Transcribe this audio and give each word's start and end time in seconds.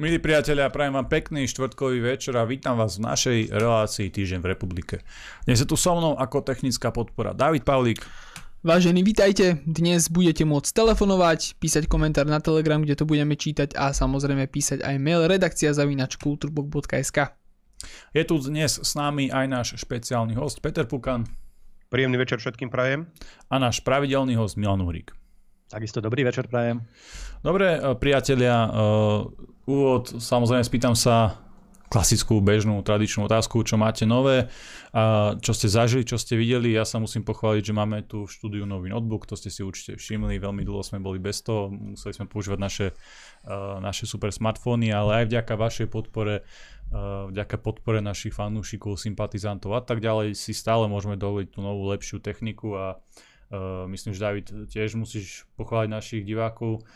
Milí 0.00 0.16
priatelia, 0.16 0.72
prajem 0.72 0.96
vám 0.96 1.12
pekný 1.12 1.44
štvrtkový 1.44 2.00
večer 2.00 2.32
a 2.32 2.48
vítam 2.48 2.80
vás 2.80 2.96
v 2.96 3.04
našej 3.04 3.38
relácii 3.52 4.08
Týždeň 4.08 4.40
v 4.40 4.48
republike. 4.56 5.04
Dnes 5.44 5.60
je 5.60 5.68
tu 5.68 5.76
so 5.76 5.92
mnou 5.92 6.16
ako 6.16 6.40
technická 6.40 6.88
podpora 6.88 7.36
David 7.36 7.68
Pavlík. 7.68 8.00
Vážení, 8.64 9.04
vítajte. 9.04 9.60
Dnes 9.68 10.08
budete 10.08 10.48
môcť 10.48 10.72
telefonovať, 10.72 11.60
písať 11.60 11.84
komentár 11.84 12.24
na 12.24 12.40
Telegram, 12.40 12.80
kde 12.80 12.96
to 12.96 13.04
budeme 13.04 13.36
čítať 13.36 13.76
a 13.76 13.92
samozrejme 13.92 14.48
písať 14.48 14.80
aj 14.80 14.96
mail 14.96 15.28
redakcia 15.28 15.76
zavinač 15.76 16.16
kulturbok.sk. 16.16 17.36
Je 18.16 18.24
tu 18.24 18.40
dnes 18.40 18.72
s 18.72 18.92
nami 18.96 19.28
aj 19.28 19.46
náš 19.52 19.68
špeciálny 19.84 20.32
host 20.32 20.64
Peter 20.64 20.88
Pukan. 20.88 21.28
Príjemný 21.92 22.16
večer 22.16 22.40
všetkým 22.40 22.72
prajem. 22.72 23.04
A 23.52 23.60
náš 23.60 23.84
pravidelný 23.84 24.32
host 24.40 24.56
Milan 24.56 24.80
Uhrík. 24.80 25.19
Takisto 25.70 26.02
dobrý 26.02 26.26
večer 26.26 26.50
prajem. 26.50 26.82
Dobre, 27.46 27.78
e, 27.78 27.94
priatelia, 27.94 28.66
uh, 28.66 29.30
úvod, 29.70 30.18
samozrejme 30.18 30.66
spýtam 30.66 30.98
sa 30.98 31.38
klasickú, 31.86 32.42
bežnú, 32.42 32.82
tradičnú 32.82 33.26
otázku, 33.30 33.62
čo 33.62 33.78
máte 33.78 34.02
nové, 34.02 34.50
a 34.94 35.34
čo 35.38 35.54
ste 35.54 35.70
zažili, 35.70 36.06
čo 36.06 36.18
ste 36.18 36.38
videli. 36.38 36.74
Ja 36.74 36.82
sa 36.82 36.98
musím 36.98 37.22
pochváliť, 37.22 37.62
že 37.66 37.74
máme 37.74 38.02
tu 38.02 38.26
v 38.26 38.30
štúdiu 38.30 38.66
nový 38.66 38.90
notebook, 38.90 39.30
to 39.30 39.38
ste 39.38 39.50
si 39.50 39.62
určite 39.62 39.98
všimli, 39.98 40.42
veľmi 40.42 40.62
dlho 40.66 40.82
sme 40.82 41.02
boli 41.02 41.22
bez 41.22 41.42
toho, 41.42 41.70
museli 41.70 42.14
sme 42.14 42.26
používať 42.26 42.58
naše, 42.58 42.86
uh, 43.46 43.78
naše 43.78 44.10
super 44.10 44.34
smartfóny, 44.34 44.90
ale 44.90 45.22
aj 45.22 45.24
vďaka 45.30 45.54
vašej 45.54 45.86
podpore 45.86 46.42
vďaka 47.30 47.62
podpore 47.62 48.02
našich 48.02 48.34
fanúšikov, 48.34 48.98
sympatizantov 48.98 49.78
a 49.78 49.82
tak 49.86 50.02
ďalej 50.02 50.34
si 50.34 50.50
stále 50.50 50.90
môžeme 50.90 51.14
dovoliť 51.14 51.54
tú 51.54 51.62
novú 51.62 51.86
lepšiu 51.86 52.18
techniku 52.18 52.74
a 52.74 52.98
uh, 52.98 53.29
myslím, 53.90 54.14
že 54.14 54.20
David 54.22 54.46
tiež 54.70 54.94
musíš 54.94 55.44
pochváliť 55.58 55.90
našich 55.90 56.22
divákov 56.22 56.86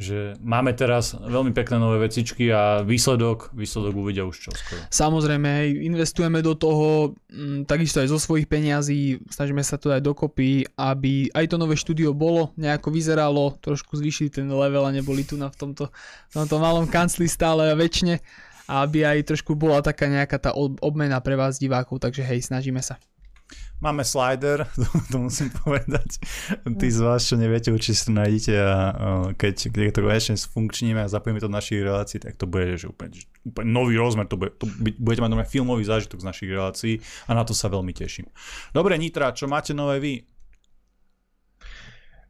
že 0.00 0.32
máme 0.40 0.72
teraz 0.72 1.12
veľmi 1.12 1.52
pekné 1.52 1.76
nové 1.76 2.00
vecičky 2.00 2.48
a 2.48 2.80
výsledok, 2.80 3.52
výsledok 3.52 3.92
uvidia 3.92 4.24
už 4.24 4.48
čo 4.48 4.50
skoro. 4.56 4.80
Samozrejme, 4.88 5.68
investujeme 5.84 6.40
do 6.40 6.56
toho 6.56 7.12
m, 7.28 7.60
mm, 7.60 7.68
takisto 7.68 8.00
aj 8.00 8.08
zo 8.08 8.16
svojich 8.16 8.48
peňazí, 8.48 9.20
snažíme 9.28 9.60
sa 9.60 9.76
to 9.76 9.92
dať 9.92 10.00
dokopy, 10.00 10.64
aby 10.72 11.28
aj 11.36 11.52
to 11.52 11.60
nové 11.60 11.76
štúdio 11.76 12.16
bolo, 12.16 12.56
nejako 12.56 12.88
vyzeralo, 12.88 13.60
trošku 13.60 14.00
zvýšili 14.00 14.32
ten 14.32 14.48
level 14.48 14.88
a 14.88 14.90
neboli 14.90 15.20
tu 15.20 15.36
na 15.36 15.52
v 15.52 15.68
tomto, 15.68 15.92
v 15.92 16.32
tomto 16.32 16.56
malom 16.56 16.88
kancli 16.88 17.28
stále 17.28 17.68
a 17.68 17.76
väčšine, 17.76 18.24
aby 18.72 19.04
aj 19.04 19.36
trošku 19.36 19.52
bola 19.52 19.84
taká 19.84 20.08
nejaká 20.08 20.40
tá 20.40 20.56
obmena 20.56 21.20
pre 21.20 21.36
vás 21.36 21.60
divákov, 21.60 22.00
takže 22.00 22.24
hej, 22.24 22.40
snažíme 22.48 22.80
sa. 22.80 22.96
Máme 23.80 24.04
slider, 24.04 24.68
to, 24.76 24.84
to 25.08 25.16
musím 25.16 25.48
povedať. 25.64 26.20
Tí 26.76 26.88
z 26.92 27.00
vás, 27.00 27.24
čo 27.24 27.40
neviete, 27.40 27.72
určite 27.72 27.96
si 27.96 28.04
to 28.04 28.12
nájdete 28.12 28.54
a 28.60 28.74
keď, 29.40 29.72
keď 29.72 29.92
to 29.96 30.00
konečne 30.04 30.36
sfunkčníme 30.36 31.00
a 31.00 31.08
zapojíme 31.08 31.40
to 31.40 31.48
do 31.48 31.56
našich 31.56 31.80
relácií, 31.80 32.20
tak 32.20 32.36
to 32.36 32.44
bude 32.44 32.76
že 32.76 32.92
úplne, 32.92 33.16
úplne 33.40 33.68
nový 33.72 33.96
rozmer, 33.96 34.28
to 34.28 34.36
bude, 34.36 34.52
to 34.60 34.68
budete 35.00 35.24
mať 35.24 35.48
filmový 35.48 35.88
zážitok 35.88 36.20
z 36.20 36.28
našich 36.28 36.50
relácií 36.52 36.94
a 37.24 37.32
na 37.32 37.40
to 37.40 37.56
sa 37.56 37.72
veľmi 37.72 37.96
teším. 37.96 38.28
Dobre, 38.76 39.00
Nitra, 39.00 39.32
čo 39.32 39.48
máte 39.48 39.72
nové 39.72 39.96
vy? 39.96 40.14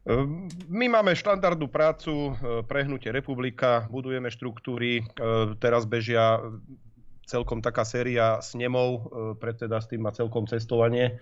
Ehm, 0.01 0.49
my 0.65 0.89
máme 0.89 1.13
štandardnú 1.13 1.69
prácu, 1.69 2.33
e, 2.33 2.63
prehnutie 2.65 3.13
republika, 3.13 3.85
budujeme 3.93 4.33
štruktúry, 4.33 5.03
e, 5.03 5.03
teraz 5.61 5.85
bežia 5.85 6.41
celkom 7.31 7.63
taká 7.63 7.87
séria 7.87 8.43
snemov, 8.43 8.89
e, 8.91 9.01
predseda 9.39 9.79
s 9.79 9.87
tým 9.87 10.03
má 10.03 10.11
celkom 10.11 10.43
cestovanie 10.43 11.15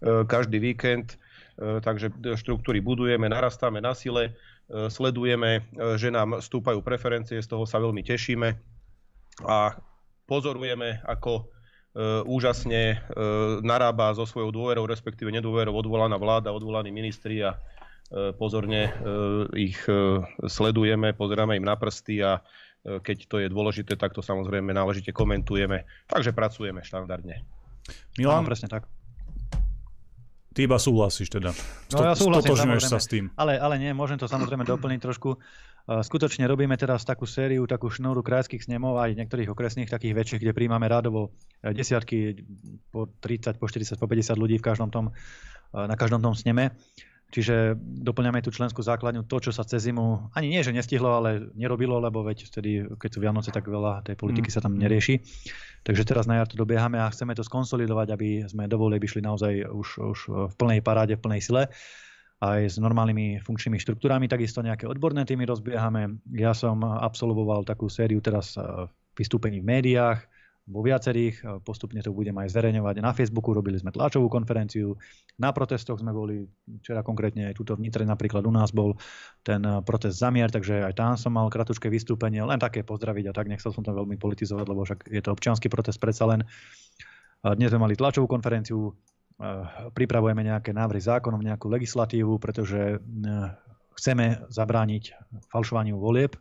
e, 0.00 0.24
každý 0.24 0.56
víkend, 0.56 1.20
e, 1.60 1.84
takže 1.84 2.08
štruktúry 2.40 2.80
budujeme, 2.80 3.28
narastáme 3.28 3.84
na 3.84 3.92
sile, 3.92 4.32
sledujeme, 4.70 5.66
že 5.98 6.14
nám 6.14 6.38
stúpajú 6.38 6.78
preferencie, 6.78 7.42
z 7.42 7.50
toho 7.50 7.66
sa 7.66 7.82
veľmi 7.82 8.06
tešíme 8.06 8.54
a 9.42 9.74
pozorujeme, 10.30 11.02
ako 11.02 11.50
úžasne 12.22 13.02
narába 13.66 14.14
so 14.14 14.22
svojou 14.22 14.54
dôverou, 14.54 14.86
respektíve 14.86 15.34
nedôverou 15.34 15.74
odvolaná 15.74 16.14
vláda, 16.14 16.54
odvolaní 16.54 16.94
ministri 16.94 17.42
a 17.42 17.58
pozorne 18.38 18.94
ich 19.58 19.74
sledujeme, 20.46 21.18
pozeráme 21.18 21.58
im 21.58 21.66
na 21.66 21.74
prsty 21.74 22.22
a 22.22 22.38
keď 22.84 23.18
to 23.28 23.36
je 23.40 23.48
dôležité, 23.52 23.96
tak 24.00 24.16
to 24.16 24.24
samozrejme 24.24 24.72
náležite 24.72 25.12
komentujeme. 25.12 25.84
Takže 26.08 26.32
pracujeme 26.32 26.80
štandardne. 26.80 27.44
Milan? 28.16 28.44
No, 28.44 28.48
presne 28.48 28.72
tak. 28.72 28.88
Ty 30.50 30.66
iba 30.66 30.82
súhlasíš 30.82 31.30
teda. 31.30 31.54
No 31.94 32.02
ja 32.02 32.18
súhlasím, 32.18 32.74
sa 32.82 32.98
s 32.98 33.06
tým. 33.06 33.30
Ale, 33.38 33.54
ale 33.54 33.78
nie, 33.78 33.94
môžem 33.94 34.18
to 34.18 34.26
samozrejme 34.26 34.66
doplniť 34.66 34.98
trošku. 34.98 35.38
E, 35.38 35.38
skutočne 36.02 36.42
robíme 36.50 36.74
teraz 36.74 37.06
takú 37.06 37.22
sériu, 37.22 37.70
takú 37.70 37.86
šnúru 37.86 38.18
krajských 38.26 38.66
snemov 38.66 38.98
aj 38.98 39.14
niektorých 39.14 39.46
okresných, 39.46 39.86
takých 39.86 40.10
väčších, 40.10 40.42
kde 40.42 40.50
príjmame 40.50 40.90
rádovo 40.90 41.30
e, 41.62 41.70
desiatky, 41.70 42.42
po 42.90 43.06
30, 43.22 43.62
po 43.62 43.70
40, 43.70 43.94
po 43.94 44.10
50 44.10 44.42
ľudí 44.42 44.58
v 44.58 44.66
každom 44.66 44.90
tom, 44.90 45.14
na 45.70 45.94
každom 45.94 46.18
tom 46.18 46.34
sneme. 46.34 46.74
Čiže 47.30 47.78
doplňame 47.78 48.42
tú 48.42 48.50
členskú 48.50 48.82
základňu, 48.82 49.22
to, 49.30 49.38
čo 49.38 49.50
sa 49.54 49.62
cez 49.62 49.86
zimu 49.86 50.34
ani 50.34 50.50
nie, 50.50 50.66
že 50.66 50.74
nestihlo, 50.74 51.14
ale 51.14 51.54
nerobilo, 51.54 52.02
lebo 52.02 52.26
veď 52.26 52.50
vtedy, 52.50 52.82
keď 52.98 53.10
sú 53.14 53.18
Vianoce, 53.22 53.50
tak 53.54 53.70
veľa 53.70 54.02
tej 54.02 54.18
politiky 54.18 54.50
mm. 54.50 54.54
sa 54.58 54.60
tam 54.60 54.74
nerieši. 54.74 55.22
Takže 55.86 56.02
teraz 56.02 56.26
na 56.26 56.42
jar 56.42 56.50
to 56.50 56.58
dobiehame 56.58 56.98
a 56.98 57.06
chceme 57.06 57.30
to 57.38 57.46
skonsolidovať, 57.46 58.08
aby 58.10 58.28
sme 58.50 58.66
do 58.66 58.76
by 58.82 59.06
šli 59.06 59.22
naozaj 59.22 59.62
už, 59.62 59.88
už 60.02 60.18
v 60.50 60.54
plnej 60.58 60.82
paráde, 60.82 61.14
v 61.14 61.22
plnej 61.22 61.40
sile 61.40 61.62
aj 62.40 62.72
s 62.72 62.76
normálnymi 62.80 63.44
funkčnými 63.44 63.76
štruktúrami, 63.76 64.24
takisto 64.24 64.64
nejaké 64.64 64.88
odborné 64.88 65.28
týmy 65.28 65.44
rozbiehame. 65.44 66.24
Ja 66.32 66.56
som 66.56 66.80
absolvoval 66.82 67.68
takú 67.68 67.92
sériu 67.92 68.24
teraz 68.24 68.56
vystúpení 69.12 69.60
v 69.60 69.68
médiách, 69.68 70.24
vo 70.68 70.80
viacerých, 70.84 71.36
e, 71.40 71.44
postupne 71.64 72.02
to 72.04 72.12
budem 72.12 72.36
aj 72.36 72.52
zverejňovať 72.52 73.00
na 73.00 73.12
Facebooku, 73.16 73.56
robili 73.56 73.80
sme 73.80 73.94
tlačovú 73.94 74.28
konferenciu, 74.28 74.98
na 75.40 75.50
protestoch 75.50 75.98
sme 75.98 76.12
boli, 76.12 76.44
včera 76.84 77.00
konkrétne 77.00 77.48
aj 77.48 77.54
tuto 77.56 77.74
v 77.78 77.88
Nitre 77.88 78.04
napríklad 78.04 78.44
u 78.44 78.52
nás 78.52 78.70
bol 78.70 78.98
ten 79.40 79.64
e, 79.64 79.80
protest 79.80 80.20
zamier, 80.20 80.52
takže 80.52 80.84
aj 80.84 80.94
tam 80.94 81.12
som 81.16 81.32
mal 81.32 81.48
kratučké 81.48 81.88
vystúpenie, 81.88 82.44
len 82.44 82.60
také 82.60 82.84
pozdraviť 82.84 83.24
a 83.30 83.32
tak, 83.32 83.48
nechcel 83.48 83.72
som 83.72 83.82
to 83.82 83.94
veľmi 83.94 84.20
politizovať, 84.20 84.66
lebo 84.68 84.84
však 84.84 85.08
je 85.08 85.20
to 85.24 85.30
občianský 85.32 85.66
protest 85.72 85.98
predsa 85.98 86.28
len. 86.28 86.44
Dnes 87.40 87.72
sme 87.72 87.80
mali 87.80 87.96
tlačovú 87.96 88.28
konferenciu, 88.28 88.90
e, 88.90 88.92
pripravujeme 89.96 90.44
nejaké 90.44 90.76
návrhy 90.76 91.00
zákonov, 91.00 91.40
nejakú 91.40 91.72
legislatívu, 91.72 92.36
pretože 92.36 93.00
chceme 93.96 94.44
zabrániť 94.52 95.04
falšovaniu 95.48 95.96
volieb 95.96 96.36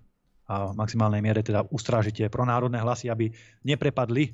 a 0.49 0.73
maximálnej 0.73 1.21
miere 1.21 1.45
teda 1.45 1.61
ustrážite 1.69 2.25
pronárodné 2.33 2.81
hlasy, 2.81 3.05
aby 3.13 3.29
neprepadli 3.61 4.25
e, 4.25 4.31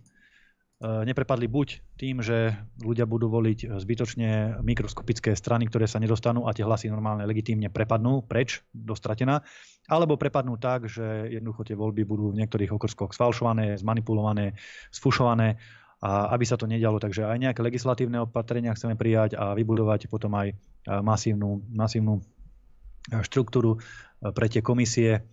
neprepadli 0.79 1.51
buď 1.51 1.67
tým, 1.99 2.23
že 2.23 2.55
ľudia 2.79 3.03
budú 3.03 3.27
voliť 3.27 3.75
zbytočne 3.75 4.63
mikroskopické 4.63 5.35
strany, 5.35 5.67
ktoré 5.67 5.91
sa 5.91 5.99
nedostanú 5.99 6.47
a 6.47 6.55
tie 6.55 6.63
hlasy 6.63 6.87
normálne 6.87 7.27
legitímne 7.27 7.67
prepadnú 7.67 8.23
preč 8.23 8.63
do 8.71 8.95
stratená, 8.95 9.43
alebo 9.91 10.15
prepadnú 10.15 10.55
tak, 10.55 10.87
že 10.87 11.35
jednoducho 11.35 11.67
tie 11.67 11.75
voľby 11.75 12.07
budú 12.07 12.31
v 12.31 12.39
niektorých 12.39 12.71
okrskoch 12.71 13.11
sfalšované, 13.11 13.75
zmanipulované, 13.75 14.55
sfušované 14.95 15.59
a 15.99 16.31
aby 16.31 16.47
sa 16.47 16.55
to 16.55 16.63
nedialo. 16.63 16.95
Takže 16.95 17.27
aj 17.27 17.43
nejaké 17.43 17.59
legislatívne 17.59 18.23
opatrenia 18.23 18.71
chceme 18.71 18.95
prijať 18.95 19.35
a 19.35 19.51
vybudovať 19.51 20.07
potom 20.07 20.31
aj 20.37 20.55
masívnu, 20.85 21.65
masívnu 21.71 22.21
štruktúru 23.09 23.77
pre 24.21 24.47
tie 24.49 24.65
komisie, 24.65 25.25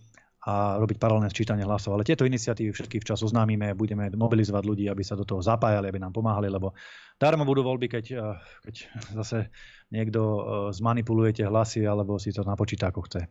a 0.43 0.75
robiť 0.75 0.99
paralelné 0.99 1.31
sčítanie 1.31 1.63
hlasov. 1.63 1.95
Ale 1.95 2.03
tieto 2.03 2.27
iniciatívy 2.27 2.75
všetky 2.75 2.99
včas 2.99 3.23
oznámime, 3.23 3.71
budeme 3.75 4.11
mobilizovať 4.11 4.63
ľudí, 4.67 4.85
aby 4.91 4.99
sa 4.99 5.15
do 5.15 5.23
toho 5.23 5.39
zapájali, 5.39 5.87
aby 5.87 6.03
nám 6.03 6.11
pomáhali, 6.11 6.51
lebo 6.51 6.75
darmo 7.15 7.47
budú 7.47 7.63
voľby, 7.63 7.87
keď, 7.87 8.05
eh, 8.11 8.35
keď 8.67 8.75
zase 9.15 9.37
niekto 9.91 10.19
eh, 10.19 10.41
zmanipuluje 10.75 11.47
hlasy 11.47 11.87
alebo 11.87 12.19
si 12.19 12.35
to 12.35 12.43
napočíta 12.43 12.91
ako 12.91 13.01
chce. 13.07 13.21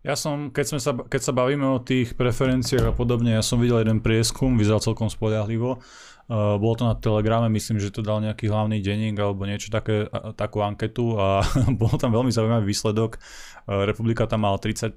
Ja 0.00 0.16
som, 0.16 0.48
keď, 0.48 0.64
sme 0.64 0.80
sa, 0.80 0.96
keď 0.96 1.20
sa 1.20 1.32
bavíme 1.36 1.76
o 1.76 1.76
tých 1.76 2.16
preferenciách 2.16 2.88
a 2.88 2.96
podobne, 2.96 3.36
ja 3.36 3.44
som 3.44 3.60
videl 3.60 3.84
jeden 3.84 4.00
prieskum, 4.00 4.56
vyzeral 4.56 4.80
celkom 4.80 5.12
spolahlivo. 5.12 5.84
Uh, 6.30 6.62
bolo 6.62 6.78
to 6.78 6.86
na 6.86 6.94
Telegrame, 6.94 7.50
myslím, 7.50 7.82
že 7.82 7.90
to 7.90 8.06
dal 8.06 8.22
nejaký 8.22 8.46
hlavný 8.46 8.78
denník 8.78 9.18
alebo 9.18 9.50
niečo 9.50 9.66
také, 9.74 10.06
takú 10.38 10.62
anketu 10.62 11.18
a 11.18 11.42
bol 11.80 11.90
tam 11.98 12.14
veľmi 12.14 12.30
zaujímavý 12.30 12.70
výsledok. 12.70 13.18
Uh, 13.66 13.82
Republika 13.82 14.30
tam 14.30 14.46
mal 14.46 14.54
30%, 14.54 14.94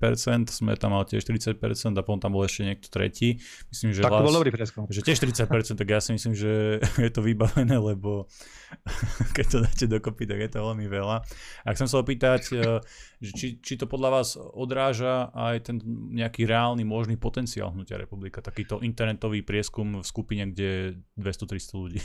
sme 0.53 0.77
tam 0.77 0.93
mal 0.93 1.09
tiež 1.09 1.25
30% 1.25 1.57
a 1.97 2.01
potom 2.05 2.21
tam 2.21 2.37
bol 2.37 2.45
ešte 2.45 2.69
niekto 2.69 2.85
tretí. 2.93 3.41
Myslím, 3.73 3.97
že 3.97 4.05
tak 4.05 4.13
to 4.13 4.29
bol 4.29 4.37
dobrý 4.37 4.53
prieskum. 4.53 4.85
Že 4.85 5.01
tiež 5.09 5.17
30%, 5.25 5.73
tak 5.73 5.87
ja 5.89 5.97
si 6.05 6.13
myslím, 6.13 6.37
že 6.37 6.77
je 7.09 7.09
to 7.09 7.25
vybavené, 7.25 7.81
lebo 7.81 8.29
keď 9.35 9.45
to 9.49 9.57
dáte 9.65 9.85
dokopy, 9.89 10.29
tak 10.29 10.37
je 10.37 10.49
to 10.53 10.61
veľmi 10.61 10.85
veľa. 10.85 11.17
A 11.65 11.67
chcem 11.73 11.89
sa 11.89 11.97
opýtať, 11.97 12.53
uh, 12.53 12.77
či, 13.25 13.57
či 13.57 13.73
to 13.73 13.89
podľa 13.89 14.21
vás 14.21 14.37
odráža 14.37 15.33
aj 15.33 15.65
ten 15.65 15.81
nejaký 16.13 16.45
reálny 16.45 16.85
možný 16.85 17.17
potenciál 17.17 17.73
hnutia 17.73 17.97
republika, 17.97 18.37
takýto 18.43 18.85
internetový 18.85 19.41
prieskum 19.41 19.97
v 19.97 20.05
skupine, 20.05 20.45
kde 20.53 21.01
200-300 21.23 21.83
ľudí. 21.83 22.01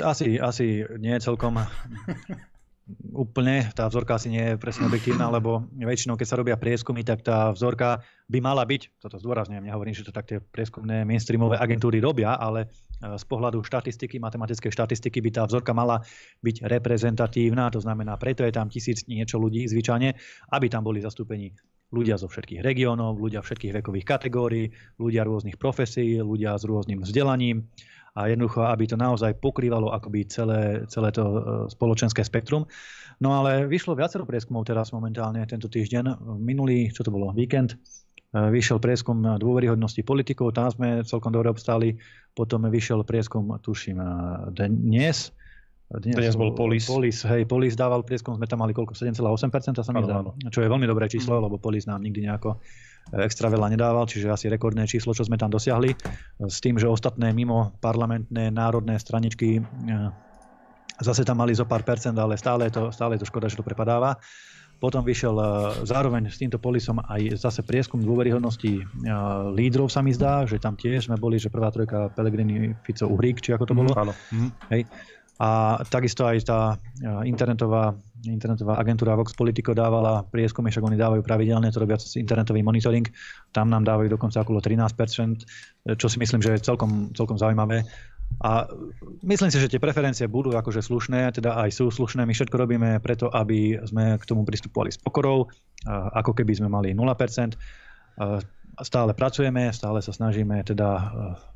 Asi, 0.00 0.40
asi 0.40 0.88
nie 0.98 1.14
celkom. 1.20 1.60
úplne, 3.16 3.72
tá 3.72 3.88
vzorka 3.88 4.20
asi 4.20 4.28
nie 4.28 4.44
je 4.54 4.60
presne 4.60 4.84
objektívna, 4.84 5.32
lebo 5.32 5.64
väčšinou, 5.72 6.20
keď 6.20 6.26
sa 6.28 6.36
robia 6.36 6.56
prieskumy, 6.60 7.00
tak 7.00 7.24
tá 7.24 7.48
vzorka 7.56 8.04
by 8.28 8.38
mala 8.44 8.60
byť, 8.68 9.00
toto 9.00 9.16
zdôrazňujem, 9.16 9.64
nehovorím, 9.64 9.96
že 9.96 10.04
to 10.04 10.12
tak 10.12 10.28
tie 10.28 10.38
prieskumné 10.40 11.08
mainstreamové 11.08 11.56
agentúry 11.56 12.04
robia, 12.04 12.36
ale 12.36 12.68
e, 13.00 13.16
z 13.16 13.24
pohľadu 13.24 13.64
štatistiky, 13.64 14.20
matematickej 14.20 14.68
štatistiky 14.68 15.24
by 15.24 15.30
tá 15.32 15.42
vzorka 15.48 15.72
mala 15.72 16.04
byť 16.44 16.68
reprezentatívna, 16.68 17.72
to 17.72 17.80
znamená, 17.80 18.20
preto 18.20 18.44
je 18.44 18.52
tam 18.52 18.68
tisíc 18.68 19.08
niečo 19.08 19.40
ľudí 19.40 19.64
zvyčajne, 19.64 20.12
aby 20.52 20.66
tam 20.68 20.84
boli 20.84 21.00
zastúpení 21.00 21.56
ľudia 21.92 22.16
zo 22.16 22.30
všetkých 22.30 22.64
regiónov, 22.64 23.20
ľudia 23.20 23.44
všetkých 23.44 23.82
vekových 23.82 24.06
kategórií, 24.06 24.72
ľudia 24.96 25.26
rôznych 25.26 25.58
profesí, 25.60 26.18
ľudia 26.22 26.56
s 26.56 26.64
rôznym 26.64 27.04
vzdelaním, 27.04 27.68
a 28.14 28.30
jednoducho, 28.30 28.62
aby 28.62 28.86
to 28.86 28.94
naozaj 28.94 29.34
pokrývalo 29.42 29.90
akoby 29.90 30.22
celé, 30.30 30.86
celé 30.86 31.10
to 31.10 31.22
e, 31.26 31.38
spoločenské 31.66 32.22
spektrum. 32.22 32.62
No 33.18 33.34
ale 33.34 33.66
vyšlo 33.66 33.98
viacero 33.98 34.22
prieskumov 34.22 34.70
teraz 34.70 34.94
momentálne 34.94 35.42
tento 35.50 35.66
týždeň. 35.66 36.22
Minulý, 36.38 36.94
čo 36.94 37.02
to 37.02 37.10
bolo, 37.10 37.34
víkend, 37.34 37.74
e, 37.74 37.76
vyšiel 38.38 38.78
prieskum 38.78 39.18
dôveryhodnosti 39.18 39.98
politikov, 40.06 40.54
tam 40.54 40.70
sme 40.70 41.02
celkom 41.02 41.34
dobre 41.34 41.50
obstáli. 41.50 41.98
Potom 42.38 42.62
vyšiel 42.70 43.02
prieskum, 43.02 43.50
tuším, 43.58 43.98
e, 43.98 44.06
dnes, 44.62 45.34
dnes, 45.92 46.16
dnes 46.16 46.34
bol 46.34 46.56
Polis. 46.56 46.88
Polis, 46.88 47.22
hej, 47.28 47.44
Polis 47.44 47.76
dával 47.76 48.00
prieskum, 48.02 48.34
sme 48.34 48.48
tam 48.48 48.64
mali 48.64 48.72
koľko? 48.72 48.96
7,8% 48.96 49.84
sa 49.84 49.92
mi 49.92 50.00
zdá. 50.00 50.24
Čo 50.48 50.64
je 50.64 50.68
veľmi 50.68 50.88
dobré 50.88 51.06
číslo, 51.12 51.38
lebo 51.38 51.60
Polis 51.60 51.84
nám 51.84 52.00
nikdy 52.00 52.24
nejako 52.24 52.56
extra 53.12 53.52
veľa 53.52 53.68
nedával, 53.68 54.08
čiže 54.08 54.32
asi 54.32 54.48
rekordné 54.48 54.88
číslo, 54.88 55.12
čo 55.12 55.28
sme 55.28 55.36
tam 55.36 55.52
dosiahli. 55.52 55.92
S 56.40 56.58
tým, 56.64 56.80
že 56.80 56.88
ostatné 56.88 57.36
mimo 57.36 57.76
parlamentné 57.84 58.48
národné 58.48 58.96
straničky 58.96 59.60
eh, 59.60 60.08
zase 61.04 61.26
tam 61.28 61.44
mali 61.44 61.52
zo 61.52 61.68
pár 61.68 61.84
percent, 61.84 62.16
ale 62.16 62.40
stále 62.40 62.72
je 62.72 62.80
to, 62.80 62.82
stále 62.88 63.18
je 63.18 63.20
to 63.20 63.28
škoda, 63.28 63.52
že 63.52 63.60
to 63.60 63.66
prepadáva. 63.66 64.16
Potom 64.80 65.04
vyšiel 65.04 65.36
eh, 65.36 65.46
zároveň 65.84 66.32
s 66.32 66.40
týmto 66.40 66.56
polisom 66.56 67.04
aj 67.04 67.36
zase 67.44 67.60
prieskum 67.60 68.00
dôveryhodnosti 68.00 68.88
lídrov 69.52 69.92
sa 69.92 70.00
mi 70.00 70.16
zdá, 70.16 70.48
že 70.48 70.56
tam 70.56 70.72
tiež 70.72 71.12
sme 71.12 71.20
boli, 71.20 71.36
že 71.36 71.52
prvá 71.52 71.68
trojka 71.68 72.08
Pelegrini, 72.16 72.72
Fico, 72.80 73.04
Uhrík, 73.04 73.44
či 73.44 73.52
ako 73.52 73.64
to 73.68 73.74
bolo. 73.76 73.92
Mm, 73.92 74.00
áno. 74.00 74.12
Mm. 74.32 74.50
Hej. 74.72 74.82
A 75.42 75.82
takisto 75.90 76.22
aj 76.26 76.46
tá 76.46 76.78
internetová 77.26 77.98
internetová 78.24 78.80
agentúra 78.80 79.18
Vox 79.20 79.36
Politico 79.36 79.76
dávala 79.76 80.24
prieskumy, 80.24 80.72
však 80.72 80.84
oni 80.88 80.96
dávajú 80.96 81.20
pravidelne, 81.20 81.68
to 81.68 81.82
robia 81.82 82.00
cez 82.00 82.16
internetový 82.16 82.64
monitoring, 82.64 83.04
tam 83.52 83.68
nám 83.68 83.84
dávajú 83.84 84.16
dokonca 84.16 84.40
okolo 84.40 84.64
13%, 84.64 85.44
čo 86.00 86.06
si 86.08 86.16
myslím, 86.16 86.40
že 86.40 86.56
je 86.56 86.64
celkom, 86.64 87.12
celkom 87.12 87.36
zaujímavé. 87.36 87.84
A 88.40 88.64
myslím 89.22 89.52
si, 89.52 89.60
že 89.60 89.68
tie 89.68 89.76
preferencie 89.76 90.24
budú 90.26 90.56
akože 90.56 90.80
slušné, 90.80 91.36
teda 91.36 91.60
aj 91.60 91.70
sú 91.76 91.92
slušné. 91.92 92.24
My 92.24 92.32
všetko 92.32 92.56
robíme 92.56 92.96
preto, 93.04 93.28
aby 93.28 93.78
sme 93.84 94.16
k 94.16 94.24
tomu 94.24 94.48
pristupovali 94.48 94.90
s 94.90 94.98
pokorou, 94.98 95.46
ako 96.16 96.32
keby 96.32 96.56
sme 96.56 96.72
mali 96.72 96.96
0%. 96.96 97.04
Stále 98.82 99.14
pracujeme, 99.14 99.70
stále 99.70 100.02
sa 100.02 100.10
snažíme 100.10 100.66
teda 100.66 101.14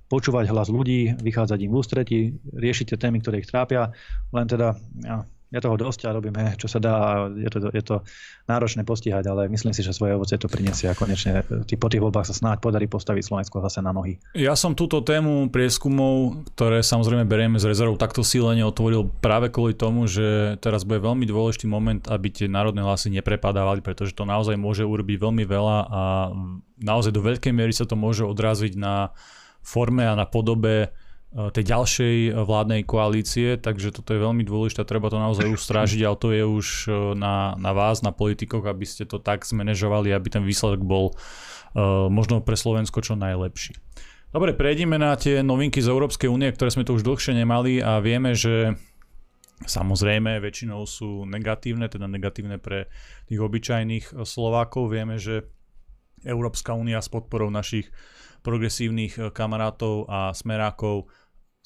počúvať 0.08 0.48
hlas 0.48 0.70
ľudí, 0.72 1.18
vychádzať 1.20 1.58
im 1.66 1.72
v 1.72 1.78
ústretí, 1.78 2.20
riešiť 2.54 2.94
tie 2.94 2.98
témy, 2.98 3.20
ktoré 3.20 3.42
ich 3.42 3.50
trápia, 3.50 3.92
len 4.32 4.46
teda 4.48 4.78
je 5.48 5.60
toho 5.64 5.76
dosť 5.80 6.04
a 6.04 6.12
robíme, 6.12 6.60
čo 6.60 6.68
sa 6.68 6.76
dá 6.76 7.24
je 7.32 7.48
to, 7.48 7.58
je 7.72 7.84
to 7.84 7.96
náročné 8.44 8.84
postihať, 8.84 9.24
ale 9.32 9.48
myslím 9.48 9.72
si, 9.72 9.80
že 9.80 9.96
svoje 9.96 10.12
ovoce 10.12 10.36
to 10.36 10.44
prinesie 10.44 10.92
a 10.92 10.96
konečne 10.96 11.40
po 11.80 11.88
tých 11.88 12.04
voľbách 12.04 12.28
sa 12.28 12.36
snáď 12.36 12.60
podarí 12.60 12.84
postaviť 12.84 13.24
Slovensko 13.24 13.64
zase 13.64 13.80
na 13.80 13.96
nohy. 13.96 14.20
Ja 14.36 14.52
som 14.52 14.76
túto 14.76 15.00
tému 15.00 15.48
prieskumov, 15.48 16.44
ktoré 16.52 16.84
samozrejme 16.84 17.24
berieme 17.24 17.56
z 17.56 17.68
rezervou 17.72 17.96
takto 17.96 18.20
sílene, 18.20 18.60
otvoril 18.64 19.08
práve 19.24 19.48
kvôli 19.48 19.72
tomu, 19.72 20.04
že 20.04 20.60
teraz 20.60 20.84
bude 20.84 21.00
veľmi 21.00 21.24
dôležitý 21.24 21.64
moment, 21.64 22.04
aby 22.12 22.28
tie 22.28 22.46
národné 22.48 22.84
hlasy 22.84 23.08
neprepadávali, 23.08 23.80
pretože 23.80 24.12
to 24.12 24.28
naozaj 24.28 24.56
môže 24.60 24.84
urobiť 24.84 25.16
veľmi 25.16 25.44
veľa 25.48 25.76
a 25.88 26.02
naozaj 26.76 27.12
do 27.16 27.24
veľkej 27.24 27.52
miery 27.56 27.72
sa 27.72 27.88
to 27.88 27.96
môže 27.96 28.20
odraziť 28.20 28.76
na 28.76 29.16
forme 29.64 30.04
a 30.04 30.12
na 30.12 30.24
podobe 30.28 30.92
tej 31.28 31.64
ďalšej 31.64 32.16
eh, 32.28 32.32
vládnej 32.32 32.82
koalície, 32.88 33.60
takže 33.60 33.92
toto 33.92 34.16
je 34.16 34.24
veľmi 34.24 34.44
dôležité, 34.48 34.88
treba 34.88 35.12
to 35.12 35.20
naozaj 35.20 35.44
ustrážiť, 35.44 36.00
ale 36.04 36.16
to 36.16 36.28
je 36.32 36.44
už 36.44 36.66
eh, 36.88 36.92
na, 37.12 37.52
na 37.60 37.72
vás, 37.76 38.00
na 38.00 38.12
politikoch, 38.16 38.64
aby 38.64 38.88
ste 38.88 39.04
to 39.04 39.20
tak 39.20 39.44
zmanéžovali, 39.44 40.08
aby 40.12 40.28
ten 40.32 40.44
výsledok 40.44 40.80
bol 40.84 41.12
uh, 41.12 42.08
možno 42.08 42.40
pre 42.40 42.56
Slovensko 42.56 43.04
čo 43.04 43.14
najlepší. 43.18 43.76
Dobre, 44.28 44.52
prejdeme 44.52 45.00
na 45.00 45.16
tie 45.16 45.40
novinky 45.40 45.80
z 45.80 45.88
Európskej 45.88 46.28
únie, 46.28 46.52
ktoré 46.52 46.68
sme 46.68 46.84
tu 46.84 46.92
už 46.96 47.04
dlhšie 47.04 47.32
nemali 47.32 47.80
a 47.80 47.96
vieme, 48.04 48.36
že 48.36 48.76
samozrejme 49.64 50.36
väčšinou 50.36 50.84
sú 50.84 51.24
negatívne, 51.24 51.88
teda 51.88 52.04
negatívne 52.04 52.60
pre 52.60 52.92
tých 53.24 53.40
obyčajných 53.40 54.20
Slovákov. 54.28 54.92
Vieme, 54.92 55.16
že 55.16 55.48
Európska 56.28 56.76
únia 56.76 57.00
s 57.00 57.08
podporou 57.08 57.48
našich 57.48 57.88
progresívnych 58.48 59.36
kamarátov 59.36 60.08
a 60.08 60.32
smerákov 60.32 61.12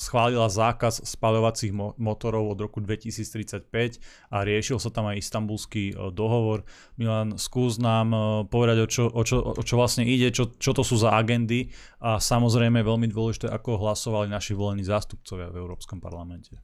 schválila 0.03 0.51
zákaz 0.51 1.07
spaľovacích 1.07 1.71
motorov 2.01 2.57
od 2.57 2.59
roku 2.59 2.83
2035 2.83 3.71
a 4.35 4.37
riešil 4.43 4.83
sa 4.83 4.91
tam 4.91 5.07
aj 5.13 5.23
istambulský 5.23 5.95
e, 5.95 6.11
dohovor. 6.11 6.67
Milan, 6.99 7.39
skús 7.39 7.79
nám 7.79 8.11
e, 8.11 8.19
povedať, 8.51 8.77
o 8.83 8.87
čo, 8.91 9.05
o 9.07 9.23
čo, 9.23 9.39
o 9.39 9.63
čo 9.63 9.75
vlastne 9.79 10.03
ide, 10.03 10.35
čo, 10.35 10.51
čo 10.59 10.75
to 10.75 10.83
sú 10.83 10.99
za 10.99 11.15
agendy 11.15 11.71
a 12.03 12.19
samozrejme 12.19 12.83
veľmi 12.83 13.07
dôležité, 13.13 13.47
ako 13.53 13.79
hlasovali 13.79 14.27
naši 14.27 14.59
volení 14.59 14.83
zástupcovia 14.83 15.53
v 15.55 15.61
Európskom 15.63 16.03
parlamente. 16.03 16.59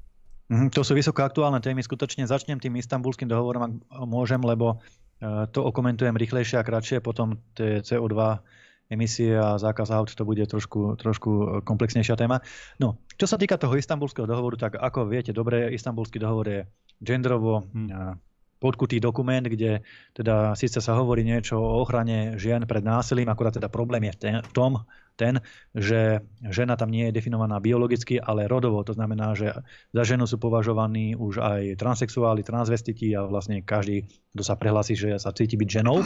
Mm, 0.50 0.72
to 0.74 0.82
sú 0.82 0.98
vysoko 0.98 1.22
aktuálne 1.22 1.62
témy. 1.62 1.84
Skutočne 1.84 2.26
začnem 2.26 2.58
tým 2.58 2.74
istambulským 2.80 3.28
dohovorom, 3.30 3.62
ak 3.62 3.72
môžem, 4.08 4.42
lebo 4.42 4.82
e, 5.22 5.46
to 5.54 5.62
okomentujem 5.62 6.16
rýchlejšie 6.16 6.58
a 6.58 6.66
kratšie, 6.66 7.04
potom 7.04 7.38
tie 7.54 7.84
CO2 7.84 8.40
emisie 8.88 9.36
a 9.36 9.60
zákaz 9.60 9.92
aut, 9.92 10.10
to 10.12 10.24
bude 10.24 10.44
trošku, 10.48 10.96
trošku 10.96 11.30
e, 11.30 11.44
komplexnejšia 11.64 12.16
téma. 12.16 12.40
No, 12.80 13.00
čo 13.20 13.28
sa 13.28 13.36
týka 13.36 13.60
toho 13.60 13.76
istambulského 13.76 14.24
dohovoru, 14.24 14.56
tak 14.56 14.80
ako 14.80 15.08
viete, 15.08 15.36
dobre, 15.36 15.68
istambulský 15.72 16.16
dohovor 16.20 16.46
je 16.48 16.60
genderovo 16.98 17.68
hm, 17.68 18.18
podkutý 18.58 18.98
dokument, 18.98 19.46
kde 19.46 19.86
teda 20.12 20.58
síce 20.58 20.82
sa 20.82 20.98
hovorí 20.98 21.22
niečo 21.22 21.58
o 21.58 21.78
ochrane 21.78 22.34
žien 22.36 22.66
pred 22.66 22.82
násilím, 22.82 23.30
akurát 23.30 23.54
teda 23.54 23.70
problém 23.70 24.10
je 24.10 24.14
ten, 24.18 24.34
v 24.42 24.50
tom, 24.50 24.72
ten, 25.18 25.42
že 25.74 26.22
žena 26.46 26.78
tam 26.78 26.90
nie 26.94 27.10
je 27.10 27.16
definovaná 27.18 27.58
biologicky, 27.58 28.22
ale 28.22 28.46
rodovo. 28.46 28.82
To 28.86 28.94
znamená, 28.94 29.34
že 29.34 29.50
za 29.90 30.02
ženu 30.06 30.26
sú 30.26 30.38
považovaní 30.38 31.18
už 31.18 31.42
aj 31.42 31.62
transexuáli, 31.78 32.46
transvestiti 32.46 33.14
a 33.18 33.26
vlastne 33.26 33.62
každý, 33.62 34.06
kto 34.34 34.42
sa 34.46 34.54
prehlási, 34.54 34.94
že 34.94 35.18
sa 35.18 35.34
cíti 35.34 35.58
byť 35.58 35.82
ženou. 35.82 36.02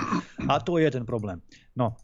A 0.48 0.60
to 0.64 0.80
je 0.80 0.88
ten 0.88 1.04
problém. 1.04 1.44
No, 1.76 1.96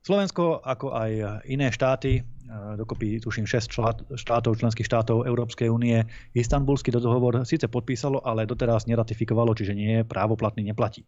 Slovensko, 0.00 0.64
ako 0.64 0.96
aj 0.96 1.44
iné 1.44 1.68
štáty, 1.68 2.24
dokopy 2.50 3.20
tuším 3.20 3.44
6 3.44 4.16
štátov, 4.16 4.56
členských 4.56 4.88
štátov 4.88 5.28
Európskej 5.28 5.68
únie, 5.68 6.02
istambulský 6.32 6.88
dohovor 6.90 7.44
síce 7.44 7.68
podpísalo, 7.68 8.24
ale 8.24 8.48
doteraz 8.48 8.88
neratifikovalo, 8.88 9.52
čiže 9.52 9.76
nie 9.76 10.00
je 10.00 10.08
právoplatný, 10.08 10.64
neplatí. 10.66 11.04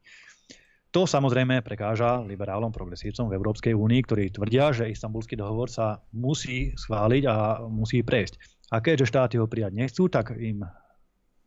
To 0.93 1.09
samozrejme 1.09 1.65
prekáža 1.65 2.21
liberálom, 2.21 2.69
progresívcom 2.69 3.33
v 3.33 3.37
Európskej 3.41 3.73
únii, 3.73 4.01
ktorí 4.05 4.29
tvrdia, 4.29 4.77
že 4.77 4.93
istambulský 4.93 5.41
dohovor 5.41 5.73
sa 5.73 6.05
musí 6.13 6.77
schváliť 6.77 7.23
a 7.33 7.65
musí 7.65 8.05
prejsť. 8.05 8.37
A 8.77 8.85
keďže 8.85 9.09
štáty 9.09 9.41
ho 9.41 9.49
prijať 9.49 9.73
nechcú, 9.73 10.13
tak 10.13 10.37
im 10.37 10.61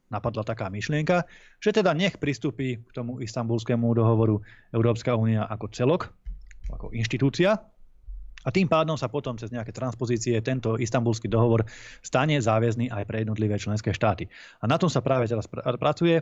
napadla 0.10 0.42
taká 0.42 0.74
myšlienka, 0.74 1.30
že 1.62 1.78
teda 1.78 1.94
nech 1.94 2.18
pristúpi 2.18 2.82
k 2.82 2.90
tomu 2.90 3.22
istambulskému 3.22 3.86
dohovoru 3.94 4.42
Európska 4.74 5.14
únia 5.14 5.46
ako 5.46 5.70
celok, 5.70 6.10
ako 6.72 6.94
inštitúcia. 6.96 7.58
A 8.46 8.54
tým 8.54 8.70
pádom 8.70 8.94
sa 8.94 9.10
potom 9.10 9.34
cez 9.42 9.50
nejaké 9.50 9.74
transpozície 9.74 10.38
tento 10.46 10.78
istambulský 10.78 11.26
dohovor 11.26 11.66
stane 12.06 12.38
záväzný 12.38 12.94
aj 12.94 13.04
pre 13.10 13.26
jednotlivé 13.26 13.58
členské 13.58 13.90
štáty. 13.90 14.30
A 14.62 14.70
na 14.70 14.78
tom 14.78 14.86
sa 14.86 15.02
práve 15.02 15.26
teraz 15.26 15.50
pr- 15.50 15.66
pracuje. 15.82 16.22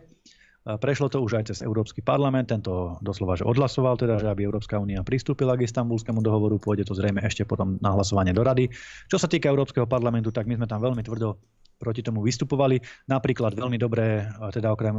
Prešlo 0.64 1.12
to 1.12 1.20
už 1.20 1.44
aj 1.44 1.52
cez 1.52 1.60
Európsky 1.60 2.00
parlament, 2.00 2.48
tento 2.48 2.96
doslova 3.04 3.36
že 3.36 3.44
odhlasoval, 3.44 4.00
teda, 4.00 4.16
že 4.16 4.32
aby 4.32 4.48
Európska 4.48 4.80
únia 4.80 5.04
pristúpila 5.04 5.60
k 5.60 5.68
istambulskému 5.68 6.24
dohovoru, 6.24 6.56
pôjde 6.56 6.88
to 6.88 6.96
zrejme 6.96 7.20
ešte 7.20 7.44
potom 7.44 7.76
na 7.84 7.92
hlasovanie 7.92 8.32
do 8.32 8.48
rady. 8.48 8.72
Čo 9.12 9.20
sa 9.20 9.28
týka 9.28 9.52
Európskeho 9.52 9.84
parlamentu, 9.84 10.32
tak 10.32 10.48
my 10.48 10.56
sme 10.56 10.64
tam 10.64 10.80
veľmi 10.80 11.04
tvrdo 11.04 11.36
proti 11.76 12.00
tomu 12.00 12.24
vystupovali. 12.24 12.80
Napríklad 13.12 13.60
veľmi 13.60 13.76
dobré, 13.76 14.24
teda 14.56 14.72
okrem, 14.72 14.96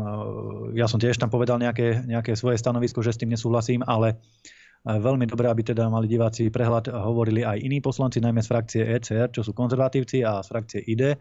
ja 0.76 0.84
som 0.84 1.00
tiež 1.00 1.16
tam 1.16 1.32
povedal 1.32 1.56
nejaké, 1.56 2.04
nejaké 2.04 2.36
svoje 2.36 2.60
stanovisko, 2.60 3.00
že 3.00 3.16
s 3.16 3.20
tým 3.24 3.32
nesúhlasím, 3.32 3.80
ale 3.88 4.20
Veľmi 4.84 5.24
dobré, 5.24 5.48
aby 5.48 5.64
teda 5.64 5.88
mali 5.88 6.04
diváci 6.04 6.52
prehľad 6.52 6.92
a 6.92 7.08
hovorili 7.08 7.40
aj 7.40 7.56
iní 7.56 7.80
poslanci, 7.80 8.20
najmä 8.20 8.44
z 8.44 8.48
frakcie 8.52 8.82
ECR, 8.84 9.32
čo 9.32 9.40
sú 9.40 9.56
konzervatívci 9.56 10.20
a 10.20 10.44
z 10.44 10.48
frakcie 10.52 10.80
ID 10.84 11.16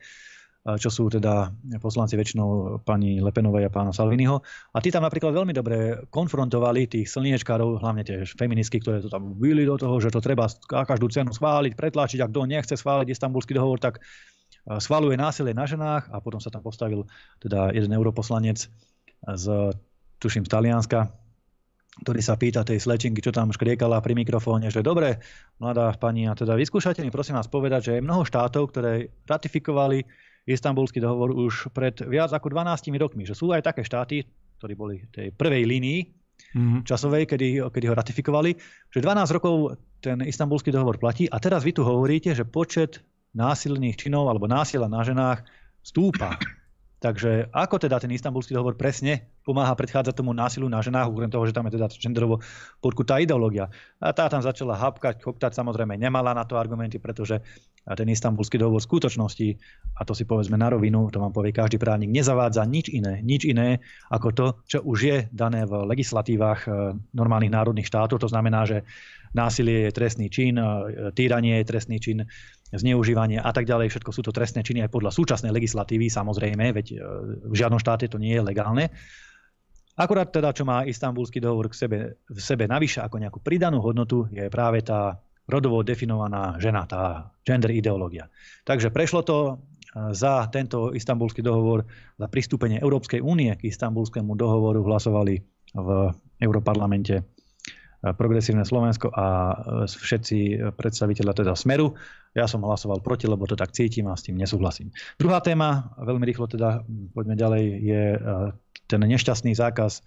čo 0.64 0.88
sú 0.88 1.12
teda 1.12 1.52
poslanci 1.84 2.16
väčšinou 2.16 2.80
pani 2.88 3.20
Lepenovej 3.20 3.68
a 3.68 3.72
pána 3.72 3.92
Salviniho. 3.92 4.40
A 4.72 4.80
tí 4.80 4.96
tam 4.96 5.04
napríklad 5.04 5.36
veľmi 5.36 5.52
dobre 5.52 6.08
konfrontovali 6.08 6.88
tých 6.88 7.12
slniečkárov, 7.12 7.84
hlavne 7.84 8.08
tie 8.08 8.24
feministky, 8.24 8.80
ktoré 8.80 9.04
to 9.04 9.12
tam 9.12 9.36
byli 9.36 9.68
do 9.68 9.76
toho, 9.76 10.00
že 10.00 10.08
to 10.08 10.24
treba 10.24 10.48
každú 10.64 11.12
cenu 11.12 11.36
schváliť, 11.36 11.76
pretlačiť. 11.76 12.24
A 12.24 12.32
kto 12.32 12.48
nechce 12.48 12.80
schváliť 12.80 13.12
istambulský 13.12 13.60
dohovor, 13.60 13.84
tak 13.84 14.00
schváluje 14.64 15.20
násilie 15.20 15.52
na 15.52 15.68
ženách 15.68 16.08
a 16.08 16.24
potom 16.24 16.40
sa 16.40 16.48
tam 16.48 16.64
postavil 16.64 17.12
teda 17.44 17.76
jeden 17.76 17.92
europoslanec 17.92 18.72
z, 19.36 19.46
tuším, 20.24 20.48
z 20.48 20.52
Talianska, 20.52 21.12
ktorý 22.02 22.22
sa 22.26 22.34
pýta 22.34 22.66
tej 22.66 22.82
slečinky, 22.82 23.22
čo 23.22 23.30
tam 23.30 23.54
škriekala 23.54 24.02
pri 24.02 24.18
mikrofóne, 24.18 24.74
že 24.74 24.82
dobre, 24.82 25.22
mladá 25.62 25.94
pani, 25.94 26.26
a 26.26 26.34
teda 26.34 26.58
vyskúšajte 26.58 27.06
mi 27.06 27.14
prosím 27.14 27.38
vás 27.38 27.46
povedať, 27.46 27.82
že 27.86 27.92
je 28.00 28.06
mnoho 28.06 28.26
štátov, 28.26 28.74
ktoré 28.74 29.14
ratifikovali 29.30 30.02
istambulský 30.50 30.98
dohovor 30.98 31.32
už 31.38 31.70
pred 31.70 31.94
viac 32.04 32.34
ako 32.34 32.50
12 32.50 32.90
rokmi, 32.98 33.24
že 33.30 33.38
sú 33.38 33.54
aj 33.54 33.64
také 33.70 33.86
štáty, 33.86 34.26
ktorí 34.58 34.74
boli 34.74 34.96
tej 35.14 35.30
prvej 35.32 35.70
línii 35.70 36.00
mm-hmm. 36.58 36.82
časovej, 36.84 37.30
kedy, 37.30 37.62
kedy 37.70 37.86
ho 37.88 37.96
ratifikovali, 37.96 38.52
že 38.90 39.00
12 39.00 39.36
rokov 39.38 39.78
ten 40.04 40.20
istambulský 40.26 40.74
dohovor 40.74 41.00
platí 41.00 41.30
a 41.30 41.38
teraz 41.40 41.64
vy 41.64 41.72
tu 41.72 41.86
hovoríte, 41.86 42.34
že 42.36 42.44
počet 42.44 43.06
násilných 43.34 43.98
činov 43.98 44.28
alebo 44.30 44.50
násilia 44.50 44.90
na 44.90 45.02
ženách 45.06 45.46
stúpa. 45.86 46.38
Takže 47.04 47.52
ako 47.52 47.84
teda 47.84 48.00
ten 48.00 48.16
istambulský 48.16 48.56
dohovor 48.56 48.80
presne 48.80 49.28
pomáha 49.44 49.76
predchádzať 49.76 50.16
tomu 50.16 50.32
násilu 50.32 50.72
na 50.72 50.80
ženách, 50.80 51.12
okrem 51.12 51.28
toho, 51.28 51.44
že 51.44 51.52
tam 51.52 51.68
je 51.68 51.76
teda 51.76 51.92
genderovo 52.00 52.40
podkutá 52.80 53.20
ideológia. 53.20 53.68
A 54.00 54.16
tá 54.16 54.32
tam 54.32 54.40
začala 54.40 54.80
hapkať, 54.80 55.20
choptať, 55.20 55.52
samozrejme 55.52 56.00
nemala 56.00 56.32
na 56.32 56.48
to 56.48 56.56
argumenty, 56.56 57.04
pretože 57.04 57.44
ten 57.84 58.08
istambulský 58.08 58.56
dohovor 58.56 58.80
v 58.80 58.88
skutočnosti, 58.88 59.48
a 60.00 60.08
to 60.08 60.16
si 60.16 60.24
povedzme 60.24 60.56
na 60.56 60.72
rovinu, 60.72 61.12
to 61.12 61.20
vám 61.20 61.36
povie 61.36 61.52
každý 61.52 61.76
právnik, 61.76 62.08
nezavádza 62.08 62.64
nič 62.64 62.88
iné, 62.88 63.20
nič 63.20 63.44
iné 63.52 63.84
ako 64.08 64.28
to, 64.32 64.46
čo 64.64 64.80
už 64.88 65.00
je 65.04 65.18
dané 65.36 65.68
v 65.68 65.84
legislatívach 65.84 66.72
eh, 66.72 66.96
normálnych 67.12 67.52
národných 67.52 67.90
štátov. 67.92 68.24
To 68.24 68.32
znamená, 68.32 68.64
že 68.64 68.88
násilie 69.34 69.90
je 69.90 69.92
trestný 69.92 70.28
čin, 70.30 70.56
týranie 71.14 71.62
je 71.62 71.66
trestný 71.66 71.98
čin, 72.02 72.26
zneužívanie 72.74 73.38
a 73.38 73.52
tak 73.54 73.70
ďalej. 73.70 73.94
Všetko 73.94 74.12
sú 74.12 74.22
to 74.26 74.34
trestné 74.34 74.66
činy 74.66 74.82
aj 74.82 74.90
podľa 74.90 75.14
súčasnej 75.14 75.54
legislatívy, 75.54 76.10
samozrejme, 76.10 76.74
veď 76.74 76.88
e, 76.94 76.96
v 77.46 77.54
žiadnom 77.54 77.78
štáte 77.78 78.10
to 78.10 78.18
nie 78.18 78.34
je 78.34 78.42
legálne. 78.42 78.90
Akurát 79.94 80.34
teda, 80.34 80.58
čo 80.58 80.66
má 80.66 80.82
istambulský 80.90 81.38
dohovor 81.38 81.70
k 81.70 81.78
sebe, 81.78 81.98
v 82.26 82.40
sebe 82.42 82.66
navyše 82.66 83.06
ako 83.06 83.22
nejakú 83.22 83.40
pridanú 83.46 83.78
hodnotu, 83.78 84.26
je 84.34 84.50
práve 84.50 84.82
tá 84.82 85.22
rodovo 85.46 85.86
definovaná 85.86 86.58
žena, 86.58 86.90
tá 86.90 87.30
gender 87.46 87.78
ideológia. 87.78 88.34
Takže 88.66 88.90
prešlo 88.90 89.22
to 89.22 89.38
e, 89.38 89.54
za 90.18 90.50
tento 90.50 90.90
istambulský 90.98 91.46
dohovor, 91.46 91.86
za 92.18 92.26
pristúpenie 92.26 92.82
Európskej 92.82 93.22
únie 93.22 93.54
k 93.54 93.70
istambulskému 93.70 94.34
dohovoru 94.34 94.82
hlasovali 94.82 95.38
v 95.74 95.90
Európarlamente 96.42 97.43
Progresívne 98.04 98.68
Slovensko 98.68 99.16
a 99.16 99.26
e, 99.26 99.56
všetci 99.88 100.60
predstaviteľa 100.76 101.34
teda 101.40 101.54
Smeru. 101.56 101.96
Ja 102.36 102.52
som 102.52 102.60
hlasoval 102.68 103.00
proti, 103.00 103.32
lebo 103.32 103.48
to 103.48 103.56
tak 103.56 103.72
cítim 103.72 104.12
a 104.12 104.20
s 104.20 104.28
tým 104.28 104.36
nesúhlasím. 104.36 104.92
Druhá 105.16 105.40
téma, 105.40 105.96
veľmi 106.04 106.28
rýchlo 106.28 106.52
teda 106.52 106.84
poďme 107.16 107.40
ďalej, 107.40 107.64
je 107.80 108.04
e, 108.12 108.20
ten 108.92 109.00
nešťastný 109.00 109.56
zákaz 109.56 110.04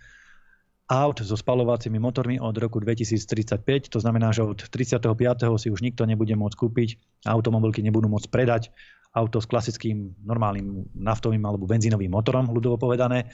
aut 0.93 1.19
so 1.19 1.35
spalovacími 1.35 1.97
motormi 1.97 2.37
od 2.37 2.53
roku 2.61 2.79
2035. 2.85 3.65
To 3.91 3.99
znamená, 3.99 4.31
že 4.31 4.45
od 4.45 4.61
35. 4.69 5.09
si 5.57 5.73
už 5.73 5.81
nikto 5.81 6.05
nebude 6.05 6.37
môcť 6.37 6.53
kúpiť, 6.53 6.89
automobilky 7.27 7.81
nebudú 7.81 8.13
môcť 8.13 8.29
predať 8.29 8.71
auto 9.17 9.41
s 9.41 9.49
klasickým 9.49 10.13
normálnym 10.23 10.93
naftovým 10.93 11.41
alebo 11.49 11.65
benzínovým 11.65 12.13
motorom, 12.13 12.53
ľudovo 12.53 12.77
povedané. 12.77 13.33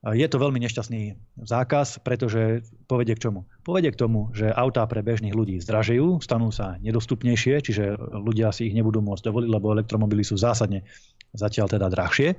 Je 0.00 0.24
to 0.32 0.40
veľmi 0.40 0.56
nešťastný 0.64 1.20
zákaz, 1.44 2.00
pretože 2.00 2.64
povedie 2.88 3.12
k 3.12 3.28
čomu? 3.28 3.44
Povedie 3.60 3.92
k 3.92 4.00
tomu, 4.00 4.32
že 4.32 4.48
autá 4.48 4.88
pre 4.88 5.04
bežných 5.04 5.36
ľudí 5.36 5.60
zdražejú, 5.60 6.24
stanú 6.24 6.48
sa 6.48 6.80
nedostupnejšie, 6.80 7.60
čiže 7.60 8.00
ľudia 8.00 8.48
si 8.48 8.72
ich 8.72 8.76
nebudú 8.76 9.04
môcť 9.04 9.28
dovoliť, 9.28 9.48
lebo 9.52 9.76
elektromobily 9.76 10.24
sú 10.24 10.40
zásadne 10.40 10.88
zatiaľ 11.36 11.68
teda 11.68 11.92
drahšie. 11.92 12.32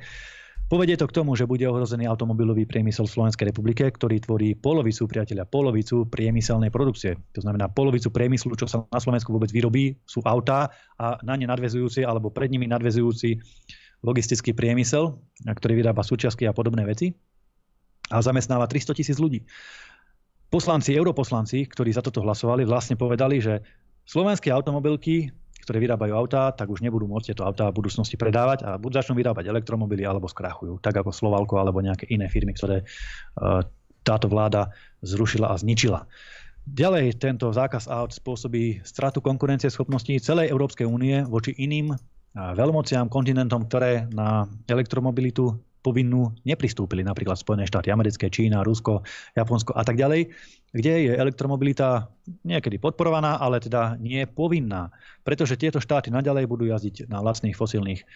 Povedie 0.74 0.98
to 0.98 1.06
k 1.06 1.22
tomu, 1.22 1.38
že 1.38 1.46
bude 1.46 1.62
ohrozený 1.70 2.10
automobilový 2.10 2.66
priemysel 2.66 3.06
v 3.06 3.14
Slovenskej 3.14 3.54
republike, 3.54 3.86
ktorý 3.94 4.26
tvorí 4.26 4.58
polovicu, 4.58 5.06
priateľa, 5.06 5.46
polovicu 5.46 6.10
priemyselnej 6.10 6.74
produkcie. 6.74 7.14
To 7.38 7.46
znamená 7.46 7.70
polovicu 7.70 8.10
priemyslu, 8.10 8.58
čo 8.58 8.66
sa 8.66 8.90
na 8.90 8.98
Slovensku 8.98 9.30
vôbec 9.30 9.54
vyrobí, 9.54 10.02
sú 10.10 10.26
autá 10.26 10.74
a 10.98 11.22
na 11.22 11.38
ne 11.38 11.46
nadvezujúci 11.46 12.02
alebo 12.10 12.34
pred 12.34 12.50
nimi 12.50 12.66
nadvezujúci 12.66 13.38
logistický 14.02 14.58
priemysel, 14.58 15.14
ktorý 15.46 15.78
vyrába 15.78 16.02
súčiastky 16.02 16.50
a 16.50 16.58
podobné 16.58 16.90
veci 16.90 17.14
a 18.12 18.20
zamestnáva 18.20 18.68
300 18.68 18.94
tisíc 18.94 19.18
ľudí. 19.18 19.48
Poslanci, 20.52 20.92
europoslanci, 20.92 21.64
ktorí 21.72 21.96
za 21.96 22.04
toto 22.04 22.20
hlasovali, 22.20 22.68
vlastne 22.68 23.00
povedali, 23.00 23.40
že 23.40 23.64
slovenské 24.04 24.52
automobilky, 24.52 25.32
ktoré 25.64 25.80
vyrábajú 25.80 26.12
autá, 26.12 26.52
tak 26.52 26.68
už 26.68 26.84
nebudú 26.84 27.08
môcť 27.08 27.32
tieto 27.32 27.48
autá 27.48 27.72
v 27.72 27.80
budúcnosti 27.80 28.20
predávať 28.20 28.68
a 28.68 28.76
buď 28.76 29.00
začnú 29.00 29.16
vyrábať 29.16 29.48
elektromobily 29.48 30.04
alebo 30.04 30.28
skrachujú, 30.28 30.84
tak 30.84 31.00
ako 31.00 31.16
Slovalko 31.16 31.56
alebo 31.56 31.80
nejaké 31.80 32.10
iné 32.12 32.28
firmy, 32.28 32.52
ktoré 32.52 32.84
e, 32.84 32.86
táto 34.04 34.28
vláda 34.28 34.74
zrušila 35.06 35.54
a 35.54 35.56
zničila. 35.56 36.04
Ďalej 36.68 37.18
tento 37.18 37.50
zákaz 37.50 37.90
aut 37.90 38.12
spôsobí 38.12 38.84
stratu 38.84 39.24
konkurencieschopnosti 39.24 40.14
celej 40.22 40.52
Európskej 40.52 40.86
únie 40.86 41.24
voči 41.24 41.56
iným 41.56 41.94
e, 41.94 41.98
veľmociam, 42.36 43.08
kontinentom, 43.08 43.70
ktoré 43.70 44.10
na 44.12 44.50
elektromobilitu 44.68 45.56
povinnú 45.82 46.32
nepristúpili, 46.46 47.02
napríklad 47.02 47.36
Spojené 47.36 47.66
štáty 47.66 47.90
americké, 47.90 48.30
Čína, 48.30 48.62
Rusko, 48.62 49.02
Japonsko 49.34 49.74
a 49.74 49.82
tak 49.82 49.98
ďalej, 49.98 50.30
kde 50.72 50.94
je 51.10 51.12
elektromobilita 51.18 52.08
niekedy 52.48 52.80
podporovaná, 52.80 53.42
ale 53.42 53.60
teda 53.60 54.00
nie 54.00 54.24
povinná, 54.24 54.94
pretože 55.26 55.60
tieto 55.60 55.84
štáty 55.84 56.14
naďalej 56.14 56.48
budú 56.48 56.70
jazdiť 56.70 57.12
na 57.12 57.20
lacných 57.20 57.58
fosílnych 57.58 58.00
eh, 58.02 58.08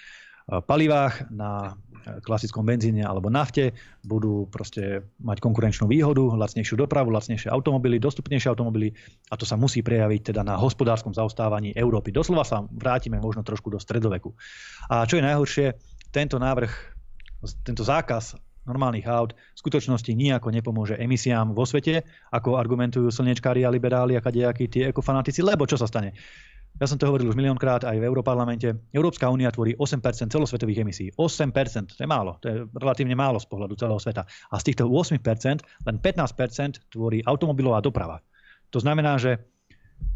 palivách, 0.63 1.27
na 1.35 1.75
eh, 1.75 2.23
klasickom 2.23 2.63
benzíne 2.63 3.03
alebo 3.03 3.27
nafte, 3.27 3.75
budú 4.07 4.47
proste 4.47 5.03
mať 5.19 5.43
konkurenčnú 5.43 5.91
výhodu, 5.91 6.37
lacnejšiu 6.37 6.79
dopravu, 6.79 7.11
lacnejšie 7.11 7.51
automobily, 7.51 7.99
dostupnejšie 7.99 8.47
automobily 8.55 8.95
a 9.27 9.35
to 9.35 9.43
sa 9.43 9.59
musí 9.59 9.83
prejaviť 9.83 10.31
teda 10.31 10.45
na 10.47 10.55
hospodárskom 10.55 11.11
zaostávaní 11.11 11.75
Európy. 11.75 12.15
Doslova 12.15 12.47
sa 12.47 12.63
vrátime 12.71 13.19
možno 13.19 13.43
trošku 13.43 13.67
do 13.67 13.81
stredoveku. 13.81 14.31
A 14.87 15.03
čo 15.03 15.19
je 15.19 15.27
najhoršie, 15.27 15.75
tento 16.15 16.39
návrh 16.39 16.94
tento 17.63 17.85
zákaz 17.85 18.37
normálnych 18.65 19.05
aut 19.05 19.37
v 19.37 19.61
skutočnosti 19.61 20.09
nijako 20.09 20.49
nepomôže 20.49 20.97
emisiám 20.97 21.53
vo 21.53 21.63
svete, 21.63 22.01
ako 22.33 22.57
argumentujú 22.57 23.13
slnečkári 23.13 23.61
a 23.61 23.69
liberáli 23.69 24.17
a 24.17 24.25
kadejakí 24.25 24.65
tie 24.67 24.89
ekofanatici, 24.89 25.45
lebo 25.45 25.69
čo 25.69 25.77
sa 25.77 25.85
stane? 25.85 26.17
Ja 26.75 26.91
som 26.91 26.99
to 26.99 27.07
hovoril 27.07 27.31
už 27.31 27.39
miliónkrát 27.39 27.87
aj 27.87 27.95
v 27.95 28.03
Európarlamente. 28.03 28.91
Európska 28.91 29.31
únia 29.31 29.47
tvorí 29.47 29.79
8% 29.79 30.27
celosvetových 30.27 30.83
emisí. 30.83 31.07
8%, 31.15 31.95
to 31.95 32.01
je 32.03 32.09
málo, 32.09 32.35
to 32.43 32.51
je 32.51 32.55
relatívne 32.75 33.15
málo 33.15 33.39
z 33.39 33.47
pohľadu 33.47 33.79
celého 33.79 33.95
sveta. 33.95 34.27
A 34.27 34.59
z 34.59 34.63
týchto 34.67 34.91
8% 34.91 35.63
len 35.63 35.95
15% 36.03 36.91
tvorí 36.91 37.23
automobilová 37.23 37.79
doprava. 37.79 38.19
To 38.75 38.83
znamená, 38.83 39.15
že 39.15 39.39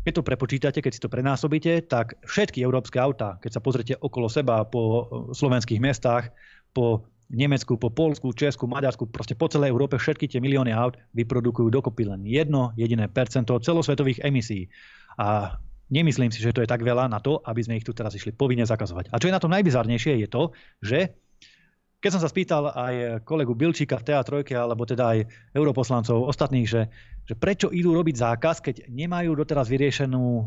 keď 0.04 0.20
to 0.20 0.28
prepočítate, 0.28 0.80
keď 0.84 0.92
si 0.92 1.00
to 1.00 1.08
prenásobíte, 1.08 1.88
tak 1.88 2.20
všetky 2.28 2.60
európske 2.60 3.00
autá, 3.00 3.40
keď 3.40 3.52
sa 3.56 3.64
pozrite 3.64 3.94
okolo 3.96 4.28
seba 4.28 4.68
po 4.68 5.08
slovenských 5.32 5.80
mestách, 5.80 6.36
po 6.76 7.08
Nemecku, 7.30 7.78
po 7.78 7.94
Polsku, 7.94 8.34
Česku, 8.34 8.66
Maďarsku, 8.66 9.06
proste 9.06 9.38
po 9.38 9.46
celej 9.46 9.70
Európe 9.70 10.02
všetky 10.02 10.26
tie 10.26 10.42
milióny 10.42 10.74
aut 10.74 10.98
vyprodukujú 11.14 11.70
dokopy 11.70 12.10
len 12.10 12.26
jedno 12.26 12.74
jediné 12.74 13.06
percento 13.06 13.54
celosvetových 13.62 14.26
emisí. 14.26 14.66
A 15.22 15.62
nemyslím 15.94 16.34
si, 16.34 16.42
že 16.42 16.54
to 16.54 16.66
je 16.66 16.70
tak 16.70 16.82
veľa 16.82 17.06
na 17.06 17.22
to, 17.22 17.38
aby 17.46 17.62
sme 17.62 17.78
ich 17.78 17.86
tu 17.86 17.94
teraz 17.94 18.18
išli 18.18 18.34
povinne 18.34 18.66
zakazovať. 18.66 19.14
A 19.14 19.22
čo 19.22 19.30
je 19.30 19.36
na 19.36 19.42
tom 19.42 19.54
najbizarnejšie 19.54 20.26
je 20.26 20.28
to, 20.30 20.44
že 20.82 21.00
keď 22.00 22.10
som 22.16 22.24
sa 22.24 22.32
spýtal 22.32 22.72
aj 22.72 23.28
kolegu 23.28 23.52
Bilčíka 23.52 24.00
v 24.00 24.08
TA3, 24.08 24.56
alebo 24.56 24.88
teda 24.88 25.20
aj 25.20 25.20
europoslancov 25.52 26.32
ostatných, 26.32 26.64
že, 26.64 26.88
že 27.28 27.36
prečo 27.36 27.68
idú 27.76 27.92
robiť 27.92 28.16
zákaz, 28.16 28.64
keď 28.64 28.76
nemajú 28.88 29.36
doteraz 29.36 29.68
vyriešenú 29.68 30.24
e, 30.24 30.44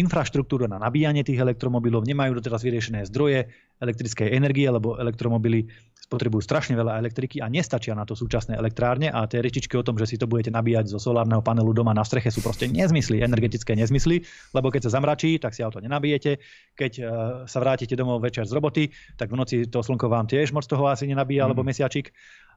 infraštruktúru 0.00 0.64
na 0.64 0.80
nabíjanie 0.80 1.28
tých 1.28 1.44
elektromobilov, 1.44 2.08
nemajú 2.08 2.40
doteraz 2.40 2.64
vyriešené 2.64 3.04
zdroje 3.12 3.52
elektrickej 3.84 4.32
energie, 4.32 4.64
lebo 4.72 4.96
elektromobily 4.96 5.68
spotrebujú 6.12 6.44
strašne 6.44 6.76
veľa 6.76 7.00
elektriky 7.00 7.40
a 7.40 7.48
nestačia 7.48 7.96
na 7.96 8.04
to 8.04 8.12
súčasné 8.12 8.60
elektrárne 8.60 9.08
a 9.08 9.24
tie 9.24 9.40
rečičky 9.40 9.80
o 9.80 9.86
tom, 9.86 9.96
že 9.96 10.04
si 10.04 10.20
to 10.20 10.28
budete 10.28 10.52
nabíjať 10.52 10.92
zo 10.92 11.00
solárneho 11.00 11.40
panelu 11.40 11.72
doma 11.72 11.96
na 11.96 12.04
streche 12.04 12.28
sú 12.28 12.44
proste 12.44 12.68
nezmysly, 12.68 13.24
energetické 13.24 13.72
nezmysly, 13.72 14.20
lebo 14.52 14.68
keď 14.68 14.92
sa 14.92 15.00
zamračí, 15.00 15.40
tak 15.40 15.56
si 15.56 15.64
auto 15.64 15.80
nenabijete, 15.80 16.36
keď 16.76 16.92
uh, 17.00 17.06
sa 17.48 17.58
vrátite 17.64 17.96
domov 17.96 18.20
večer 18.20 18.44
z 18.44 18.52
roboty, 18.52 18.92
tak 19.16 19.32
v 19.32 19.40
noci 19.40 19.56
to 19.72 19.80
slnko 19.80 20.12
vám 20.12 20.28
tiež 20.28 20.52
moc 20.52 20.68
toho 20.68 20.84
asi 20.92 21.08
nenabíja, 21.08 21.44
mm. 21.44 21.48
alebo 21.48 21.64
mesiačik. 21.64 22.12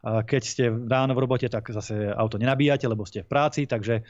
A 0.06 0.22
keď 0.28 0.42
ste 0.44 0.64
ráno 0.70 1.16
v 1.16 1.24
robote, 1.24 1.48
tak 1.48 1.72
zase 1.72 2.12
auto 2.12 2.36
nenabíjate, 2.36 2.86
lebo 2.86 3.08
ste 3.08 3.24
v 3.24 3.32
práci, 3.32 3.66
takže 3.66 4.04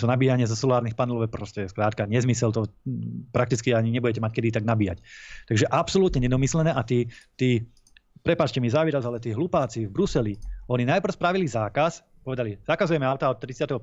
to 0.00 0.06
nabíjanie 0.06 0.46
zo 0.46 0.56
solárnych 0.56 0.96
panelov 0.96 1.26
je 1.26 1.30
proste 1.30 1.60
skrátka 1.66 2.06
nezmysel, 2.06 2.54
to 2.54 2.70
prakticky 3.34 3.74
ani 3.74 3.90
nebudete 3.92 4.22
mať 4.22 4.32
kedy 4.32 4.48
tak 4.54 4.64
nabíjať. 4.64 5.02
Takže 5.50 5.66
absolútne 5.68 6.22
nedomyslené 6.24 6.70
a 6.72 6.80
tí, 6.86 7.10
tí 7.34 7.66
prepačte 8.24 8.58
mi 8.58 8.72
záviraz, 8.72 9.04
ale 9.04 9.20
tí 9.20 9.36
hlupáci 9.36 9.84
v 9.84 9.92
Bruseli, 9.92 10.34
oni 10.72 10.88
najprv 10.88 11.12
spravili 11.12 11.44
zákaz, 11.44 12.24
povedali, 12.24 12.56
zakazujeme 12.64 13.04
auta 13.04 13.28
od 13.28 13.36
35. 13.36 13.76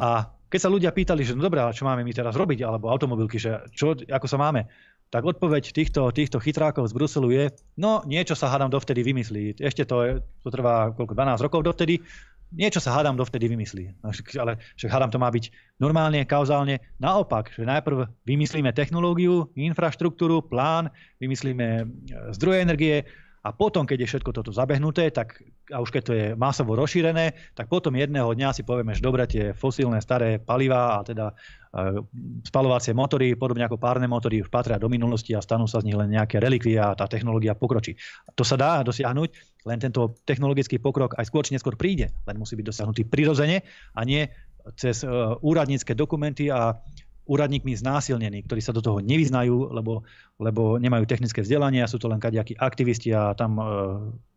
a 0.00 0.32
keď 0.48 0.60
sa 0.64 0.72
ľudia 0.72 0.90
pýtali, 0.96 1.28
že 1.28 1.36
no 1.36 1.44
dobré, 1.44 1.60
čo 1.76 1.84
máme 1.84 2.00
my 2.00 2.12
teraz 2.16 2.32
robiť, 2.32 2.64
alebo 2.64 2.88
automobilky, 2.88 3.36
že 3.36 3.68
čo, 3.76 3.92
ako 3.92 4.24
sa 4.24 4.40
máme, 4.40 4.64
tak 5.12 5.24
odpoveď 5.24 5.76
týchto, 5.76 6.08
týchto 6.08 6.40
chytrákov 6.40 6.88
z 6.88 6.96
Bruselu 6.96 7.28
je, 7.32 7.44
no 7.76 8.00
niečo 8.08 8.32
sa 8.32 8.48
hádam 8.48 8.72
dovtedy 8.72 9.04
vymyslí. 9.04 9.60
Ešte 9.60 9.84
to, 9.84 9.96
je, 10.04 10.12
to 10.40 10.48
trvá 10.48 10.96
koľko, 10.96 11.12
12 11.12 11.44
rokov 11.44 11.60
dovtedy, 11.68 12.00
niečo 12.52 12.80
sa 12.80 12.96
hádam 12.96 13.16
dovtedy 13.16 13.48
vymyslí. 13.48 14.00
No, 14.00 14.12
ale 14.40 14.60
však 14.76 14.90
hádam 14.90 15.10
to 15.12 15.20
má 15.20 15.28
byť 15.28 15.50
normálne, 15.80 16.24
kauzálne. 16.24 16.80
Naopak, 17.00 17.52
že 17.52 17.68
najprv 17.68 18.08
vymyslíme 18.24 18.72
technológiu, 18.72 19.52
infraštruktúru, 19.56 20.44
plán, 20.44 20.88
vymyslíme 21.20 21.68
e, 21.68 21.84
zdroje 22.32 22.58
energie, 22.64 23.04
a 23.48 23.56
potom, 23.56 23.88
keď 23.88 24.04
je 24.04 24.10
všetko 24.12 24.30
toto 24.36 24.52
zabehnuté, 24.52 25.08
tak, 25.08 25.40
a 25.72 25.80
už 25.80 25.88
keď 25.88 26.02
to 26.04 26.12
je 26.12 26.26
masovo 26.36 26.76
rozšírené, 26.76 27.32
tak 27.56 27.72
potom 27.72 27.96
jedného 27.96 28.28
dňa 28.36 28.52
si 28.52 28.60
povieme, 28.60 28.92
že 28.92 29.00
dobre, 29.00 29.24
tie 29.24 29.56
fosílne 29.56 30.04
staré 30.04 30.36
palivá 30.36 31.00
a 31.00 31.06
teda 31.06 31.32
e, 31.32 32.04
spalovacie 32.44 32.92
motory, 32.92 33.40
podobne 33.40 33.64
ako 33.64 33.80
párne 33.80 34.04
motory, 34.04 34.44
už 34.44 34.52
patria 34.52 34.76
do 34.76 34.92
minulosti 34.92 35.32
a 35.32 35.40
stanú 35.40 35.64
sa 35.64 35.80
z 35.80 35.88
nich 35.88 35.96
len 35.96 36.12
nejaké 36.12 36.36
relikvie 36.36 36.76
a 36.76 36.92
tá 36.92 37.08
technológia 37.08 37.56
pokročí. 37.56 37.96
To 38.36 38.44
sa 38.44 38.60
dá 38.60 38.84
dosiahnuť, 38.84 39.64
len 39.64 39.78
tento 39.80 40.20
technologický 40.28 40.76
pokrok 40.76 41.16
aj 41.16 41.32
skôr 41.32 41.40
či 41.48 41.56
neskôr 41.56 41.80
príde, 41.80 42.12
len 42.28 42.36
musí 42.36 42.52
byť 42.52 42.68
dosiahnutý 42.68 43.08
prirodzene 43.08 43.64
a 43.96 44.00
nie 44.04 44.28
cez 44.76 45.00
e, 45.00 45.08
úradnícke 45.40 45.96
dokumenty 45.96 46.52
a 46.52 46.76
úradníkmi 47.28 47.76
znásilnení, 47.76 48.42
ktorí 48.48 48.64
sa 48.64 48.72
do 48.72 48.80
toho 48.80 49.04
nevyznajú, 49.04 49.70
lebo, 49.70 50.02
lebo 50.40 50.80
nemajú 50.80 51.04
technické 51.04 51.44
vzdelanie 51.44 51.84
a 51.84 51.90
sú 51.90 52.00
to 52.00 52.08
len 52.08 52.18
kadejakí 52.18 52.56
aktivisti 52.56 53.12
a 53.12 53.36
tam 53.36 53.60
e, 53.60 53.64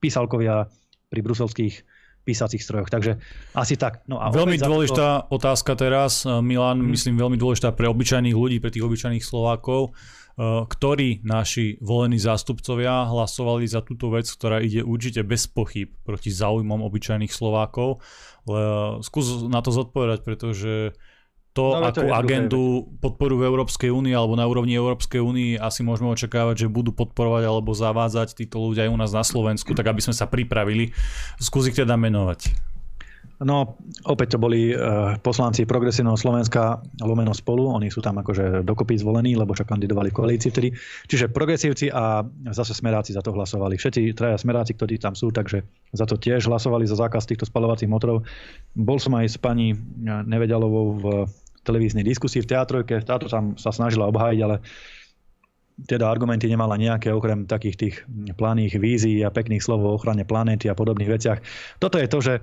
písalkovia 0.03 0.67
pri 1.07 1.19
bruselských 1.23 1.75
písacích 2.21 2.61
strojoch. 2.61 2.91
Takže 2.91 3.17
asi 3.57 3.79
tak. 3.79 4.05
No 4.05 4.21
a 4.21 4.29
veľmi 4.29 4.59
dôležitá 4.59 5.25
to... 5.25 5.39
otázka 5.39 5.73
teraz, 5.79 6.27
e, 6.27 6.35
Milan, 6.43 6.83
hmm. 6.83 6.91
myslím 6.91 7.15
veľmi 7.15 7.39
dôležitá 7.39 7.71
pre 7.71 7.87
obyčajných 7.87 8.35
ľudí, 8.35 8.59
pre 8.59 8.69
tých 8.69 8.83
obyčajných 8.83 9.23
Slovákov, 9.23 9.89
e, 9.89 9.91
ktorí 10.67 11.23
naši 11.23 11.79
volení 11.79 12.19
zástupcovia 12.19 13.07
hlasovali 13.07 13.65
za 13.71 13.81
túto 13.81 14.11
vec, 14.11 14.27
ktorá 14.27 14.59
ide 14.59 14.83
určite 14.83 15.23
bez 15.23 15.47
pochyb 15.47 15.87
proti 16.03 16.29
záujmom 16.29 16.83
obyčajných 16.83 17.31
Slovákov. 17.31 18.03
Skús 19.05 19.45
na 19.45 19.61
to 19.61 19.69
zodpovedať, 19.69 20.25
pretože 20.25 20.97
to, 21.51 21.65
no, 21.75 21.83
akú 21.83 22.07
to 22.07 22.15
agendu 22.15 22.87
podporu 23.03 23.35
v 23.35 23.47
Európskej 23.51 23.91
únii 23.91 24.15
alebo 24.15 24.39
na 24.39 24.47
úrovni 24.47 24.71
Európskej 24.71 25.19
únii 25.19 25.59
asi 25.59 25.83
môžeme 25.83 26.07
očakávať, 26.07 26.63
že 26.63 26.67
budú 26.71 26.95
podporovať 26.95 27.43
alebo 27.43 27.75
zavádzať 27.75 28.39
títo 28.39 28.63
ľudia 28.63 28.87
aj 28.87 28.91
u 28.95 28.97
nás 28.97 29.11
na 29.11 29.23
Slovensku, 29.27 29.75
tak 29.75 29.91
aby 29.91 29.99
sme 29.99 30.15
sa 30.15 30.31
pripravili. 30.31 30.95
Skúsi 31.43 31.75
teda 31.75 31.99
menovať. 31.99 32.71
No, 33.41 33.73
opäť 34.05 34.37
to 34.37 34.39
boli 34.39 34.69
uh, 34.69 35.17
poslanci 35.17 35.65
Progresívneho 35.65 36.13
Slovenska 36.13 36.77
lomeno 37.01 37.33
spolu, 37.33 37.73
oni 37.73 37.89
sú 37.89 37.97
tam 37.97 38.21
akože 38.21 38.61
dokopy 38.61 39.01
zvolení, 39.01 39.33
lebo 39.33 39.57
čo 39.57 39.65
kandidovali 39.65 40.13
v 40.13 40.17
koalícii 40.21 40.53
vtedy. 40.53 40.69
Čiže 41.09 41.33
progresívci 41.33 41.89
a 41.89 42.21
zase 42.53 42.77
smeráci 42.77 43.17
za 43.17 43.25
to 43.25 43.33
hlasovali. 43.33 43.81
Všetci 43.81 44.13
traja 44.13 44.37
smeráci, 44.37 44.77
ktorí 44.77 45.01
tam 45.01 45.17
sú, 45.17 45.33
takže 45.33 45.65
za 45.89 46.05
to 46.05 46.21
tiež 46.21 46.45
hlasovali 46.45 46.85
za 46.85 46.93
zákaz 46.93 47.25
týchto 47.25 47.49
spalovacích 47.49 47.89
motorov. 47.89 48.29
Bol 48.77 49.01
som 49.01 49.17
aj 49.17 49.25
s 49.33 49.37
pani 49.41 49.73
Nevedialovou 50.05 50.85
v 51.01 51.05
televíznej 51.61 52.05
diskusii 52.05 52.41
v 52.41 52.49
teatrojke, 52.49 53.05
táto 53.05 53.29
tam 53.29 53.57
sa 53.57 53.69
snažila 53.69 54.09
obhájiť, 54.09 54.39
ale 54.41 54.61
teda 55.81 56.05
argumenty 56.05 56.45
nemala 56.45 56.77
nejaké 56.77 57.09
okrem 57.09 57.49
takých 57.49 57.75
tých 57.77 57.95
planých 58.37 58.77
vízií 58.77 59.25
a 59.25 59.33
pekných 59.33 59.63
slov 59.63 59.81
o 59.81 59.95
ochrane 59.97 60.27
planéty 60.27 60.69
a 60.69 60.77
podobných 60.77 61.09
veciach. 61.09 61.39
Toto 61.81 61.97
je 61.97 62.07
to, 62.11 62.19
že 62.21 62.33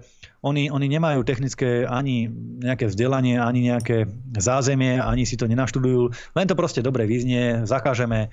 oni, 0.43 0.71
oni 0.71 0.87
nemajú 0.91 1.23
technické 1.23 1.87
ani 1.87 2.27
nejaké 2.63 2.91
vzdelanie, 2.91 3.39
ani 3.39 3.71
nejaké 3.71 4.11
zázemie, 4.39 4.99
ani 4.99 5.23
si 5.27 5.39
to 5.39 5.47
nenaštudujú. 5.47 6.35
Len 6.35 6.47
to 6.47 6.59
proste 6.59 6.83
dobre 6.83 7.07
vyznie, 7.07 7.63
zakážeme 7.67 8.31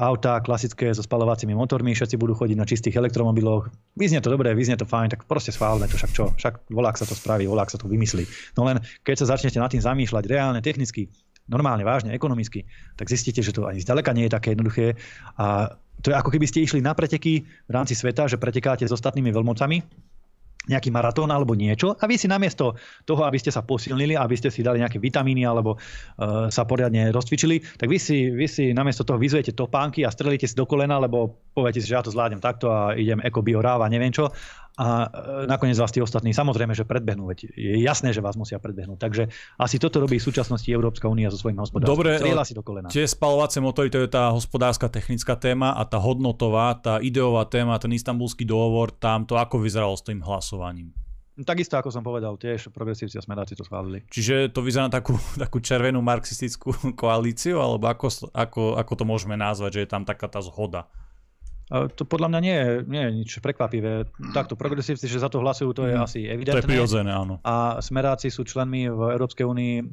autá 0.00 0.40
klasické 0.40 0.88
so 0.96 1.04
spalovacími 1.04 1.52
motormi, 1.52 1.92
všetci 1.92 2.16
budú 2.16 2.32
chodiť 2.32 2.56
na 2.56 2.64
čistých 2.64 2.96
elektromobiloch. 2.96 3.68
Vyznie 3.92 4.24
to 4.24 4.32
dobre, 4.32 4.48
vyznie 4.56 4.80
to 4.80 4.88
fajn, 4.88 5.12
tak 5.12 5.28
proste 5.28 5.52
schválme 5.52 5.84
to, 5.92 6.00
však 6.00 6.10
čo, 6.16 6.32
však 6.40 6.72
volák 6.72 6.96
sa 6.96 7.04
to 7.04 7.12
spraví, 7.12 7.44
volák 7.44 7.68
sa 7.68 7.76
to 7.76 7.84
vymyslí. 7.84 8.24
No 8.56 8.64
len 8.64 8.80
keď 9.04 9.24
sa 9.24 9.36
začnete 9.36 9.60
nad 9.60 9.68
tým 9.68 9.84
zamýšľať 9.84 10.24
reálne, 10.24 10.64
technicky, 10.64 11.12
normálne, 11.52 11.84
vážne, 11.84 12.16
ekonomicky, 12.16 12.64
tak 12.96 13.12
zistíte, 13.12 13.44
že 13.44 13.52
to 13.52 13.68
ani 13.68 13.84
zďaleka 13.84 14.16
nie 14.16 14.24
je 14.24 14.32
také 14.32 14.56
jednoduché. 14.56 14.96
A 15.36 15.76
to 16.00 16.10
je 16.10 16.16
ako 16.16 16.32
keby 16.32 16.48
ste 16.48 16.64
išli 16.64 16.80
na 16.80 16.96
preteky 16.96 17.44
v 17.44 17.72
rámci 17.72 17.92
sveta, 17.92 18.32
že 18.32 18.40
pretekáte 18.40 18.88
s 18.88 18.92
ostatnými 18.96 19.28
veľmocami 19.36 19.76
nejaký 20.70 20.94
maratón 20.94 21.34
alebo 21.34 21.58
niečo 21.58 21.98
a 21.98 22.04
vy 22.06 22.14
si 22.14 22.30
namiesto 22.30 22.78
toho, 23.02 23.26
aby 23.26 23.38
ste 23.38 23.50
sa 23.50 23.66
posilnili, 23.66 24.14
aby 24.14 24.34
ste 24.38 24.52
si 24.52 24.62
dali 24.62 24.78
nejaké 24.78 25.02
vitamíny 25.02 25.42
alebo 25.42 25.74
uh, 25.74 26.46
sa 26.52 26.62
poriadne 26.62 27.10
rozcvičili, 27.10 27.58
tak 27.78 27.90
vy 27.90 27.98
si, 27.98 28.30
vy 28.30 28.46
si 28.46 28.64
namiesto 28.70 29.02
toho 29.02 29.18
vyzujete 29.18 29.58
topánky 29.58 30.06
a 30.06 30.14
strelíte 30.14 30.46
si 30.46 30.54
do 30.54 30.62
kolena, 30.62 31.02
lebo 31.02 31.50
poviete 31.50 31.82
si, 31.82 31.90
že 31.90 31.98
ja 31.98 32.06
to 32.06 32.14
zvládnem 32.14 32.38
takto 32.38 32.70
a 32.70 32.94
idem 32.94 33.18
eko 33.26 33.42
bioráva, 33.42 33.90
neviem 33.90 34.14
čo 34.14 34.30
a 34.80 35.04
e, 35.04 35.08
nakoniec 35.44 35.76
vás 35.76 35.92
tí 35.92 36.00
ostatní 36.00 36.32
samozrejme, 36.32 36.72
že 36.72 36.88
predbehnú. 36.88 37.28
Veď 37.28 37.52
je 37.52 37.76
jasné, 37.84 38.16
že 38.16 38.24
vás 38.24 38.40
musia 38.40 38.56
predbehnúť. 38.56 38.98
Takže 38.98 39.22
asi 39.60 39.76
toto 39.76 40.00
robí 40.00 40.16
v 40.16 40.24
súčasnosti 40.24 40.68
Európska 40.72 41.12
únia 41.12 41.28
so 41.28 41.36
svojím 41.36 41.60
hospodárstvom. 41.60 41.92
Dobre, 41.92 42.10
si 42.44 42.56
do 42.56 42.64
kolena. 42.64 42.88
tie 42.88 43.04
spalovacie 43.04 43.60
motory, 43.60 43.92
to 43.92 44.00
je 44.00 44.08
tá 44.08 44.32
hospodárska 44.32 44.88
technická 44.88 45.36
téma 45.36 45.76
a 45.76 45.84
tá 45.84 46.00
hodnotová, 46.00 46.72
tá 46.80 46.98
ideová 47.04 47.44
téma, 47.44 47.76
ten 47.76 47.92
istambulský 47.92 48.48
dohovor, 48.48 48.96
tam 48.96 49.28
to 49.28 49.36
ako 49.36 49.60
vyzeralo 49.60 49.92
s 49.92 50.02
tým 50.02 50.24
hlasovaním? 50.24 50.96
Takisto, 51.32 51.80
ako 51.80 51.88
som 51.88 52.04
povedal, 52.04 52.36
tiež 52.36 52.68
progresívci 52.76 53.16
a 53.16 53.24
smeráci 53.24 53.56
to 53.56 53.64
schválili. 53.64 54.04
Čiže 54.12 54.52
to 54.52 54.60
vyzerá 54.60 54.88
na 54.88 54.92
takú, 54.92 55.16
takú 55.44 55.60
červenú 55.64 56.04
marxistickú 56.04 56.72
koalíciu, 57.00 57.60
alebo 57.60 57.88
ako, 57.88 58.32
ako, 58.32 58.62
ako 58.76 58.92
to 58.96 59.04
môžeme 59.04 59.36
nazvať, 59.36 59.80
že 59.80 59.82
je 59.84 59.90
tam 59.92 60.04
taká 60.04 60.28
tá 60.28 60.40
zhoda? 60.44 60.88
To 61.72 62.04
podľa 62.04 62.28
mňa 62.28 62.40
nie 62.44 62.52
je, 62.52 62.68
nie 62.84 63.00
je 63.00 63.10
nič 63.24 63.30
prekvapivé. 63.40 64.04
Takto 64.36 64.60
progresívci, 64.60 65.08
že 65.08 65.16
za 65.16 65.32
to 65.32 65.40
hlasujú, 65.40 65.72
to 65.72 65.88
je 65.88 65.96
mm. 65.96 66.04
asi 66.04 66.20
evidentné. 66.28 66.60
To 66.60 66.68
je 66.68 66.72
prirodzené, 66.76 67.08
áno. 67.08 67.40
A 67.40 67.80
smeráci 67.80 68.28
sú 68.28 68.44
členmi 68.44 68.92
v 68.92 69.00
Európskej 69.16 69.48
únii 69.48 69.74
e, 69.80 69.84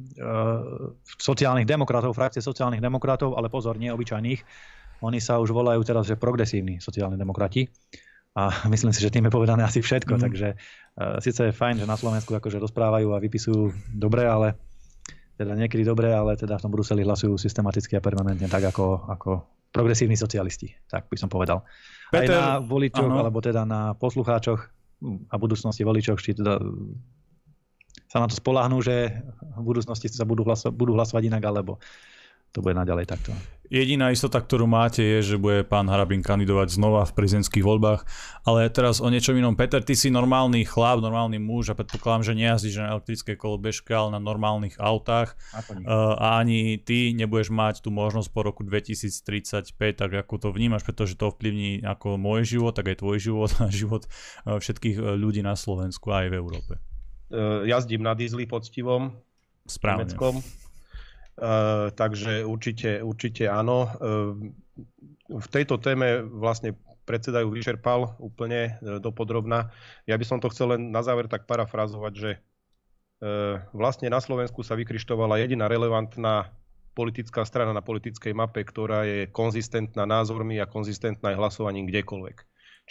sociálnych 1.16 1.64
demokratov, 1.64 2.12
frakcie 2.12 2.44
sociálnych 2.44 2.84
demokratov, 2.84 3.32
ale 3.40 3.48
pozor, 3.48 3.80
nie 3.80 3.88
obyčajných. 3.88 4.44
Oni 5.00 5.24
sa 5.24 5.40
už 5.40 5.56
volajú 5.56 5.80
teraz, 5.80 6.04
že 6.04 6.20
progresívni 6.20 6.84
sociálni 6.84 7.16
demokrati. 7.16 7.64
A 8.36 8.52
myslím 8.76 8.92
si, 8.92 9.00
že 9.00 9.08
tým 9.08 9.32
je 9.32 9.32
povedané 9.32 9.64
asi 9.64 9.80
všetko. 9.80 10.20
Mm. 10.20 10.20
Takže 10.20 10.48
e, 10.52 10.56
síce 11.24 11.48
je 11.48 11.56
fajn, 11.56 11.80
že 11.80 11.88
na 11.88 11.96
Slovensku 11.96 12.36
akože 12.36 12.60
rozprávajú 12.60 13.08
a 13.16 13.22
vypisujú 13.24 13.96
dobre, 13.96 14.28
ale 14.28 14.60
teda 15.40 15.56
niekedy 15.56 15.88
dobre, 15.88 16.12
ale 16.12 16.36
teda 16.36 16.60
v 16.60 16.64
tom 16.68 16.76
Bruseli 16.76 17.08
hlasujú 17.08 17.40
systematicky 17.40 17.96
a 17.96 18.04
permanentne 18.04 18.52
tak, 18.52 18.68
ako, 18.68 19.08
ako 19.08 19.59
progresívni 19.70 20.18
socialisti, 20.18 20.74
tak 20.90 21.06
by 21.06 21.16
som 21.16 21.30
povedal. 21.30 21.62
Peter, 22.10 22.26
Aj 22.26 22.26
na 22.26 22.46
voličoch, 22.58 23.06
ano. 23.06 23.22
alebo 23.22 23.38
teda 23.38 23.62
na 23.62 23.94
poslucháčoch 23.94 24.60
a 25.30 25.34
budúcnosti 25.38 25.86
voličoch, 25.86 26.18
či 26.18 26.34
teda 26.34 26.58
sa 28.10 28.18
na 28.18 28.26
to 28.26 28.34
spoláhnú, 28.34 28.82
že 28.82 29.22
v 29.54 29.62
budúcnosti 29.62 30.10
sa 30.10 30.26
budú, 30.26 30.42
hlaso- 30.42 30.74
budú 30.74 30.98
hlasovať 30.98 31.30
inak, 31.30 31.42
alebo 31.46 31.78
to 32.50 32.62
bude 32.62 32.74
naďalej 32.74 33.06
takto. 33.06 33.32
Jediná 33.70 34.10
istota, 34.10 34.42
ktorú 34.42 34.66
máte, 34.66 34.98
je, 34.98 35.18
že 35.22 35.36
bude 35.38 35.62
pán 35.62 35.86
Harabin 35.86 36.26
kandidovať 36.26 36.74
znova 36.74 37.06
v 37.06 37.14
prezidentských 37.14 37.62
voľbách. 37.62 38.02
Ale 38.42 38.66
teraz 38.66 38.98
o 38.98 39.06
niečom 39.06 39.38
inom. 39.38 39.54
Peter, 39.54 39.78
ty 39.78 39.94
si 39.94 40.10
normálny 40.10 40.66
chlap, 40.66 40.98
normálny 40.98 41.38
muž 41.38 41.70
a 41.70 41.78
predpokladám, 41.78 42.26
že 42.26 42.34
nejazdíš 42.34 42.82
na 42.82 42.98
elektrické 42.98 43.38
kolobežke, 43.38 43.94
ale 43.94 44.18
na 44.18 44.18
normálnych 44.18 44.74
autách. 44.82 45.38
Uh, 45.54 46.18
a 46.18 46.42
ani 46.42 46.82
ty 46.82 47.14
nebudeš 47.14 47.54
mať 47.54 47.86
tú 47.86 47.94
možnosť 47.94 48.34
po 48.34 48.42
roku 48.42 48.66
2035, 48.66 49.70
tak 49.94 50.10
ako 50.18 50.34
to 50.42 50.48
vnímaš, 50.50 50.82
pretože 50.82 51.14
to 51.14 51.30
ovplyvní 51.30 51.86
ako 51.86 52.18
môj 52.18 52.42
život, 52.58 52.74
tak 52.74 52.90
aj 52.90 53.06
tvoj 53.06 53.22
život 53.22 53.54
a 53.62 53.70
život 53.70 54.02
uh, 54.50 54.58
všetkých 54.58 54.98
uh, 54.98 55.14
ľudí 55.14 55.46
na 55.46 55.54
Slovensku 55.54 56.10
a 56.10 56.26
aj 56.26 56.28
v 56.34 56.34
Európe. 56.42 56.72
Uh, 57.30 57.62
jazdím 57.70 58.02
na 58.02 58.18
diesli 58.18 58.50
poctivom. 58.50 59.14
Správne. 59.70 60.10
Nemeckom 60.10 60.42
Eh, 60.42 60.59
takže 61.96 62.44
určite, 62.44 63.00
určite 63.00 63.48
áno. 63.48 63.88
Eh, 63.88 64.32
v 65.30 65.46
tejto 65.48 65.80
téme 65.80 66.20
vlastne 66.26 66.76
predseda 67.08 67.40
ju 67.40 67.50
vyčerpal 67.50 68.16
úplne 68.20 68.76
eh, 68.76 69.00
dopodrobna. 69.00 69.72
Ja 70.04 70.20
by 70.20 70.24
som 70.28 70.38
to 70.38 70.52
chcel 70.52 70.76
len 70.76 70.92
na 70.92 71.00
záver 71.00 71.26
tak 71.26 71.48
parafrazovať, 71.48 72.14
že 72.16 72.32
vlastne 73.76 74.08
na 74.08 74.16
Slovensku 74.16 74.64
sa 74.64 74.72
vykrištovala 74.80 75.44
jediná 75.44 75.68
relevantná 75.68 76.56
politická 76.96 77.44
strana 77.44 77.76
na 77.76 77.84
politickej 77.84 78.32
mape, 78.32 78.64
ktorá 78.64 79.04
je 79.04 79.28
konzistentná 79.28 80.08
názormi 80.08 80.56
a 80.56 80.64
konzistentná 80.64 81.36
aj 81.36 81.36
hlasovaním 81.36 81.84
kdekoľvek. 81.92 82.36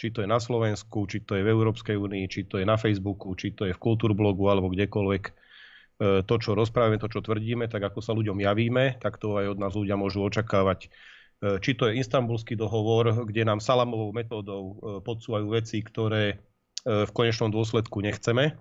Či 0.00 0.06
to 0.14 0.22
je 0.22 0.28
na 0.30 0.38
Slovensku, 0.38 1.04
či 1.10 1.26
to 1.26 1.34
je 1.36 1.42
v 1.44 1.52
Európskej 1.52 1.98
únii, 1.98 2.24
či 2.30 2.46
to 2.48 2.56
je 2.56 2.64
na 2.64 2.78
Facebooku, 2.80 3.34
či 3.34 3.52
to 3.52 3.68
je 3.68 3.74
v 3.74 3.82
Kultúrblogu 3.82 4.46
alebo 4.48 4.72
kdekoľvek 4.72 5.49
to, 6.00 6.34
čo 6.40 6.56
rozprávame, 6.56 6.96
to, 6.96 7.12
čo 7.12 7.20
tvrdíme, 7.20 7.68
tak 7.68 7.84
ako 7.84 8.00
sa 8.00 8.16
ľuďom 8.16 8.40
javíme, 8.40 8.96
tak 9.04 9.20
to 9.20 9.36
aj 9.36 9.52
od 9.52 9.58
nás 9.60 9.76
ľudia 9.76 10.00
môžu 10.00 10.24
očakávať. 10.24 10.88
E, 10.88 11.60
či 11.60 11.76
to 11.76 11.92
je 11.92 12.00
istambulský 12.00 12.56
dohovor, 12.56 13.28
kde 13.28 13.44
nám 13.44 13.60
salamovou 13.60 14.08
metódou 14.16 14.62
e, 14.64 14.74
podsúvajú 15.04 15.46
veci, 15.52 15.84
ktoré 15.84 16.40
v 16.80 17.12
konečnom 17.12 17.52
dôsledku 17.52 18.00
nechceme, 18.00 18.56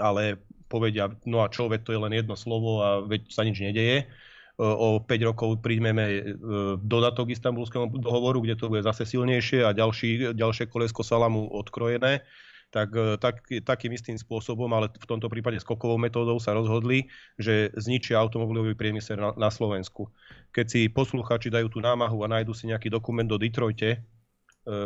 ale 0.00 0.40
povedia, 0.72 1.12
no 1.28 1.44
a 1.44 1.52
čo, 1.52 1.68
veď 1.68 1.84
to 1.84 1.92
je 1.92 2.00
len 2.00 2.16
jedno 2.16 2.40
slovo 2.40 2.80
a 2.80 3.04
veď 3.04 3.28
sa 3.28 3.44
nič 3.44 3.60
nedeje. 3.60 4.08
o 4.56 4.96
5 4.96 5.28
rokov 5.28 5.60
príjmeme 5.60 6.32
dodatok 6.80 7.36
istambulskému 7.36 8.00
dohovoru, 8.00 8.40
kde 8.40 8.56
to 8.56 8.72
bude 8.72 8.80
zase 8.80 9.04
silnejšie 9.04 9.60
a 9.60 9.76
ďalší, 9.76 10.32
ďalšie 10.32 10.72
kolesko 10.72 11.04
salamu 11.04 11.52
odkrojené 11.52 12.24
tak, 12.72 12.88
e, 12.96 13.20
tak 13.20 13.44
takým 13.62 13.92
istým 13.92 14.16
spôsobom, 14.16 14.66
ale 14.72 14.88
v 14.88 15.06
tomto 15.06 15.28
prípade 15.28 15.60
skokovou 15.60 16.00
metódou 16.00 16.40
sa 16.40 16.56
rozhodli, 16.56 17.12
že 17.36 17.68
zničia 17.76 18.16
automobilový 18.16 18.72
priemysel 18.72 19.20
na, 19.20 19.30
na 19.36 19.50
Slovensku. 19.52 20.08
Keď 20.56 20.66
si 20.66 20.80
posluchači 20.88 21.52
dajú 21.52 21.68
tú 21.68 21.78
námahu 21.84 22.24
a 22.24 22.32
nájdu 22.32 22.56
si 22.56 22.72
nejaký 22.72 22.88
dokument 22.88 23.28
do 23.28 23.36
Detroite, 23.36 23.90
e, 23.92 23.98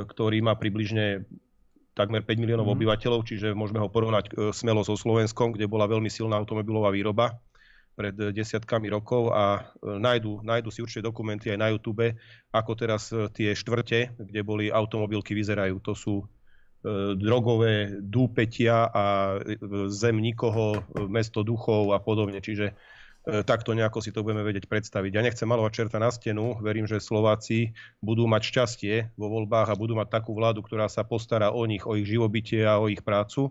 ktorý 0.02 0.42
má 0.42 0.58
približne 0.58 1.24
takmer 1.94 2.26
5 2.26 2.42
miliónov 2.42 2.66
mm. 2.68 2.74
obyvateľov, 2.76 3.24
čiže 3.24 3.54
môžeme 3.54 3.78
ho 3.78 3.88
porovnať 3.88 4.34
e, 4.34 4.50
smelo 4.50 4.82
so 4.82 4.98
Slovenskom, 4.98 5.54
kde 5.54 5.70
bola 5.70 5.86
veľmi 5.86 6.10
silná 6.10 6.34
automobilová 6.42 6.90
výroba 6.90 7.38
pred 7.96 8.12
desiatkami 8.12 8.92
rokov 8.92 9.32
a 9.32 9.72
nájdu, 9.80 10.44
nájdu 10.44 10.68
si 10.68 10.84
určite 10.84 11.08
dokumenty 11.08 11.48
aj 11.48 11.56
na 11.56 11.72
YouTube, 11.72 12.12
ako 12.52 12.76
teraz 12.76 13.08
tie 13.32 13.56
štvrte, 13.56 14.20
kde 14.20 14.40
boli 14.44 14.68
automobilky, 14.68 15.32
vyzerajú. 15.32 15.80
To 15.80 15.96
sú 15.96 16.28
drogové 17.18 17.98
dúpetia 17.98 18.86
a 18.86 19.36
e, 19.42 19.58
zem 19.90 20.22
nikoho, 20.22 20.78
e, 20.78 20.80
mesto 21.10 21.42
duchov 21.42 21.90
a 21.92 21.98
podobne. 21.98 22.38
Čiže 22.38 22.76
takto 23.26 23.74
nejako 23.74 23.98
si 23.98 24.14
to 24.14 24.22
budeme 24.22 24.46
vedieť 24.46 24.70
predstaviť. 24.70 25.10
Ja 25.10 25.18
nechcem 25.18 25.50
malovať 25.50 25.72
čerta 25.74 25.98
na 25.98 26.14
stenu, 26.14 26.62
verím, 26.62 26.86
že 26.86 27.02
Slováci 27.02 27.74
budú 27.98 28.30
mať 28.30 28.54
šťastie 28.54 28.94
vo 29.18 29.26
voľbách 29.26 29.66
a 29.66 29.74
budú 29.74 29.98
mať 29.98 30.14
takú 30.14 30.30
vládu, 30.30 30.62
ktorá 30.62 30.86
sa 30.86 31.02
postará 31.02 31.50
o 31.50 31.66
nich, 31.66 31.82
o 31.82 31.98
ich 31.98 32.06
živobytie 32.06 32.62
a 32.62 32.78
o 32.78 32.86
ich 32.86 33.02
prácu, 33.02 33.50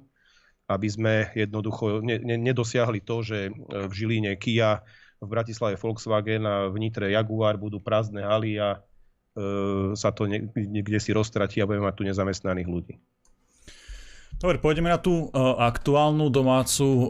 aby 0.71 0.87
sme 0.87 1.13
jednoducho 1.35 1.99
ne, 1.99 2.23
ne, 2.23 2.39
nedosiahli 2.39 3.03
to, 3.03 3.19
že 3.19 3.51
v 3.67 3.91
Žiline 3.91 4.39
Kia, 4.39 4.79
v 5.19 5.27
Bratislave 5.27 5.75
Volkswagen 5.75 6.47
a 6.47 6.71
v 6.71 6.75
Nitre 6.79 7.11
Jaguar 7.11 7.59
budú 7.59 7.83
prázdne 7.83 8.23
haly 8.23 8.55
a 8.55 8.79
e, 8.79 8.79
sa 9.95 10.15
to 10.15 10.27
niekde 10.55 11.03
si 11.03 11.11
roztratí 11.11 11.59
a 11.59 11.67
budeme 11.67 11.87
mať 11.87 11.95
tu 11.99 12.03
nezamestnaných 12.07 12.69
ľudí. 12.71 12.95
Dobre, 14.35 14.59
pôjdeme 14.59 14.91
na 14.91 14.99
tú 14.99 15.31
uh, 15.31 15.55
aktuálnu 15.63 16.27
domácu 16.27 16.83
uh, 16.83 17.05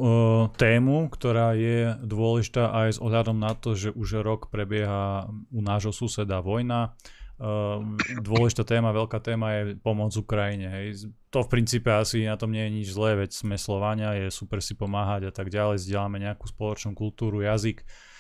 tému, 0.56 1.10
ktorá 1.10 1.58
je 1.58 1.98
dôležitá 2.06 2.70
aj 2.70 2.96
s 2.96 3.00
ohľadom 3.02 3.42
na 3.42 3.58
to, 3.58 3.74
že 3.74 3.90
už 3.92 4.22
rok 4.22 4.54
prebieha 4.54 5.26
u 5.50 5.60
nášho 5.60 5.90
suseda 5.90 6.40
vojna. 6.46 6.94
Uh, 7.36 7.82
dôležitá 8.22 8.64
téma, 8.64 8.96
veľká 8.96 9.20
téma 9.20 9.58
je 9.58 9.62
pomoc 9.82 10.14
Ukrajine. 10.14 10.70
Hej. 10.70 11.10
To 11.34 11.44
v 11.44 11.52
princípe 11.52 11.90
asi 11.90 12.30
na 12.30 12.38
tom 12.38 12.54
nie 12.54 12.62
je 12.70 12.76
nič 12.78 12.88
zlé, 12.94 13.18
veď 13.18 13.34
sme 13.34 13.58
Slovania, 13.58 14.14
je 14.16 14.30
super 14.30 14.62
si 14.62 14.78
pomáhať 14.78 15.28
a 15.28 15.32
tak 15.34 15.50
ďalej, 15.50 15.82
zdieľame 15.82 16.22
nejakú 16.22 16.46
spoločnú 16.46 16.94
kultúru, 16.94 17.42
jazyk. 17.42 17.84
Uh, 17.84 18.15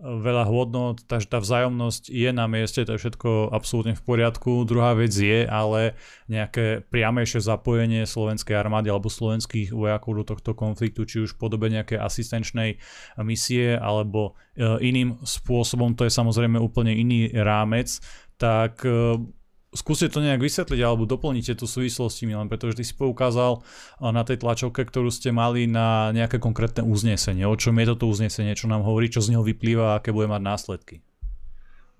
veľa 0.00 0.48
hodnot, 0.48 1.04
takže 1.04 1.28
tá 1.28 1.38
vzájomnosť 1.44 2.08
je 2.08 2.30
na 2.32 2.48
mieste, 2.48 2.80
to 2.82 2.96
je 2.96 3.00
všetko 3.04 3.52
absolútne 3.52 3.92
v 3.92 4.02
poriadku. 4.02 4.64
Druhá 4.64 4.96
vec 4.96 5.12
je 5.12 5.44
ale 5.44 5.94
nejaké 6.26 6.80
priamejšie 6.88 7.44
zapojenie 7.44 8.08
slovenskej 8.08 8.56
armády 8.56 8.88
alebo 8.88 9.12
slovenských 9.12 9.76
vojakov 9.76 10.24
do 10.24 10.24
tohto 10.24 10.56
konfliktu, 10.56 11.04
či 11.04 11.28
už 11.28 11.36
v 11.36 11.40
podobe 11.40 11.68
nejakej 11.68 12.00
asistenčnej 12.00 12.80
misie 13.20 13.76
alebo 13.76 14.40
e, 14.56 14.80
iným 14.80 15.20
spôsobom, 15.20 15.92
to 15.92 16.08
je 16.08 16.12
samozrejme 16.12 16.56
úplne 16.56 16.96
iný 16.96 17.28
rámec, 17.36 18.00
tak 18.40 18.80
e, 18.88 19.20
skúste 19.70 20.10
to 20.10 20.18
nejak 20.18 20.42
vysvetliť 20.42 20.80
alebo 20.82 21.06
doplnite 21.06 21.54
tú 21.54 21.66
súvislosti, 21.70 22.26
Milan, 22.26 22.50
pretože 22.50 22.78
ty 22.78 22.84
si 22.86 22.94
poukázal 22.94 23.62
na 24.02 24.22
tej 24.26 24.42
tlačovke, 24.42 24.82
ktorú 24.82 25.14
ste 25.14 25.30
mali 25.30 25.70
na 25.70 26.10
nejaké 26.10 26.42
konkrétne 26.42 26.82
uznesenie. 26.82 27.46
O 27.46 27.54
čom 27.54 27.78
je 27.78 27.86
toto 27.94 28.10
uznesenie, 28.10 28.58
čo 28.58 28.66
nám 28.66 28.82
hovorí, 28.82 29.06
čo 29.06 29.22
z 29.22 29.34
neho 29.34 29.46
vyplýva 29.46 29.94
a 29.94 29.96
aké 30.02 30.10
bude 30.10 30.26
mať 30.26 30.42
následky? 30.42 30.96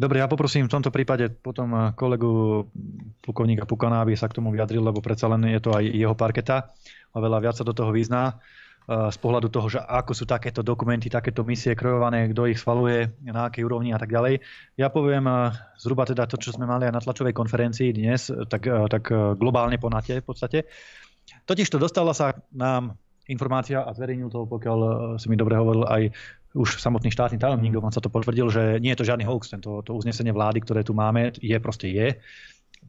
Dobre, 0.01 0.17
ja 0.17 0.33
poprosím 0.33 0.65
v 0.65 0.73
tomto 0.73 0.89
prípade 0.89 1.29
potom 1.29 1.93
kolegu 1.93 2.65
plukovníka 3.21 3.69
Pukana, 3.69 4.01
aby 4.01 4.17
sa 4.17 4.33
k 4.33 4.41
tomu 4.41 4.49
vyjadril, 4.49 4.81
lebo 4.81 5.05
predsa 5.05 5.29
len 5.29 5.45
je 5.53 5.61
to 5.61 5.77
aj 5.77 5.85
jeho 5.85 6.17
parketa 6.17 6.73
a 7.13 7.17
veľa 7.21 7.39
viac 7.45 7.61
sa 7.61 7.69
do 7.69 7.77
toho 7.77 7.93
vyzná 7.93 8.41
z 8.89 9.19
pohľadu 9.23 9.49
toho, 9.53 9.67
že 9.71 9.79
ako 9.79 10.13
sú 10.17 10.25
takéto 10.27 10.67
dokumenty, 10.67 11.07
takéto 11.07 11.47
misie 11.47 11.79
krojované, 11.79 12.27
kto 12.33 12.51
ich 12.51 12.59
schvaluje, 12.59 13.07
na 13.23 13.47
akej 13.47 13.63
úrovni 13.63 13.95
a 13.95 13.99
tak 14.03 14.11
ďalej. 14.11 14.43
Ja 14.75 14.91
poviem 14.91 15.31
zhruba 15.79 16.03
teda 16.09 16.27
to, 16.27 16.35
čo 16.41 16.51
sme 16.51 16.67
mali 16.67 16.91
aj 16.91 16.95
na 16.99 17.03
tlačovej 17.03 17.31
konferencii 17.31 17.95
dnes, 17.95 18.35
tak, 18.51 18.67
tak 18.67 19.03
globálne 19.39 19.79
po 19.79 19.87
NATE 19.87 20.19
v 20.21 20.27
podstate. 20.27 20.67
Totiž 21.47 21.71
to 21.71 21.79
dostala 21.79 22.11
sa 22.11 22.35
nám 22.51 22.99
informácia 23.31 23.87
a 23.87 23.95
zverejnil 23.95 24.27
to, 24.27 24.51
pokiaľ 24.51 24.79
si 25.23 25.31
mi 25.31 25.39
dobre 25.39 25.55
hovoril 25.55 25.87
aj 25.87 26.11
už 26.59 26.83
samotný 26.83 27.15
štátny 27.15 27.39
tajomník, 27.39 27.79
mm. 27.79 27.95
sa 27.95 28.03
to 28.03 28.11
potvrdil, 28.11 28.51
že 28.51 28.83
nie 28.83 28.91
je 28.91 28.99
to 28.99 29.07
žiadny 29.07 29.23
hoax, 29.23 29.55
tento, 29.55 29.87
to 29.87 29.95
uznesenie 29.95 30.35
vlády, 30.35 30.59
ktoré 30.59 30.83
tu 30.83 30.99
máme, 30.99 31.31
je 31.39 31.55
proste 31.63 31.87
je, 31.87 32.19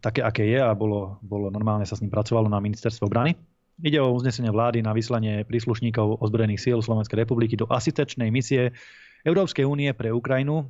také 0.01 0.25
aké 0.25 0.49
je 0.49 0.57
a 0.57 0.73
bolo, 0.73 1.21
bolo 1.21 1.53
normálne 1.53 1.85
sa 1.85 1.93
s 1.93 2.01
ním 2.01 2.09
pracovalo 2.09 2.49
na 2.49 2.57
ministerstve 2.57 3.05
obrany. 3.05 3.37
Ide 3.81 3.97
o 3.97 4.13
uznesenie 4.13 4.53
vlády 4.53 4.85
na 4.85 4.93
vyslanie 4.93 5.41
príslušníkov 5.45 6.21
ozbrojených 6.21 6.61
síl 6.61 6.77
Slovenskej 6.81 7.25
republiky 7.25 7.57
do 7.57 7.65
asistečnej 7.65 8.29
misie 8.29 8.77
Európskej 9.25 9.65
únie 9.65 9.89
pre 9.97 10.13
Ukrajinu 10.13 10.69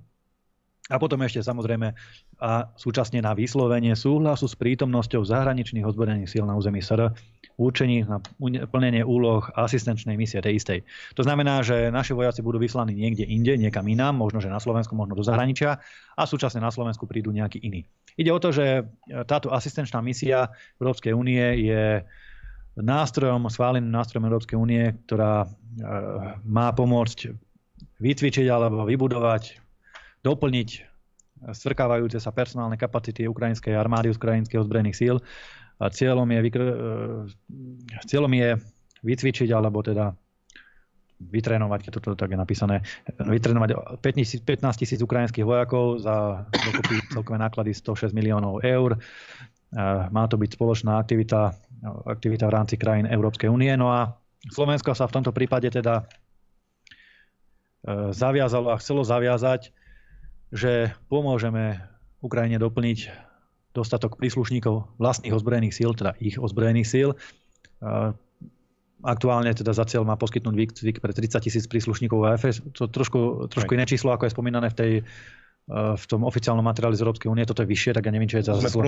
a 0.91 0.99
potom 0.99 1.23
ešte 1.23 1.39
samozrejme 1.39 1.95
a 2.41 2.67
súčasne 2.75 3.23
na 3.23 3.31
vyslovenie 3.31 3.95
súhlasu 3.95 4.49
s 4.49 4.57
prítomnosťou 4.59 5.23
zahraničných 5.23 5.87
ozbrojených 5.87 6.27
síl 6.27 6.43
na 6.43 6.57
území 6.57 6.83
SR 6.83 7.13
učení 7.61 8.01
na 8.03 8.17
plnenie 8.67 9.05
úloh 9.05 9.45
asistenčnej 9.53 10.17
misie 10.17 10.41
tej 10.41 10.57
istej. 10.57 10.79
To 11.13 11.21
znamená, 11.21 11.61
že 11.61 11.93
naši 11.93 12.17
vojaci 12.17 12.41
budú 12.41 12.57
vyslaní 12.57 12.97
niekde 12.97 13.29
inde, 13.29 13.53
niekam 13.55 13.85
inám, 13.85 14.17
možno 14.17 14.41
že 14.41 14.49
na 14.49 14.57
Slovensku, 14.57 14.97
možno 14.97 15.13
do 15.13 15.23
zahraničia 15.23 15.77
a 16.17 16.23
súčasne 16.25 16.59
na 16.59 16.73
Slovensku 16.73 17.05
prídu 17.05 17.29
nejakí 17.29 17.61
iní. 17.61 17.85
Ide 18.17 18.31
o 18.33 18.41
to, 18.41 18.49
že 18.49 18.89
táto 19.29 19.53
asistenčná 19.53 20.01
misia 20.01 20.49
Európskej 20.81 21.13
únie 21.13 21.69
je 21.69 22.01
nástrojom, 22.77 23.51
schváleným 23.51 23.91
nástrojom 23.91 24.27
Európskej 24.31 24.57
únie, 24.57 24.95
ktorá 25.07 25.43
e, 25.43 25.47
má 26.47 26.71
pomôcť 26.71 27.35
vycvičiť 27.99 28.47
alebo 28.47 28.87
vybudovať, 28.87 29.59
doplniť 30.23 30.69
stvrkávajúce 31.41 32.21
sa 32.21 32.29
personálne 32.29 32.77
kapacity 32.77 33.25
ukrajinskej 33.25 33.73
armády, 33.73 34.13
ukrajinských 34.13 34.61
ozbrojených 34.61 34.97
síl. 34.97 35.17
A 35.81 35.89
cieľom 35.89 36.29
je, 36.29 36.39
vykr- 36.45 36.73
e, 36.73 36.77
cieľom 38.05 38.31
je 38.31 38.49
vycvičiť 39.01 39.49
alebo 39.51 39.81
teda 39.81 40.13
vytrénovať, 41.21 41.79
keď 41.85 41.91
toto 42.01 42.17
tak 42.17 42.33
je 42.33 42.39
napísané, 42.39 42.81
vytrénovať 43.21 44.01
15 44.01 44.81
tisíc 44.81 44.97
ukrajinských 44.97 45.45
vojakov 45.45 46.01
za 46.01 46.49
dokopy 46.49 46.97
celkové 47.13 47.37
náklady 47.37 47.77
106 47.77 48.17
miliónov 48.17 48.65
eur. 48.65 48.97
Má 50.09 50.23
to 50.25 50.41
byť 50.41 50.49
spoločná 50.57 50.97
aktivita 50.97 51.53
aktivita 51.83 52.45
v 52.47 52.55
rámci 52.55 52.75
krajín 52.77 53.09
Európskej 53.09 53.49
únie. 53.49 53.73
No 53.73 53.89
a 53.89 54.15
Slovensko 54.49 54.93
sa 54.93 55.09
v 55.09 55.21
tomto 55.21 55.33
prípade 55.33 55.69
teda 55.69 56.01
e, 56.01 56.03
zaviazalo 58.13 58.73
a 58.73 58.79
chcelo 58.81 59.01
zaviazať, 59.05 59.73
že 60.53 60.93
pomôžeme 61.09 61.81
Ukrajine 62.21 62.61
doplniť 62.61 63.09
dostatok 63.71 64.19
príslušníkov 64.19 64.99
vlastných 64.99 65.33
ozbrojených 65.33 65.73
síl, 65.73 65.91
teda 65.95 66.13
ich 66.21 66.37
ozbrojených 66.37 66.89
síl. 66.89 67.09
E, 67.13 67.17
aktuálne 69.01 69.49
teda 69.53 69.73
za 69.73 69.85
cieľ 69.89 70.05
má 70.05 70.13
poskytnúť 70.17 70.55
výcvik 70.55 70.97
pre 71.01 71.11
30 71.13 71.41
tisíc 71.41 71.65
príslušníkov 71.65 72.21
AFS. 72.21 72.61
To 72.77 72.85
trošku, 72.85 73.49
trošku 73.49 73.73
iné 73.73 73.89
číslo, 73.89 74.13
ako 74.13 74.29
je 74.29 74.35
spomínané 74.37 74.69
v 74.69 74.77
tej 74.77 74.91
v 75.71 76.05
tom 76.09 76.25
oficiálnom 76.25 76.65
materiáli 76.65 76.97
z 76.97 77.03
Európskej 77.05 77.29
únie 77.31 77.45
toto 77.47 77.63
je 77.63 77.69
vyššie, 77.69 77.95
tak 77.95 78.09
ja 78.09 78.11
neviem, 78.11 78.27
či 78.27 78.41
je 78.41 78.51
zase... 78.51 78.65
Sme 78.65 78.81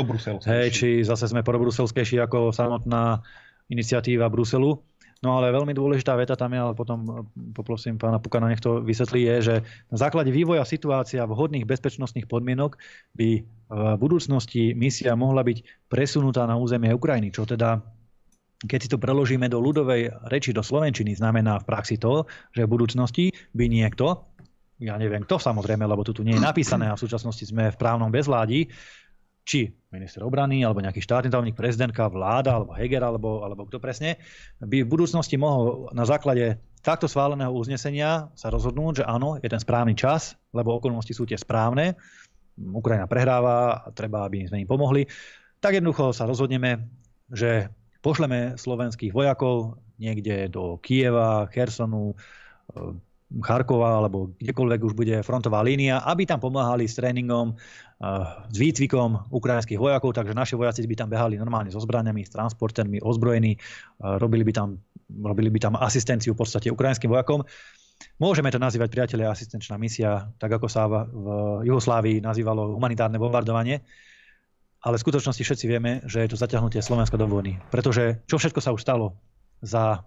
Hej, 0.50 0.68
či 0.74 0.88
zase 1.06 1.30
sme 1.30 1.46
probruselskejší 1.46 2.20
ako 2.20 2.52
samotná 2.52 3.24
iniciatíva 3.72 4.28
Bruselu. 4.28 4.82
No 5.24 5.40
ale 5.40 5.56
veľmi 5.56 5.72
dôležitá 5.72 6.20
veta 6.20 6.36
tam 6.36 6.52
je, 6.52 6.60
ale 6.60 6.76
potom 6.76 7.00
eh, 7.08 7.12
poprosím 7.56 7.96
pána 7.96 8.20
Pukana, 8.20 8.52
nech 8.52 8.60
to 8.60 8.84
vysvetlí, 8.84 9.24
je, 9.24 9.36
že 9.40 9.56
na 9.88 9.98
základe 9.98 10.36
vývoja 10.36 10.68
situácia 10.68 11.24
vhodných 11.24 11.64
bezpečnostných 11.64 12.28
podmienok 12.28 12.76
by 13.16 13.30
eh, 13.40 13.42
v 13.72 14.00
budúcnosti 14.04 14.76
misia 14.76 15.16
mohla 15.16 15.48
byť 15.48 15.88
presunutá 15.88 16.44
na 16.44 16.60
územie 16.60 16.92
Ukrajiny, 16.92 17.32
čo 17.32 17.48
teda 17.48 17.80
keď 18.64 18.80
si 18.80 18.92
to 18.92 19.00
preložíme 19.00 19.44
do 19.52 19.60
ľudovej 19.60 20.24
reči, 20.32 20.56
do 20.56 20.64
slovenčiny, 20.64 21.20
znamená 21.20 21.60
v 21.60 21.68
praxi 21.68 22.00
to, 22.00 22.24
že 22.56 22.64
v 22.64 22.72
budúcnosti 22.72 23.26
by 23.52 23.68
niekto, 23.68 24.24
ja 24.82 24.98
neviem 24.98 25.22
kto 25.26 25.38
samozrejme, 25.38 25.86
lebo 25.86 26.02
tu, 26.02 26.14
nie 26.26 26.38
je 26.38 26.44
napísané 26.44 26.90
a 26.90 26.98
v 26.98 27.04
súčasnosti 27.04 27.46
sme 27.46 27.70
v 27.70 27.80
právnom 27.80 28.10
bezvládi, 28.10 28.70
či 29.44 29.68
minister 29.92 30.24
obrany, 30.24 30.64
alebo 30.64 30.80
nejaký 30.80 31.04
štátny 31.04 31.28
tajomník, 31.28 31.60
prezidentka, 31.60 32.08
vláda, 32.08 32.58
alebo 32.58 32.72
Heger, 32.74 33.04
alebo, 33.04 33.44
alebo 33.44 33.68
kto 33.68 33.78
presne, 33.78 34.16
by 34.64 34.88
v 34.88 34.92
budúcnosti 34.92 35.36
mohol 35.36 35.92
na 35.92 36.08
základe 36.08 36.64
takto 36.80 37.12
schváleného 37.12 37.52
uznesenia 37.52 38.32
sa 38.40 38.48
rozhodnúť, 38.48 39.04
že 39.04 39.06
áno, 39.08 39.36
je 39.44 39.48
ten 39.52 39.60
správny 39.60 40.00
čas, 40.00 40.40
lebo 40.56 40.80
okolnosti 40.80 41.12
sú 41.12 41.28
tie 41.28 41.36
správne, 41.36 42.00
Ukrajina 42.56 43.10
prehráva 43.10 43.84
a 43.84 43.90
treba, 43.92 44.30
aby 44.30 44.46
sme 44.46 44.62
im 44.64 44.70
pomohli, 44.70 45.10
tak 45.60 45.76
jednoducho 45.80 46.14
sa 46.14 46.24
rozhodneme, 46.30 46.86
že 47.32 47.72
pošleme 48.04 48.60
slovenských 48.60 49.16
vojakov 49.16 49.80
niekde 49.98 50.52
do 50.52 50.78
Kieva, 50.78 51.50
Chersonu, 51.50 52.14
Charkova 53.42 53.98
alebo 53.98 54.38
kdekoľvek 54.38 54.80
už 54.86 54.94
bude 54.94 55.16
frontová 55.26 55.66
línia, 55.66 56.06
aby 56.06 56.30
tam 56.30 56.38
pomáhali 56.38 56.86
s 56.86 57.00
tréningom, 57.02 57.58
s 58.52 58.56
výcvikom 58.60 59.34
ukrajinských 59.34 59.80
vojakov, 59.80 60.14
takže 60.14 60.38
naši 60.38 60.54
vojaci 60.54 60.86
by 60.86 60.96
tam 61.00 61.10
behali 61.10 61.40
normálne 61.40 61.74
so 61.74 61.82
zbraniami, 61.82 62.22
s 62.28 62.36
transportermi, 62.36 63.02
ozbrojení, 63.02 63.58
robili 64.22 64.44
by 64.46 64.54
tam, 64.54 64.78
robili 65.10 65.50
by 65.50 65.60
tam 65.64 65.74
asistenciu 65.80 66.38
v 66.38 66.46
podstate 66.46 66.70
ukrajinským 66.70 67.10
vojakom. 67.10 67.42
Môžeme 68.20 68.52
to 68.52 68.60
nazývať, 68.60 68.92
priatelia, 68.92 69.32
asistenčná 69.32 69.80
misia, 69.80 70.28
tak 70.38 70.54
ako 70.54 70.68
sa 70.68 70.86
v 70.92 71.28
Juhoslávii 71.66 72.20
nazývalo 72.20 72.76
humanitárne 72.76 73.18
bombardovanie. 73.18 73.82
Ale 74.84 75.00
v 75.00 75.04
skutočnosti 75.08 75.40
všetci 75.40 75.66
vieme, 75.72 76.04
že 76.04 76.28
je 76.28 76.36
to 76.36 76.38
zaťahnutie 76.38 76.84
Slovenska 76.84 77.16
do 77.16 77.24
vojny. 77.24 77.56
Pretože 77.72 78.20
čo 78.28 78.36
všetko 78.36 78.60
sa 78.60 78.76
už 78.76 78.84
stalo 78.84 79.16
za 79.64 80.04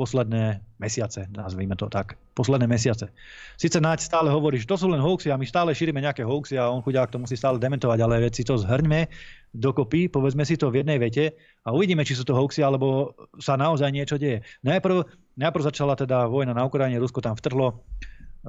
posledné 0.00 0.64
mesiace, 0.80 1.28
nazvime 1.28 1.76
to 1.76 1.92
tak, 1.92 2.16
posledné 2.32 2.64
mesiace. 2.64 3.12
Sice 3.60 3.84
Naď 3.84 4.00
stále 4.00 4.32
hovorí, 4.32 4.56
že 4.56 4.64
to 4.64 4.80
sú 4.80 4.88
len 4.88 4.96
hoaxy 4.96 5.28
a 5.28 5.36
my 5.36 5.44
stále 5.44 5.76
šírime 5.76 6.00
nejaké 6.00 6.24
hoaxy 6.24 6.56
a 6.56 6.72
on 6.72 6.80
chudák 6.80 7.12
to 7.12 7.20
musí 7.20 7.36
stále 7.36 7.60
dementovať, 7.60 8.00
ale 8.00 8.24
veď 8.24 8.32
si 8.32 8.48
to 8.48 8.56
zhrňme 8.56 9.12
dokopy, 9.52 10.08
povedzme 10.08 10.48
si 10.48 10.56
to 10.56 10.72
v 10.72 10.80
jednej 10.80 10.96
vete 10.96 11.36
a 11.68 11.76
uvidíme, 11.76 12.00
či 12.08 12.16
sú 12.16 12.24
to 12.24 12.32
hoaxy, 12.32 12.64
alebo 12.64 13.12
sa 13.36 13.60
naozaj 13.60 13.92
niečo 13.92 14.16
deje. 14.16 14.40
Najprv, 14.64 15.04
najprv 15.36 15.62
začala 15.68 15.92
teda 16.00 16.24
vojna 16.32 16.56
na 16.56 16.64
Ukrajine, 16.64 16.96
Rusko 16.96 17.20
tam 17.20 17.36
vtrhlo, 17.36 17.84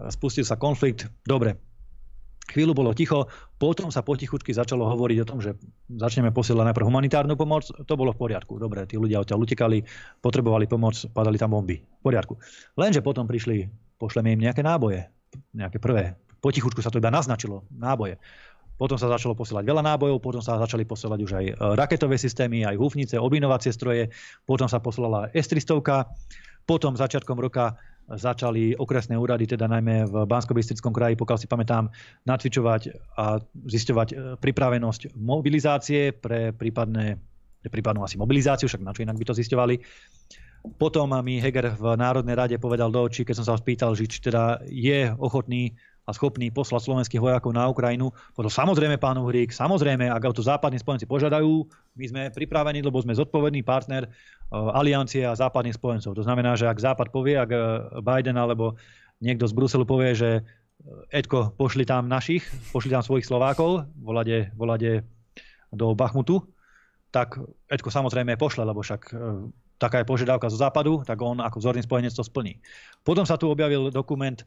spustil 0.08 0.48
sa 0.48 0.56
konflikt, 0.56 1.12
dobre, 1.28 1.60
Chvíľu 2.52 2.76
bolo 2.76 2.92
ticho, 2.92 3.32
potom 3.56 3.88
sa 3.88 4.04
potichučky 4.04 4.52
začalo 4.52 4.84
hovoriť 4.92 5.18
o 5.24 5.28
tom, 5.28 5.40
že 5.40 5.56
začneme 5.88 6.36
posielať 6.36 6.72
najprv 6.72 6.86
humanitárnu 6.92 7.40
pomoc. 7.40 7.72
To 7.72 7.94
bolo 7.96 8.12
v 8.12 8.20
poriadku. 8.28 8.60
Dobre, 8.60 8.84
tí 8.84 9.00
ľudia 9.00 9.24
odtiaľ 9.24 9.48
utekali, 9.48 9.88
potrebovali 10.20 10.68
pomoc, 10.68 11.00
padali 11.16 11.40
tam 11.40 11.56
bomby. 11.56 11.80
V 11.80 12.02
poriadku. 12.04 12.36
Lenže 12.76 13.00
potom 13.00 13.24
prišli, 13.24 13.72
pošleme 13.96 14.36
im 14.36 14.44
nejaké 14.44 14.60
náboje, 14.60 15.08
nejaké 15.56 15.80
prvé. 15.80 16.20
Potichučku 16.44 16.84
sa 16.84 16.92
to 16.92 17.00
iba 17.00 17.14
naznačilo, 17.14 17.64
náboje. 17.72 18.20
Potom 18.82 18.98
sa 18.98 19.14
začalo 19.14 19.38
posielať 19.38 19.62
veľa 19.62 19.86
nábojov, 19.86 20.18
potom 20.18 20.42
sa 20.42 20.58
začali 20.58 20.90
posielať 20.90 21.20
už 21.22 21.32
aj 21.38 21.46
e, 21.46 21.54
raketové 21.78 22.18
systémy, 22.18 22.66
aj 22.66 22.82
húfnice, 22.82 23.14
obinovacie 23.14 23.70
stroje, 23.70 24.10
potom 24.50 24.66
sa 24.66 24.82
poslala 24.82 25.30
S-300, 25.38 25.78
potom 26.66 26.98
začiatkom 26.98 27.38
roka 27.38 27.78
začali 28.16 28.76
okresné 28.76 29.16
úrady, 29.16 29.48
teda 29.48 29.68
najmä 29.68 30.08
v 30.08 30.16
bansko 30.28 30.56
kraji, 30.92 31.16
pokiaľ 31.16 31.38
si 31.40 31.48
pamätám, 31.48 31.92
natvičovať 32.28 32.82
a 33.16 33.40
zisťovať 33.68 34.08
e, 34.12 34.16
pripravenosť 34.40 35.16
mobilizácie 35.16 36.16
pre 36.16 36.52
prípadné 36.52 37.20
pre 37.62 37.70
prípadnú 37.70 38.02
asi 38.02 38.18
mobilizáciu, 38.18 38.66
však 38.66 38.82
na 38.82 38.90
čo 38.90 39.06
inak 39.06 39.22
by 39.22 39.26
to 39.30 39.38
zisťovali. 39.38 39.76
Potom 40.82 41.10
mi 41.26 41.42
Heger 41.42 41.74
v 41.74 41.94
Národnej 41.98 42.38
rade 42.38 42.58
povedal 42.58 42.90
do 42.90 43.02
očí, 43.02 43.26
keď 43.26 43.42
som 43.42 43.46
sa 43.46 43.54
ho 43.54 43.62
spýtal, 43.62 43.94
že 43.98 44.10
či 44.10 44.22
teda 44.22 44.62
je 44.66 45.14
ochotný 45.18 45.78
a 46.02 46.12
schopný 46.18 46.50
poslať 46.50 46.90
slovenských 46.90 47.22
vojakov 47.22 47.54
na 47.54 47.70
Ukrajinu. 47.70 48.10
Potom 48.34 48.50
samozrejme, 48.50 48.98
pán 48.98 49.22
Uhrík, 49.22 49.54
samozrejme, 49.54 50.10
ak 50.10 50.34
to 50.34 50.42
západní 50.42 50.82
spojenci 50.82 51.06
požiadajú, 51.06 51.52
my 51.98 52.06
sme 52.10 52.22
pripravení, 52.34 52.82
lebo 52.82 52.98
sme 52.98 53.14
zodpovedný 53.14 53.62
partner 53.62 54.10
uh, 54.10 54.74
aliancie 54.74 55.22
a 55.22 55.38
západných 55.38 55.78
spojencov. 55.78 56.18
To 56.18 56.24
znamená, 56.26 56.58
že 56.58 56.66
ak 56.66 56.82
Západ 56.82 57.14
povie, 57.14 57.38
ak 57.38 57.50
uh, 57.54 57.62
Biden 58.02 58.36
alebo 58.36 58.82
niekto 59.22 59.46
z 59.46 59.54
Bruselu 59.54 59.86
povie, 59.86 60.18
že 60.18 60.30
uh, 60.42 61.14
Edko, 61.14 61.54
pošli 61.54 61.86
tam 61.86 62.10
našich, 62.10 62.42
pošli 62.74 62.90
tam 62.90 63.06
svojich 63.06 63.30
Slovákov, 63.30 63.86
volade, 64.02 64.50
volade 64.58 65.06
do 65.70 65.94
Bachmutu, 65.94 66.42
tak 67.14 67.38
Edko 67.70 67.94
samozrejme 67.94 68.40
pošle, 68.42 68.64
lebo 68.64 68.82
však 68.82 69.12
taká 69.82 70.00
je 70.00 70.08
požiadavka 70.08 70.48
zo 70.48 70.62
západu, 70.62 71.02
tak 71.02 71.18
on 71.20 71.42
ako 71.42 71.58
vzorný 71.58 71.82
spojenec 71.82 72.14
to 72.14 72.22
splní. 72.22 72.62
Potom 73.02 73.26
sa 73.26 73.36
tu 73.36 73.50
objavil 73.50 73.90
dokument 73.90 74.38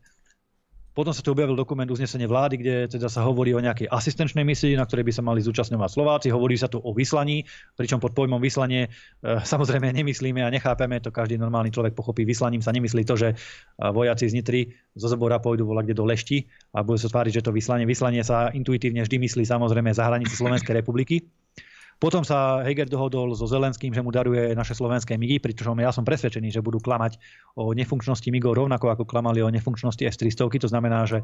potom 0.94 1.10
sa 1.10 1.26
tu 1.26 1.34
objavil 1.34 1.58
dokument 1.58 1.90
uznesenie 1.90 2.30
vlády, 2.30 2.54
kde 2.54 2.74
teda 2.86 3.10
sa 3.10 3.26
hovorí 3.26 3.50
o 3.50 3.58
nejakej 3.58 3.90
asistenčnej 3.90 4.46
misii, 4.46 4.78
na 4.78 4.86
ktorej 4.86 5.10
by 5.10 5.12
sa 5.12 5.26
mali 5.26 5.42
zúčastňovať 5.42 5.90
Slováci. 5.90 6.30
Hovorí 6.30 6.54
sa 6.54 6.70
tu 6.70 6.78
o 6.78 6.94
vyslaní, 6.94 7.42
pričom 7.74 7.98
pod 7.98 8.14
pojmom 8.14 8.38
vyslanie 8.38 8.86
e, 8.86 8.88
samozrejme 9.42 9.90
nemyslíme 9.90 10.38
a 10.46 10.54
nechápeme, 10.54 11.02
to 11.02 11.10
každý 11.10 11.34
normálny 11.34 11.74
človek 11.74 11.98
pochopí. 11.98 12.22
Vyslaním 12.22 12.62
sa 12.62 12.70
nemyslí 12.70 13.02
to, 13.02 13.18
že 13.18 13.28
e, 13.34 13.36
vojaci 13.90 14.30
z 14.30 14.38
Nitry 14.38 14.60
zo 14.94 15.10
Zobora 15.10 15.42
pôjdu 15.42 15.66
volať 15.66 15.90
kde 15.90 15.98
do 15.98 16.06
Lešti 16.06 16.46
a 16.70 16.86
budú 16.86 17.02
sa 17.02 17.10
tváriť, 17.10 17.42
že 17.42 17.44
to 17.44 17.50
vyslanie. 17.50 17.90
Vyslanie 17.90 18.22
sa 18.22 18.54
intuitívne 18.54 19.02
vždy 19.02 19.18
myslí 19.18 19.42
samozrejme 19.42 19.90
za 19.90 20.06
hranice 20.06 20.38
Slovenskej 20.38 20.78
republiky. 20.78 21.26
Potom 22.02 22.26
sa 22.26 22.60
Heger 22.66 22.90
dohodol 22.90 23.32
so 23.38 23.46
Zelenským, 23.46 23.94
že 23.94 24.02
mu 24.02 24.10
daruje 24.10 24.52
naše 24.52 24.74
slovenské 24.74 25.14
MIGy, 25.14 25.38
pričom 25.38 25.78
ja 25.78 25.94
som 25.94 26.02
presvedčený, 26.02 26.50
že 26.50 26.60
budú 26.60 26.82
klamať 26.82 27.16
o 27.54 27.70
nefunkčnosti 27.70 28.26
MIGov 28.28 28.58
rovnako 28.58 28.90
ako 28.90 29.04
klamali 29.06 29.40
o 29.40 29.48
nefunkčnosti 29.48 30.02
S-300. 30.02 30.66
To 30.66 30.68
znamená, 30.68 31.06
že 31.06 31.22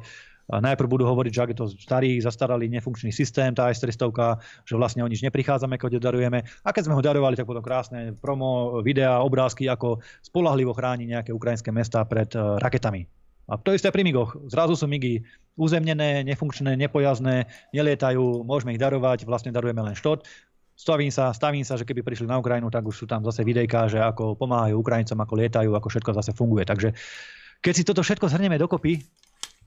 najprv 0.49 0.89
budú 0.89 1.05
hovoriť, 1.11 1.33
že 1.35 1.43
ak 1.43 1.51
je 1.53 1.59
to 1.59 1.67
starý, 1.75 2.23
zastaralý 2.23 2.71
nefunkčný 2.71 3.11
systém, 3.11 3.51
tá 3.53 3.69
S-300, 3.71 4.41
že 4.65 4.75
vlastne 4.79 5.03
o 5.03 5.11
nič 5.11 5.23
neprichádzame, 5.27 5.77
keď 5.77 5.99
ho 5.99 6.01
darujeme. 6.01 6.47
A 6.63 6.69
keď 6.71 6.91
sme 6.91 6.97
ho 6.99 7.03
darovali, 7.03 7.35
tak 7.35 7.51
potom 7.51 7.63
krásne 7.63 8.15
promo, 8.19 8.81
videá, 8.81 9.21
obrázky, 9.21 9.67
ako 9.67 9.99
spolahlivo 10.23 10.73
chráni 10.73 11.11
nejaké 11.11 11.35
ukrajinské 11.35 11.75
mesta 11.75 12.03
pred 12.07 12.31
eh, 12.35 12.41
raketami. 12.63 13.07
A 13.51 13.59
to 13.59 13.75
isté 13.75 13.91
pri 13.91 14.07
MIGoch. 14.07 14.47
Zrazu 14.47 14.79
sú 14.79 14.87
MIGy 14.87 15.27
uzemnené, 15.59 16.23
nefunkčné, 16.23 16.79
nepojazné, 16.79 17.51
nelietajú, 17.75 18.47
môžeme 18.47 18.79
ich 18.79 18.81
darovať, 18.81 19.27
vlastne 19.27 19.51
darujeme 19.51 19.83
len 19.83 19.99
štot 19.99 20.23
stavím 20.81 21.13
sa, 21.13 21.37
stavím 21.37 21.61
sa, 21.61 21.77
že 21.77 21.85
keby 21.85 22.01
prišli 22.01 22.25
na 22.25 22.41
Ukrajinu, 22.41 22.73
tak 22.73 22.89
už 22.89 23.05
sú 23.05 23.05
tam 23.05 23.21
zase 23.21 23.45
videjka, 23.45 23.93
že 23.93 24.01
ako 24.01 24.33
pomáhajú 24.41 24.81
Ukrajincom, 24.81 25.21
ako 25.21 25.35
lietajú, 25.37 25.71
ako 25.77 25.89
všetko 25.93 26.11
zase 26.17 26.33
funguje. 26.33 26.65
Takže 26.65 26.97
keď 27.61 27.73
si 27.77 27.85
toto 27.85 28.01
všetko 28.01 28.33
zhrnieme 28.33 28.57
dokopy, 28.57 29.05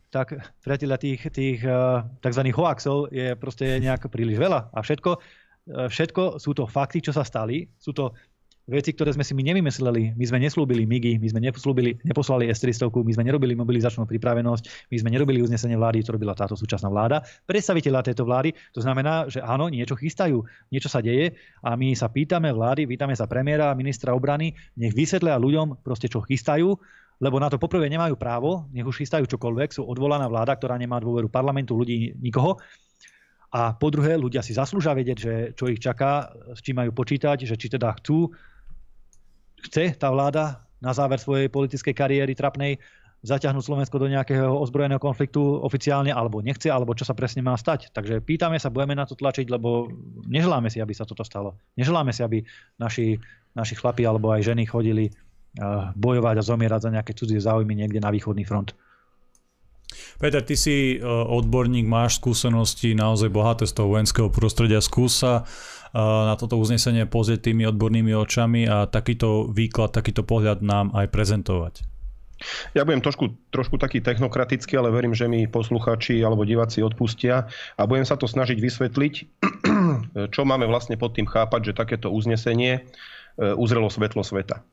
tak 0.10 0.34
priateľa 0.66 0.98
tých, 0.98 1.22
tých 1.30 1.60
uh, 1.66 2.06
tzv. 2.22 2.42
hoaxov 2.54 3.14
je 3.14 3.38
proste 3.38 3.66
nejak 3.78 4.10
príliš 4.10 4.42
veľa. 4.42 4.74
A 4.74 4.82
všetko, 4.82 5.12
uh, 5.14 5.88
všetko 5.90 6.42
sú 6.42 6.58
to 6.58 6.66
fakty, 6.66 7.06
čo 7.06 7.14
sa 7.14 7.22
stali. 7.22 7.70
Sú 7.78 7.94
to 7.94 8.18
veci, 8.64 8.96
ktoré 8.96 9.12
sme 9.12 9.28
si 9.28 9.36
my 9.36 9.44
nevymysleli. 9.44 10.16
My 10.16 10.26
sme 10.28 10.40
neslúbili 10.40 10.88
MIGI, 10.88 11.20
my 11.20 11.28
sme 11.36 11.40
neslúbili, 11.44 12.00
neposlali 12.08 12.48
S-300, 12.48 12.88
my 12.88 13.12
sme 13.12 13.24
nerobili 13.28 13.54
mobilizačnú 13.60 14.08
pripravenosť, 14.08 14.88
my 14.88 14.98
sme 15.04 15.10
nerobili 15.12 15.44
uznesenie 15.44 15.76
vlády, 15.76 16.04
to 16.08 16.16
robila 16.16 16.32
táto 16.32 16.56
súčasná 16.56 16.88
vláda. 16.88 17.28
Predstaviteľa 17.44 18.08
tejto 18.08 18.24
vlády, 18.24 18.56
to 18.72 18.80
znamená, 18.80 19.28
že 19.28 19.44
áno, 19.44 19.68
niečo 19.68 20.00
chystajú, 20.00 20.48
niečo 20.72 20.88
sa 20.88 21.04
deje 21.04 21.36
a 21.60 21.76
my 21.76 21.92
sa 21.92 22.08
pýtame 22.08 22.56
vlády, 22.56 22.88
pýtame 22.88 23.16
sa 23.20 23.28
premiéra 23.28 23.72
a 23.72 23.78
ministra 23.78 24.16
obrany, 24.16 24.56
nech 24.80 24.96
vysvetlia 24.96 25.36
ľuďom 25.36 25.84
proste, 25.84 26.08
čo 26.08 26.24
chystajú, 26.24 26.72
lebo 27.20 27.36
na 27.40 27.52
to 27.52 27.60
poprvé 27.60 27.92
nemajú 27.92 28.16
právo, 28.16 28.68
nech 28.72 28.88
už 28.88 29.04
chystajú 29.04 29.28
čokoľvek, 29.28 29.76
sú 29.76 29.84
odvolaná 29.84 30.28
vláda, 30.32 30.56
ktorá 30.56 30.80
nemá 30.80 31.04
dôveru 31.04 31.28
parlamentu, 31.28 31.76
ľudí, 31.76 32.16
nikoho. 32.20 32.60
A 33.54 33.78
po 33.78 33.94
druhé, 33.94 34.18
ľudia 34.18 34.42
si 34.42 34.58
zaslúžia 34.58 34.98
vedieť, 34.98 35.18
že 35.22 35.34
čo 35.54 35.70
ich 35.70 35.78
čaká, 35.78 36.34
s 36.58 36.60
čím 36.66 36.82
majú 36.82 36.90
počítať, 36.90 37.46
že 37.46 37.54
či 37.54 37.70
teda 37.70 37.94
chcú 38.02 38.34
chce 39.66 39.96
tá 39.96 40.12
vláda 40.12 40.64
na 40.84 40.92
záver 40.92 41.18
svojej 41.18 41.48
politickej 41.48 41.96
kariéry 41.96 42.36
trapnej 42.36 42.76
zaťahnuť 43.24 43.64
Slovensko 43.64 43.96
do 44.04 44.12
nejakého 44.12 44.52
ozbrojeného 44.52 45.00
konfliktu 45.00 45.40
oficiálne, 45.64 46.12
alebo 46.12 46.44
nechce, 46.44 46.68
alebo 46.68 46.92
čo 46.92 47.08
sa 47.08 47.16
presne 47.16 47.40
má 47.40 47.56
stať. 47.56 47.96
Takže 47.96 48.20
pýtame 48.20 48.60
sa, 48.60 48.68
budeme 48.68 49.00
na 49.00 49.08
to 49.08 49.16
tlačiť, 49.16 49.48
lebo 49.48 49.88
neželáme 50.28 50.68
si, 50.68 50.84
aby 50.84 50.92
sa 50.92 51.08
toto 51.08 51.24
stalo. 51.24 51.56
Neželáme 51.80 52.12
si, 52.12 52.20
aby 52.20 52.44
naši, 52.76 53.16
naši 53.56 53.80
chlapi 53.80 54.04
alebo 54.04 54.36
aj 54.36 54.44
ženy 54.44 54.68
chodili 54.68 55.08
eh, 55.08 55.14
bojovať 55.96 56.36
a 56.36 56.44
zomierať 56.44 56.82
za 56.84 56.92
nejaké 56.92 57.12
cudzie 57.16 57.40
záujmy 57.40 57.72
niekde 57.80 58.04
na 58.04 58.12
východný 58.12 58.44
front. 58.44 58.76
Peter, 60.18 60.42
ty 60.44 60.56
si 60.58 60.98
eh, 60.98 61.02
odborník, 61.06 61.86
máš 61.86 62.22
skúsenosti 62.22 62.94
naozaj 62.94 63.30
bohaté 63.30 63.66
z 63.70 63.74
toho 63.78 63.94
vojenského 63.94 64.30
prostredia. 64.30 64.84
Skúsa 64.84 65.46
na 65.94 66.34
toto 66.34 66.58
uznesenie 66.58 67.06
pozrieť 67.06 67.54
tými 67.54 67.70
odbornými 67.70 68.18
očami 68.18 68.66
a 68.66 68.90
takýto 68.90 69.46
výklad, 69.54 69.94
takýto 69.94 70.26
pohľad 70.26 70.66
nám 70.66 70.90
aj 70.98 71.06
prezentovať. 71.14 71.86
Ja 72.76 72.84
budem 72.84 73.00
trošku, 73.00 73.32
trošku 73.54 73.80
taký 73.80 74.04
technokratický, 74.04 74.76
ale 74.76 74.92
verím, 74.92 75.16
že 75.16 75.30
mi 75.32 75.48
posluchači 75.48 76.20
alebo 76.22 76.44
diváci 76.44 76.84
odpustia 76.84 77.48
a 77.80 77.82
budem 77.88 78.04
sa 78.04 78.20
to 78.20 78.28
snažiť 78.28 78.58
vysvetliť, 78.60 79.14
čo 80.36 80.42
máme 80.44 80.68
vlastne 80.68 81.00
pod 81.00 81.16
tým 81.16 81.28
chápať, 81.30 81.72
že 81.72 81.80
takéto 81.80 82.12
uznesenie 82.12 82.80
e, 82.80 82.82
uzrelo 83.56 83.88
svetlo 83.88 84.26
sveta. 84.26 84.66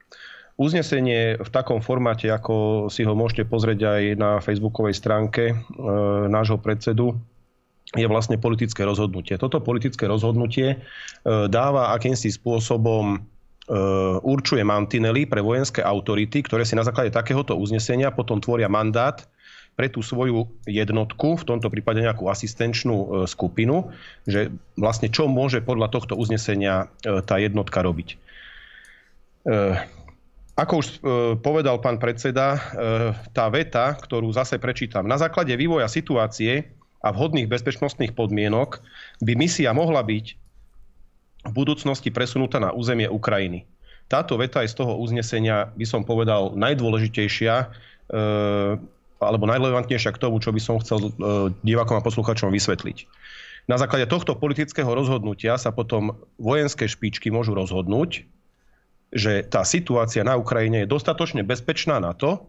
Uznesenie 0.60 1.40
v 1.40 1.48
takom 1.48 1.80
formáte, 1.80 2.28
ako 2.28 2.86
si 2.92 3.00
ho 3.00 3.16
môžete 3.16 3.48
pozrieť 3.48 3.80
aj 3.80 4.02
na 4.20 4.30
facebookovej 4.44 4.92
stránke 4.92 5.44
e, 5.48 5.54
nášho 6.28 6.60
predsedu, 6.60 7.16
je 7.96 8.06
vlastne 8.06 8.38
politické 8.38 8.86
rozhodnutie. 8.86 9.34
Toto 9.34 9.58
politické 9.58 10.06
rozhodnutie 10.06 10.68
e, 10.70 10.76
dáva 11.50 11.90
akýmsi 11.96 12.30
spôsobom 12.30 13.16
e, 13.16 13.18
určuje 14.22 14.62
mantinely 14.62 15.26
pre 15.26 15.42
vojenské 15.42 15.82
autority, 15.82 16.46
ktoré 16.46 16.62
si 16.62 16.78
na 16.78 16.86
základe 16.86 17.10
takéhoto 17.10 17.58
uznesenia 17.58 18.14
potom 18.14 18.38
tvoria 18.38 18.70
mandát 18.70 19.26
pre 19.74 19.88
tú 19.88 20.04
svoju 20.04 20.44
jednotku, 20.68 21.40
v 21.40 21.46
tomto 21.46 21.72
prípade 21.72 22.04
nejakú 22.04 22.30
asistenčnú 22.30 22.96
e, 23.00 23.06
skupinu, 23.26 23.90
že 24.22 24.54
vlastne 24.78 25.10
čo 25.10 25.26
môže 25.26 25.58
podľa 25.64 25.90
tohto 25.90 26.14
uznesenia 26.14 26.92
tá 27.02 27.40
jednotka 27.40 27.82
robiť. 27.82 28.28
Ako 30.60 30.84
už 30.84 30.88
povedal 31.40 31.80
pán 31.80 31.96
predseda, 31.96 32.60
tá 33.32 33.48
veta, 33.48 33.96
ktorú 33.96 34.28
zase 34.28 34.60
prečítam, 34.60 35.08
na 35.08 35.16
základe 35.16 35.56
vývoja 35.56 35.88
situácie 35.88 36.68
a 37.00 37.08
vhodných 37.16 37.48
bezpečnostných 37.48 38.12
podmienok 38.12 38.84
by 39.24 39.32
misia 39.40 39.72
mohla 39.72 40.04
byť 40.04 40.26
v 41.48 41.52
budúcnosti 41.56 42.12
presunutá 42.12 42.60
na 42.60 42.76
územie 42.76 43.08
Ukrajiny. 43.08 43.64
Táto 44.10 44.36
veta 44.36 44.60
je 44.60 44.72
z 44.74 44.84
toho 44.84 45.00
uznesenia, 45.00 45.72
by 45.72 45.86
som 45.88 46.04
povedal, 46.04 46.52
najdôležitejšia 46.58 47.54
e, 47.56 47.66
alebo 49.22 49.44
najrelevantnejšia 49.48 50.12
k 50.12 50.20
tomu, 50.20 50.42
čo 50.42 50.50
by 50.52 50.60
som 50.60 50.82
chcel 50.82 50.98
e, 50.98 51.10
divákom 51.62 51.96
a 51.96 52.04
posluchačom 52.04 52.52
vysvetliť. 52.52 53.06
Na 53.70 53.78
základe 53.78 54.10
tohto 54.10 54.34
politického 54.34 54.90
rozhodnutia 54.90 55.54
sa 55.56 55.70
potom 55.70 56.18
vojenské 56.42 56.90
špičky 56.90 57.30
môžu 57.30 57.54
rozhodnúť, 57.54 58.26
že 59.10 59.42
tá 59.46 59.66
situácia 59.66 60.22
na 60.22 60.38
Ukrajine 60.38 60.86
je 60.86 60.92
dostatočne 60.92 61.42
bezpečná 61.42 61.98
na 61.98 62.14
to, 62.14 62.46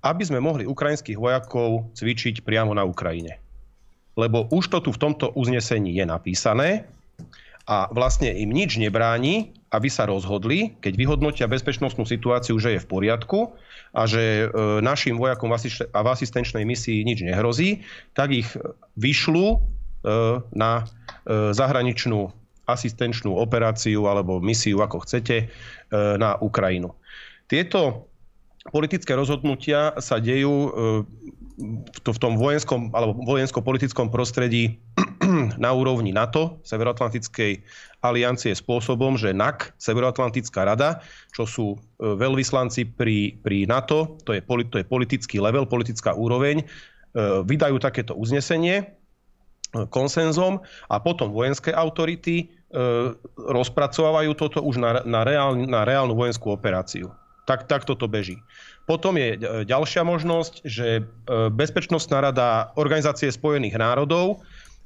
aby 0.00 0.22
sme 0.24 0.40
mohli 0.40 0.64
ukrajinských 0.64 1.18
vojakov 1.18 1.92
cvičiť 1.92 2.40
priamo 2.46 2.72
na 2.72 2.86
Ukrajine. 2.86 3.36
Lebo 4.16 4.48
už 4.48 4.72
to 4.72 4.78
tu 4.80 4.90
v 4.94 5.02
tomto 5.02 5.34
uznesení 5.36 5.92
je 5.92 6.04
napísané 6.08 6.88
a 7.68 7.86
vlastne 7.92 8.32
im 8.32 8.50
nič 8.50 8.80
nebráni, 8.80 9.52
aby 9.70 9.86
sa 9.86 10.08
rozhodli, 10.08 10.74
keď 10.82 10.92
vyhodnotia 10.98 11.46
bezpečnostnú 11.46 12.02
situáciu, 12.02 12.58
že 12.58 12.74
je 12.74 12.82
v 12.82 12.90
poriadku 12.90 13.54
a 13.94 14.02
že 14.10 14.46
e, 14.50 14.82
našim 14.82 15.14
vojakom 15.14 15.46
v 15.54 16.06
asistenčnej 16.10 16.66
misii 16.66 17.06
nič 17.06 17.22
nehrozí, 17.22 17.86
tak 18.18 18.34
ich 18.34 18.50
vyšľú 18.98 19.46
e, 19.54 19.58
na 20.58 20.82
e, 20.82 21.54
zahraničnú 21.54 22.34
asistenčnú 22.66 23.34
operáciu 23.34 24.06
alebo 24.06 24.38
misiu, 24.38 24.78
ako 24.82 25.02
chcete, 25.02 25.50
na 25.92 26.38
Ukrajinu. 26.38 26.94
Tieto 27.50 28.06
politické 28.70 29.18
rozhodnutia 29.18 29.98
sa 29.98 30.22
dejú 30.22 30.70
v 31.92 32.18
tom 32.18 32.40
vojenskom 32.40 32.92
alebo 32.96 33.20
vojensko-politickom 33.24 34.08
prostredí 34.08 34.80
na 35.64 35.70
úrovni 35.76 36.10
NATO, 36.10 36.60
Severoatlantickej 36.64 37.60
aliancie 38.00 38.56
spôsobom, 38.56 39.20
že 39.20 39.36
NAC, 39.36 39.76
Severoatlantická 39.76 40.64
rada, 40.64 41.04
čo 41.36 41.44
sú 41.44 41.66
e, 41.76 41.78
veľvyslanci 42.16 42.96
pri, 42.96 43.36
pri 43.44 43.68
NATO, 43.68 44.16
to 44.24 44.32
je, 44.32 44.40
to 44.72 44.76
je 44.80 44.86
politický 44.88 45.36
level, 45.36 45.68
politická 45.68 46.16
úroveň, 46.16 46.64
e, 46.64 46.66
vydajú 47.44 47.76
takéto 47.76 48.16
uznesenie 48.16 48.76
e, 48.80 48.84
konsenzom 49.90 50.62
a 50.90 50.96
potom 50.98 51.30
vojenské 51.30 51.70
autority 51.70 52.50
rozpracovávajú 53.34 54.30
toto 54.38 54.62
už 54.62 54.78
na, 54.78 55.02
na, 55.02 55.26
reál, 55.26 55.58
na 55.58 55.82
reálnu 55.82 56.14
vojenskú 56.14 56.54
operáciu. 56.54 57.10
Tak, 57.46 57.66
tak 57.66 57.82
toto 57.82 58.06
beží. 58.06 58.38
Potom 58.86 59.18
je 59.18 59.38
ďalšia 59.66 60.06
možnosť, 60.06 60.62
že 60.62 61.02
Bezpečnostná 61.50 62.30
rada 62.30 62.70
Organizácie 62.78 63.26
spojených 63.30 63.74
národov 63.74 64.38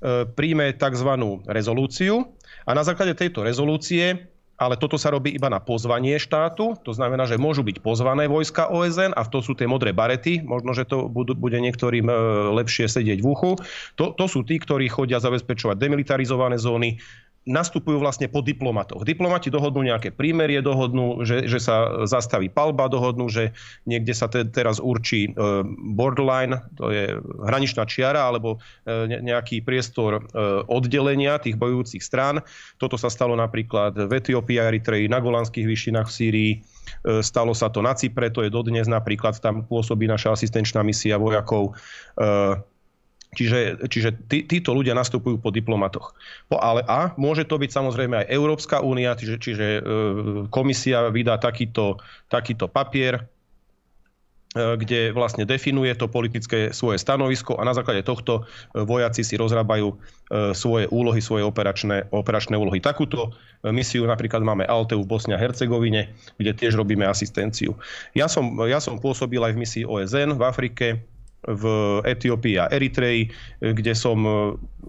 E, 0.04 0.28
príjme 0.28 0.76
tzv. 0.76 1.10
rezolúciu 1.48 2.28
a 2.68 2.70
na 2.76 2.84
základe 2.84 3.16
tejto 3.16 3.40
rezolúcie 3.40 4.28
ale 4.54 4.78
toto 4.78 4.94
sa 4.94 5.10
robí 5.10 5.34
iba 5.34 5.50
na 5.50 5.58
pozvanie 5.58 6.14
štátu, 6.14 6.78
to 6.86 6.94
znamená, 6.94 7.26
že 7.26 7.40
môžu 7.40 7.66
byť 7.66 7.82
pozvané 7.82 8.30
vojska 8.30 8.70
OSN 8.70 9.10
a 9.18 9.26
to 9.26 9.42
sú 9.42 9.58
tie 9.58 9.66
modré 9.66 9.90
barety, 9.90 10.46
možno, 10.46 10.70
že 10.78 10.86
to 10.86 11.10
bude 11.10 11.58
niektorým 11.58 12.06
e, 12.06 12.14
lepšie 12.62 12.86
sedieť 12.86 13.18
v 13.18 13.26
uchu. 13.26 13.58
To, 13.98 14.14
to 14.14 14.24
sú 14.30 14.46
tí, 14.46 14.62
ktorí 14.62 14.86
chodia 14.86 15.18
zabezpečovať 15.18 15.74
demilitarizované 15.74 16.54
zóny, 16.54 17.02
nastupujú 17.44 18.00
vlastne 18.00 18.24
po 18.26 18.40
diplomatoch. 18.40 19.04
Diplomati 19.04 19.52
dohodnú 19.52 19.84
nejaké 19.84 20.16
prímerie, 20.16 20.64
dohodnú, 20.64 21.28
že, 21.28 21.44
že 21.44 21.60
sa 21.60 22.04
zastaví 22.08 22.48
palba, 22.48 22.88
dohodnú, 22.88 23.28
že 23.28 23.52
niekde 23.84 24.16
sa 24.16 24.32
te, 24.32 24.48
teraz 24.48 24.80
určí 24.80 25.28
e, 25.28 25.30
borderline, 25.92 26.64
to 26.80 26.88
je 26.88 27.20
hraničná 27.20 27.84
čiara, 27.84 28.24
alebo 28.24 28.56
e, 28.88 29.20
nejaký 29.20 29.60
priestor 29.60 30.20
e, 30.20 30.42
oddelenia 30.72 31.36
tých 31.36 31.60
bojujúcich 31.60 32.00
strán. 32.00 32.40
Toto 32.80 32.96
sa 32.96 33.12
stalo 33.12 33.36
napríklad 33.36 34.08
v 34.08 34.12
Etiópii, 34.16 34.56
Eritreji, 34.56 35.12
na 35.12 35.20
Golanských 35.20 35.68
výšinách 35.68 36.08
v 36.08 36.16
Sýrii, 36.16 36.52
Stalo 37.04 37.56
sa 37.56 37.72
to 37.72 37.80
na 37.80 37.96
Cypre, 37.96 38.28
to 38.28 38.44
je 38.44 38.52
dodnes 38.52 38.84
napríklad, 38.84 39.40
tam 39.40 39.64
pôsobí 39.64 40.04
naša 40.04 40.36
asistenčná 40.36 40.84
misia 40.84 41.16
vojakov. 41.16 41.76
Čiže, 43.34 43.90
čiže 43.90 44.14
tí, 44.30 44.46
títo 44.46 44.70
ľudia 44.72 44.94
nastupujú 44.94 45.42
po 45.42 45.50
diplomatoch. 45.50 46.14
Po, 46.46 46.56
ale 46.62 46.86
a 46.86 47.12
môže 47.18 47.44
to 47.44 47.58
byť 47.58 47.70
samozrejme 47.74 48.24
aj 48.24 48.30
Európska 48.30 48.80
únia, 48.80 49.18
čiže, 49.18 49.36
čiže 49.42 49.66
e, 49.66 49.80
komisia 50.48 51.10
vydá 51.10 51.36
takýto, 51.42 51.98
takýto 52.30 52.70
papier, 52.70 53.18
e, 53.18 53.22
kde 54.54 55.10
vlastne 55.10 55.42
definuje 55.42 55.90
to 55.98 56.06
politické 56.06 56.70
svoje 56.70 57.02
stanovisko 57.02 57.58
a 57.58 57.66
na 57.66 57.74
základe 57.74 58.06
tohto 58.06 58.46
e, 58.72 58.86
vojaci 58.86 59.26
si 59.26 59.34
rozrábajú 59.34 59.98
svoje 60.56 60.88
úlohy, 60.88 61.20
svoje 61.20 61.44
operačné, 61.44 62.08
operačné 62.08 62.56
úlohy. 62.56 62.80
Takúto 62.80 63.36
misiu 63.60 64.08
napríklad 64.08 64.40
máme 64.40 64.64
Alteu 64.64 65.04
v 65.04 65.06
Bosne 65.06 65.36
a 65.36 65.38
Hercegovine, 65.38 66.16
kde 66.40 66.56
tiež 66.56 66.80
robíme 66.80 67.04
asistenciu. 67.04 67.76
Ja 68.16 68.24
som, 68.24 68.56
ja 68.64 68.80
som 68.80 68.96
pôsobil 68.96 69.36
aj 69.36 69.52
v 69.52 69.60
misii 69.60 69.84
OSN 69.84 70.40
v 70.40 70.42
Afrike, 70.48 71.04
v 71.44 71.64
Etiópii 72.04 72.56
a 72.56 72.70
Eritreji, 72.72 73.28
kde 73.60 73.92
som 73.92 74.18
e, 74.24 74.30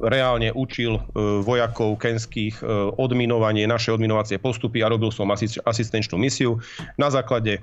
reálne 0.08 0.56
učil 0.56 0.96
e, 0.96 1.02
vojakov 1.44 2.00
kenských 2.00 2.64
e, 2.64 2.66
odminovanie, 2.96 3.68
naše 3.68 3.92
odminovacie 3.92 4.40
postupy 4.40 4.80
a 4.80 4.92
robil 4.92 5.12
som 5.12 5.28
asistenčnú 5.68 6.16
misiu 6.16 6.60
na 6.96 7.12
základe 7.12 7.60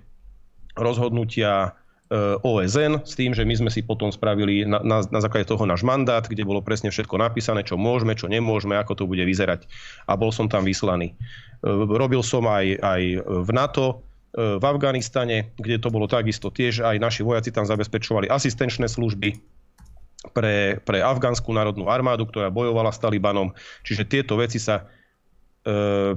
rozhodnutia 0.76 1.76
OSN 2.44 3.08
s 3.08 3.16
tým, 3.16 3.32
že 3.32 3.40
my 3.40 3.56
sme 3.56 3.70
si 3.72 3.80
potom 3.80 4.12
spravili 4.12 4.68
na, 4.68 4.84
na, 4.84 5.00
na 5.00 5.20
základe 5.24 5.48
toho 5.48 5.64
náš 5.64 5.80
mandát, 5.80 6.20
kde 6.20 6.44
bolo 6.44 6.60
presne 6.60 6.92
všetko 6.92 7.16
napísané, 7.16 7.64
čo 7.64 7.80
môžeme, 7.80 8.12
čo 8.12 8.28
nemôžeme, 8.28 8.76
ako 8.76 8.92
to 8.92 9.04
bude 9.08 9.24
vyzerať. 9.24 9.64
A 10.04 10.12
bol 10.12 10.28
som 10.28 10.44
tam 10.44 10.68
vyslaný. 10.68 11.16
Robil 11.64 12.20
som 12.20 12.44
aj, 12.44 12.84
aj 12.84 13.02
v 13.16 13.50
NATO, 13.56 14.04
E, 14.11 14.11
v 14.32 14.64
Afganistane, 14.64 15.52
kde 15.60 15.76
to 15.76 15.92
bolo 15.92 16.08
takisto 16.08 16.48
tiež, 16.48 16.80
aj 16.80 16.96
naši 16.96 17.20
vojaci 17.20 17.52
tam 17.52 17.68
zabezpečovali 17.68 18.32
asistenčné 18.32 18.88
služby 18.88 19.36
pre, 20.30 20.78
pre 20.86 21.04
afgánsku 21.04 21.50
národnú 21.52 21.90
armádu, 21.90 22.24
ktorá 22.30 22.48
bojovala 22.48 22.94
s 22.94 23.02
Talibanom. 23.02 23.50
Čiže 23.82 24.08
tieto 24.08 24.38
veci 24.40 24.56
sa 24.56 24.88
e, 25.66 26.16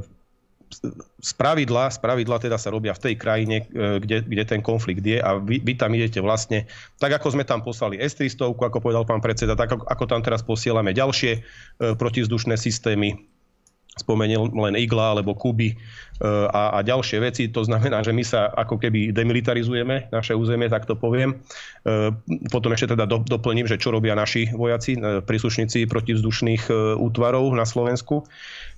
z 1.19 1.31
pravidla, 1.35 1.89
z 1.89 1.97
pravidla 1.97 2.37
teda 2.37 2.61
sa 2.61 2.69
robia 2.69 2.93
v 2.93 3.03
tej 3.09 3.15
krajine, 3.17 3.65
e, 3.67 3.97
kde, 3.97 4.21
kde 4.23 4.43
ten 4.45 4.61
konflikt 4.61 5.01
je 5.01 5.17
a 5.17 5.41
vy, 5.41 5.57
vy 5.59 5.73
tam 5.73 5.91
idete 5.97 6.21
vlastne, 6.21 6.69
tak 7.01 7.17
ako 7.17 7.33
sme 7.33 7.43
tam 7.43 7.65
poslali 7.65 7.97
S-300, 7.97 8.53
ako 8.53 8.77
povedal 8.77 9.03
pán 9.03 9.19
predseda, 9.19 9.57
tak 9.57 9.73
ako, 9.73 9.83
ako 9.89 10.03
tam 10.05 10.21
teraz 10.21 10.45
posielame 10.45 10.93
ďalšie 10.93 11.31
e, 11.33 11.39
protizdušné 11.97 12.55
systémy, 12.55 13.25
spomenul 13.95 14.51
len 14.51 14.75
igla 14.75 15.15
alebo 15.15 15.31
kuby 15.31 15.71
e, 15.71 15.75
a, 16.51 16.75
a 16.75 16.79
ďalšie 16.83 17.23
veci. 17.23 17.47
To 17.47 17.63
znamená, 17.63 18.03
že 18.03 18.11
my 18.11 18.23
sa 18.27 18.51
ako 18.51 18.75
keby 18.75 19.15
demilitarizujeme 19.15 20.11
naše 20.11 20.35
územie, 20.35 20.67
tak 20.67 20.83
to 20.83 20.99
poviem. 20.99 21.39
E, 21.87 22.11
potom 22.51 22.75
ešte 22.75 22.91
teda 22.91 23.07
do, 23.07 23.23
doplním, 23.23 23.63
že 23.63 23.79
čo 23.79 23.95
robia 23.95 24.11
naši 24.11 24.51
vojaci, 24.51 24.99
e, 24.99 25.23
príslušníci 25.23 25.87
protivzdušných 25.87 26.67
útvarov 26.99 27.55
na 27.55 27.63
Slovensku. 27.63 28.27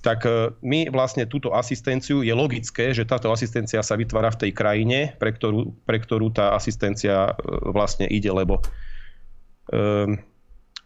Tak 0.05 0.29
my 0.61 0.93
vlastne 0.93 1.25
túto 1.25 1.57
asistenciu, 1.57 2.21
je 2.21 2.31
logické, 2.31 2.93
že 2.93 3.01
táto 3.01 3.33
asistencia 3.33 3.81
sa 3.81 3.97
vytvára 3.97 4.29
v 4.37 4.47
tej 4.47 4.51
krajine, 4.53 5.17
pre 5.17 5.33
ktorú, 5.33 5.73
pre 5.89 5.97
ktorú 5.97 6.29
tá 6.29 6.53
asistencia 6.53 7.33
vlastne 7.65 8.05
ide, 8.05 8.29
lebo 8.29 8.61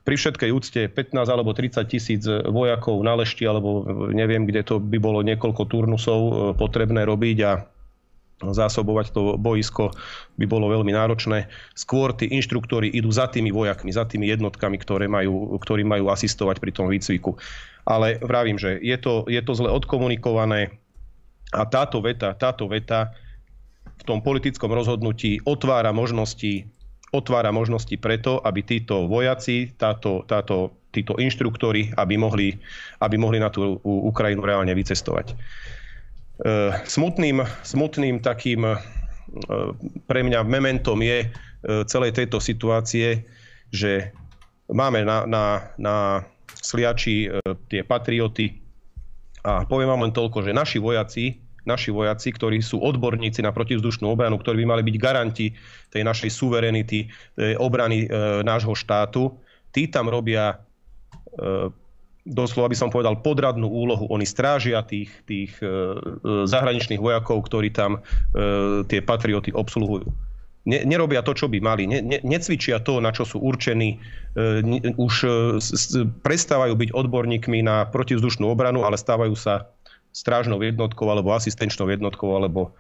pri 0.02 0.16
všetkej 0.18 0.50
úcte 0.50 0.82
15 0.90 1.30
alebo 1.30 1.54
30 1.54 1.78
tisíc 1.86 2.26
vojakov 2.26 2.98
na 3.06 3.14
lešti, 3.14 3.46
alebo 3.46 3.86
neviem, 4.10 4.50
kde 4.50 4.66
to 4.66 4.76
by 4.82 4.98
bolo 4.98 5.22
niekoľko 5.22 5.64
turnusov 5.70 6.20
e, 6.20 6.34
potrebné 6.58 7.06
robiť 7.06 7.38
a 7.46 7.52
zásobovať 8.42 9.14
to 9.14 9.38
boisko 9.38 9.94
by 10.42 10.46
bolo 10.50 10.74
veľmi 10.74 10.90
náročné. 10.90 11.46
Skôr 11.78 12.18
tí 12.18 12.26
inštruktori 12.34 12.90
idú 12.90 13.14
za 13.14 13.30
tými 13.30 13.54
vojakmi, 13.54 13.94
za 13.94 14.10
tými 14.10 14.26
jednotkami, 14.34 14.82
ktoré 14.82 15.06
majú, 15.06 15.62
ktorí 15.62 15.86
majú 15.86 16.10
asistovať 16.10 16.58
pri 16.58 16.72
tom 16.74 16.90
výcviku. 16.90 17.38
Ale 17.86 18.18
vravím, 18.18 18.58
že 18.58 18.82
je 18.82 18.98
to, 18.98 19.30
je 19.30 19.42
to 19.46 19.54
zle 19.54 19.70
odkomunikované 19.70 20.82
a 21.54 21.62
táto 21.70 22.02
veta, 22.02 22.34
táto 22.34 22.66
veta 22.66 23.14
v 24.02 24.04
tom 24.10 24.26
politickom 24.26 24.74
rozhodnutí 24.74 25.46
otvára 25.46 25.94
možnosti 25.94 26.66
otvára 27.12 27.52
možnosti 27.52 27.94
preto, 28.00 28.40
aby 28.40 28.64
títo 28.64 29.06
vojaci, 29.06 29.76
táto, 29.76 30.24
táto, 30.24 30.72
títo 30.96 31.20
inštruktori, 31.20 31.92
aby 32.00 32.16
mohli, 32.16 32.56
aby 33.04 33.16
mohli 33.20 33.38
na 33.40 33.52
tú 33.52 33.80
Ukrajinu 33.84 34.48
reálne 34.48 34.72
vycestovať. 34.72 35.32
E, 35.32 35.36
smutným, 36.88 37.44
smutným 37.68 38.24
takým 38.24 38.64
e, 38.64 38.76
pre 40.08 40.24
mňa 40.24 40.48
mementom 40.48 41.04
je 41.04 41.28
e, 41.28 41.28
celej 41.86 42.16
tejto 42.16 42.40
situácie, 42.40 43.28
že 43.76 44.16
máme 44.72 45.04
na, 45.04 45.28
na, 45.28 45.44
na 45.76 45.96
sliači 46.64 47.28
tie 47.68 47.84
patrioty 47.84 48.62
a 49.42 49.66
poviem 49.66 49.90
vám 49.90 50.04
len 50.06 50.14
toľko, 50.14 50.46
že 50.46 50.56
naši 50.56 50.78
vojaci 50.78 51.51
naši 51.66 51.94
vojaci, 51.94 52.34
ktorí 52.34 52.60
sú 52.62 52.82
odborníci 52.82 53.46
na 53.46 53.54
protivzdušnú 53.54 54.10
obranu, 54.10 54.42
ktorí 54.42 54.66
by 54.66 54.68
mali 54.78 54.84
byť 54.86 54.96
garanti 54.98 55.54
tej 55.94 56.02
našej 56.02 56.30
suverenity, 56.34 57.06
obrany 57.62 58.06
e, 58.06 58.42
nášho 58.42 58.74
štátu, 58.74 59.30
tí 59.70 59.86
tam 59.86 60.10
robia 60.10 60.58
e, 60.58 61.70
doslova 62.26 62.70
by 62.70 62.78
som 62.78 62.90
povedal 62.90 63.22
podradnú 63.22 63.70
úlohu. 63.70 64.10
Oni 64.10 64.26
strážia 64.26 64.82
tých, 64.82 65.14
tých 65.30 65.54
e, 65.62 65.98
zahraničných 66.50 67.02
vojakov, 67.02 67.46
ktorí 67.46 67.74
tam 67.74 68.02
tie 68.90 69.02
patrioty 69.02 69.54
obsluhujú. 69.54 70.10
Ne, 70.62 70.86
nerobia 70.86 71.26
to, 71.26 71.34
čo 71.34 71.50
by 71.50 71.58
mali. 71.58 71.90
Ne, 71.90 72.06
ne, 72.06 72.22
necvičia 72.22 72.86
to, 72.86 73.02
na 73.02 73.10
čo 73.10 73.26
sú 73.26 73.42
určení. 73.42 73.98
Už 75.02 75.26
prestávajú 76.22 76.78
byť 76.78 76.90
odborníkmi 76.94 77.66
na 77.66 77.90
protivzdušnú 77.90 78.46
obranu, 78.46 78.86
ale 78.86 79.02
stávajú 79.02 79.34
sa 79.34 79.74
strážnou 80.12 80.60
jednotkou 80.60 81.08
alebo 81.08 81.32
asistenčnou 81.36 81.88
jednotkou 81.88 82.32
alebo 82.36 82.72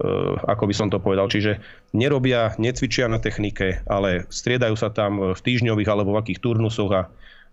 e, 0.00 0.08
ako 0.48 0.64
by 0.68 0.74
som 0.74 0.88
to 0.88 1.00
povedal. 1.00 1.28
Čiže 1.28 1.60
nerobia, 1.96 2.56
necvičia 2.56 3.06
na 3.06 3.20
technike, 3.20 3.84
ale 3.88 4.28
striedajú 4.32 4.74
sa 4.76 4.92
tam 4.92 5.32
v 5.32 5.40
týždňových 5.40 5.88
alebo 5.88 6.16
v 6.16 6.20
akých 6.24 6.42
turnusoch 6.42 6.92
a 6.92 7.02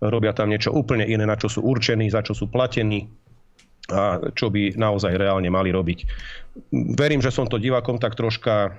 robia 0.02 0.34
tam 0.34 0.50
niečo 0.50 0.74
úplne 0.74 1.06
iné, 1.06 1.26
na 1.26 1.38
čo 1.38 1.50
sú 1.50 1.66
určení, 1.66 2.10
za 2.10 2.22
čo 2.22 2.38
sú 2.38 2.48
platení 2.50 3.10
a 3.88 4.20
čo 4.36 4.52
by 4.52 4.76
naozaj 4.76 5.16
reálne 5.16 5.48
mali 5.48 5.72
robiť. 5.72 6.00
Verím, 7.00 7.24
že 7.24 7.32
som 7.32 7.48
to 7.48 7.56
divákom 7.56 8.04
tak 8.04 8.20
troška 8.20 8.76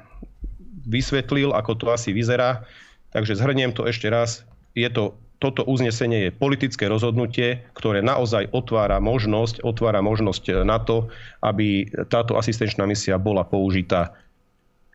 vysvetlil, 0.84 1.52
ako 1.56 1.72
to 1.76 1.86
asi 1.88 2.12
vyzerá. 2.12 2.64
Takže 3.12 3.40
zhrniem 3.40 3.72
to 3.72 3.88
ešte 3.88 4.12
raz. 4.12 4.44
Je 4.76 4.88
to, 4.92 5.16
toto 5.38 5.62
uznesenie 5.62 6.28
je 6.28 6.30
politické 6.34 6.90
rozhodnutie, 6.90 7.62
ktoré 7.74 8.02
naozaj 8.02 8.50
otvára 8.50 8.98
možnosť, 8.98 9.62
otvára 9.62 10.02
možnosť 10.02 10.66
na 10.66 10.82
to, 10.82 11.06
aby 11.42 11.86
táto 12.10 12.34
asistenčná 12.34 12.86
misia 12.86 13.16
bola 13.22 13.46
použitá 13.46 14.18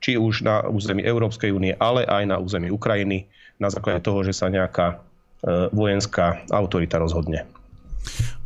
či 0.04 0.20
už 0.20 0.44
na 0.44 0.68
území 0.68 1.00
Európskej 1.00 1.56
únie, 1.56 1.72
ale 1.80 2.04
aj 2.04 2.24
na 2.28 2.38
území 2.44 2.68
Ukrajiny 2.68 3.32
na 3.56 3.72
základe 3.72 4.04
toho, 4.04 4.20
že 4.28 4.36
sa 4.36 4.52
nejaká 4.52 5.00
E, 5.44 5.68
vojenská 5.76 6.48
autorita 6.48 6.96
rozhodne. 6.96 7.44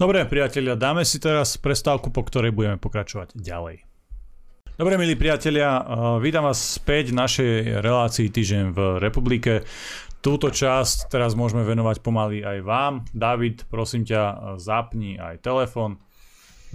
Dobre, 0.02 0.26
priatelia, 0.26 0.74
dáme 0.74 1.06
si 1.06 1.22
teraz 1.22 1.54
prestávku, 1.54 2.10
po 2.10 2.26
ktorej 2.26 2.50
budeme 2.50 2.82
pokračovať 2.82 3.38
ďalej. 3.38 3.86
Dobre, 4.82 4.98
milí 4.98 5.14
priatelia, 5.14 5.78
e, 5.78 5.82
vítam 6.26 6.50
vás 6.50 6.58
späť 6.58 7.14
v 7.14 7.22
našej 7.22 7.52
relácii 7.86 8.34
Týždeň 8.34 8.64
v 8.74 8.80
republike. 8.98 9.62
Túto 10.22 10.52
časť 10.52 11.08
teraz 11.08 11.38
môžeme 11.38 11.64
venovať 11.64 12.04
pomaly 12.04 12.44
aj 12.44 12.58
vám. 12.66 12.94
David, 13.16 13.70
prosím 13.70 14.04
ťa, 14.04 14.58
zapni 14.60 15.16
aj 15.16 15.40
telefon, 15.40 16.02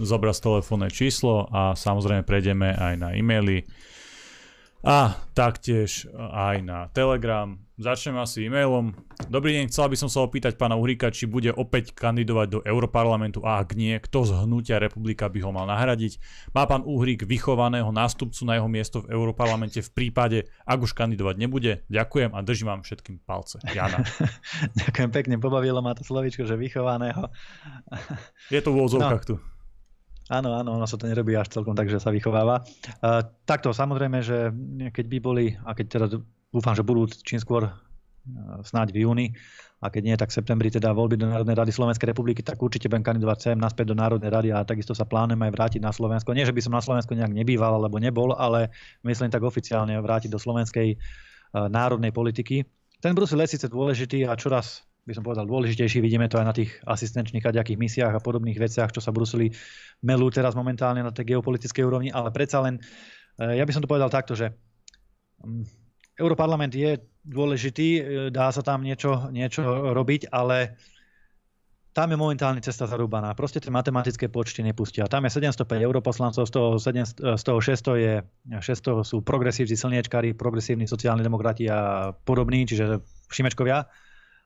zobraz 0.01 0.41
telefónne 0.41 0.89
číslo 0.89 1.45
a 1.53 1.77
samozrejme 1.77 2.25
prejdeme 2.25 2.73
aj 2.73 2.93
na 2.97 3.09
e-maily 3.13 3.67
a 4.83 5.15
taktiež 5.31 6.11
aj 6.17 6.59
na 6.65 6.79
Telegram. 6.91 7.55
Začnem 7.73 8.21
asi 8.21 8.45
e-mailom. 8.45 8.93
Dobrý 9.33 9.57
deň, 9.57 9.73
chcel 9.73 9.89
by 9.89 9.97
som 9.97 10.05
sa 10.05 10.21
opýtať 10.21 10.61
pána 10.61 10.77
Uhrika, 10.77 11.09
či 11.09 11.25
bude 11.25 11.49
opäť 11.49 11.89
kandidovať 11.97 12.47
do 12.53 12.59
Europarlamentu 12.61 13.41
a 13.41 13.65
ak 13.65 13.73
nie, 13.73 13.97
kto 13.97 14.29
z 14.29 14.45
hnutia 14.45 14.77
republika 14.77 15.25
by 15.25 15.41
ho 15.41 15.49
mal 15.49 15.65
nahradiť. 15.65 16.21
Má 16.53 16.69
pán 16.69 16.85
Uhrik 16.85 17.25
vychovaného 17.25 17.89
nástupcu 17.89 18.45
na 18.45 18.61
jeho 18.61 18.69
miesto 18.69 19.01
v 19.01 19.17
Europarlamente 19.17 19.81
v 19.81 19.89
prípade, 19.89 20.45
ak 20.69 20.85
už 20.85 20.93
kandidovať 20.93 21.33
nebude? 21.41 21.81
Ďakujem 21.89 22.37
a 22.37 22.45
držím 22.45 22.77
vám 22.77 22.85
všetkým 22.85 23.25
palce. 23.25 23.57
Jana. 23.73 24.05
Ďakujem 24.85 25.09
pekne, 25.09 25.41
pobavilo 25.41 25.81
ma 25.81 25.97
to 25.97 26.05
slovičko, 26.05 26.45
že 26.45 26.53
vychovaného. 26.53 27.25
Je 28.53 28.61
to 28.61 28.69
v 28.69 28.85
úvodzovkách 28.85 29.23
no. 29.25 29.29
tu. 29.33 29.35
Áno, 30.29 30.53
áno, 30.53 30.77
ono 30.77 30.85
sa 30.85 31.01
to 31.01 31.09
nerobí 31.09 31.33
až 31.33 31.49
celkom 31.49 31.73
tak, 31.73 31.89
že 31.89 31.97
sa 31.97 32.13
vychováva. 32.13 32.61
Uh, 33.01 33.25
takto, 33.49 33.73
samozrejme, 33.73 34.21
že 34.21 34.53
keď 34.93 35.05
by 35.09 35.17
boli, 35.17 35.45
a 35.57 35.73
keď 35.73 35.85
teda 35.89 36.07
dúfam, 36.53 36.77
že 36.77 36.85
budú 36.85 37.09
čím 37.09 37.41
skôr 37.41 37.67
uh, 37.67 37.73
snáď 38.61 38.93
v 38.93 39.09
júni, 39.09 39.27
a 39.83 39.91
keď 39.91 40.01
nie, 40.07 40.15
tak 40.15 40.31
v 40.31 40.39
septembri 40.39 40.71
teda 40.71 40.95
voľby 40.95 41.19
do 41.19 41.27
Národnej 41.27 41.59
rady 41.59 41.75
Slovenskej 41.75 42.15
republiky, 42.15 42.39
tak 42.39 42.55
určite 42.55 42.87
budem 42.87 43.03
kandidovať 43.03 43.37
sem 43.51 43.57
naspäť 43.59 43.91
do 43.91 43.99
Národnej 43.99 44.31
rady 44.31 44.55
a 44.55 44.63
takisto 44.63 44.95
sa 44.95 45.03
plánujem 45.03 45.43
aj 45.43 45.51
vrátiť 45.51 45.81
na 45.83 45.91
Slovensko. 45.91 46.31
Nie, 46.31 46.47
že 46.47 46.55
by 46.55 46.63
som 46.63 46.71
na 46.71 46.79
Slovensku 46.79 47.11
nejak 47.11 47.35
nebýval 47.35 47.75
alebo 47.75 47.99
nebol, 47.99 48.31
ale 48.31 48.71
myslím 49.03 49.27
tak 49.27 49.43
oficiálne 49.43 49.99
vrátiť 49.99 50.31
do 50.31 50.39
slovenskej 50.39 50.95
uh, 50.95 51.67
národnej 51.67 52.15
politiky. 52.15 52.63
Ten 53.03 53.11
Brusel 53.11 53.43
je 53.43 53.59
síce 53.59 53.67
dôležitý 53.67 54.23
a 54.23 54.39
čoraz 54.39 54.87
by 55.03 55.11
som 55.11 55.23
povedal, 55.27 55.43
dôležitejší. 55.43 55.99
Vidíme 55.99 56.31
to 56.31 56.39
aj 56.39 56.47
na 56.47 56.55
tých 56.55 56.71
asistenčných 56.87 57.43
kaďakých 57.43 57.75
misiách 57.75 58.13
a 58.15 58.23
podobných 58.23 58.55
veciach, 58.55 58.95
čo 58.95 59.03
sa 59.03 59.11
Bruseli 59.11 59.51
melú 59.99 60.31
teraz 60.31 60.55
momentálne 60.55 61.03
na 61.03 61.11
tej 61.11 61.35
geopolitickej 61.35 61.83
úrovni, 61.83 62.07
ale 62.07 62.31
predsa 62.31 62.63
len, 62.63 62.79
eh, 63.35 63.59
ja 63.59 63.67
by 63.67 63.71
som 63.75 63.83
to 63.83 63.91
povedal 63.91 64.07
takto, 64.07 64.31
že 64.31 64.55
mm, 65.43 65.82
Europarlament 66.19 66.73
je 66.73 67.01
dôležitý, 67.23 67.89
eh, 67.97 68.03
dá 68.29 68.51
sa 68.51 68.61
tam 68.61 68.83
niečo, 68.83 69.31
niečo 69.33 69.63
robiť, 69.93 70.29
ale 70.29 70.77
tam 71.93 72.09
je 72.09 72.17
momentálne 72.17 72.57
cesta 72.57 72.89
zarúbaná. 72.89 73.37
Proste 73.37 73.61
tie 73.61 73.69
matematické 73.69 74.25
počty 74.25 74.65
nepustia. 74.65 75.05
Tam 75.05 75.29
je 75.29 75.29
705 75.29 75.77
europoslancov, 75.85 76.49
z 76.49 76.51
toho, 76.51 76.69
7, 76.81 77.37
z 77.37 77.43
toho 77.45 77.59
600, 77.61 78.01
je, 78.01 78.13
600 78.49 79.05
sú 79.05 79.21
progresívci, 79.21 79.77
slniečkári, 79.77 80.33
progresívni 80.33 80.89
sociálni 80.89 81.21
demokrati 81.21 81.69
a 81.69 82.09
podobní, 82.25 82.65
čiže 82.65 82.97
Šimečkovia 83.29 83.85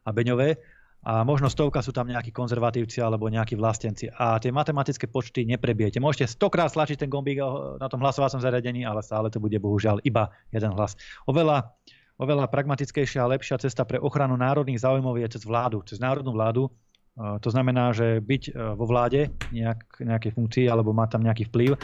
a 0.04 0.10
Beňové 0.12 0.60
a 1.06 1.22
možno 1.22 1.48
stovka 1.48 1.86
sú 1.86 1.94
tam 1.94 2.10
nejakí 2.10 2.34
konzervatívci 2.34 3.00
alebo 3.00 3.30
nejakí 3.30 3.54
vlastenci. 3.54 4.10
A 4.18 4.42
tie 4.42 4.50
matematické 4.50 5.06
počty 5.08 5.46
neprebijete. 5.46 6.02
Môžete 6.02 6.26
stokrát 6.28 6.74
stlačiť 6.74 7.06
ten 7.06 7.10
gombík 7.12 7.38
eh, 7.38 7.48
na 7.78 7.88
tom 7.88 8.02
hlasovacom 8.02 8.42
zariadení, 8.42 8.84
ale 8.84 9.06
stále 9.06 9.30
to 9.30 9.38
bude 9.38 9.56
bohužiaľ 9.56 10.02
iba 10.04 10.34
jeden 10.50 10.74
hlas. 10.74 10.98
Oveľa, 11.30 11.70
oveľa 12.18 12.50
pragmatickejšia 12.50 13.24
a 13.24 13.32
lepšia 13.32 13.62
cesta 13.62 13.86
pre 13.86 14.02
ochranu 14.02 14.36
národných 14.36 14.82
záujmov 14.82 15.22
je 15.22 15.38
cez 15.38 15.44
vládu, 15.46 15.86
cez 15.86 16.02
národnú 16.02 16.34
vládu. 16.34 16.74
Eh, 17.18 17.38
to 17.40 17.50
znamená, 17.54 17.94
že 17.94 18.20
byť 18.20 18.44
eh, 18.50 18.54
vo 18.74 18.86
vláde 18.90 19.30
nejak, 19.54 20.02
nejakej 20.02 20.32
funkcii 20.34 20.66
alebo 20.68 20.92
mať 20.98 21.18
tam 21.18 21.24
nejaký 21.24 21.48
vplyv 21.54 21.78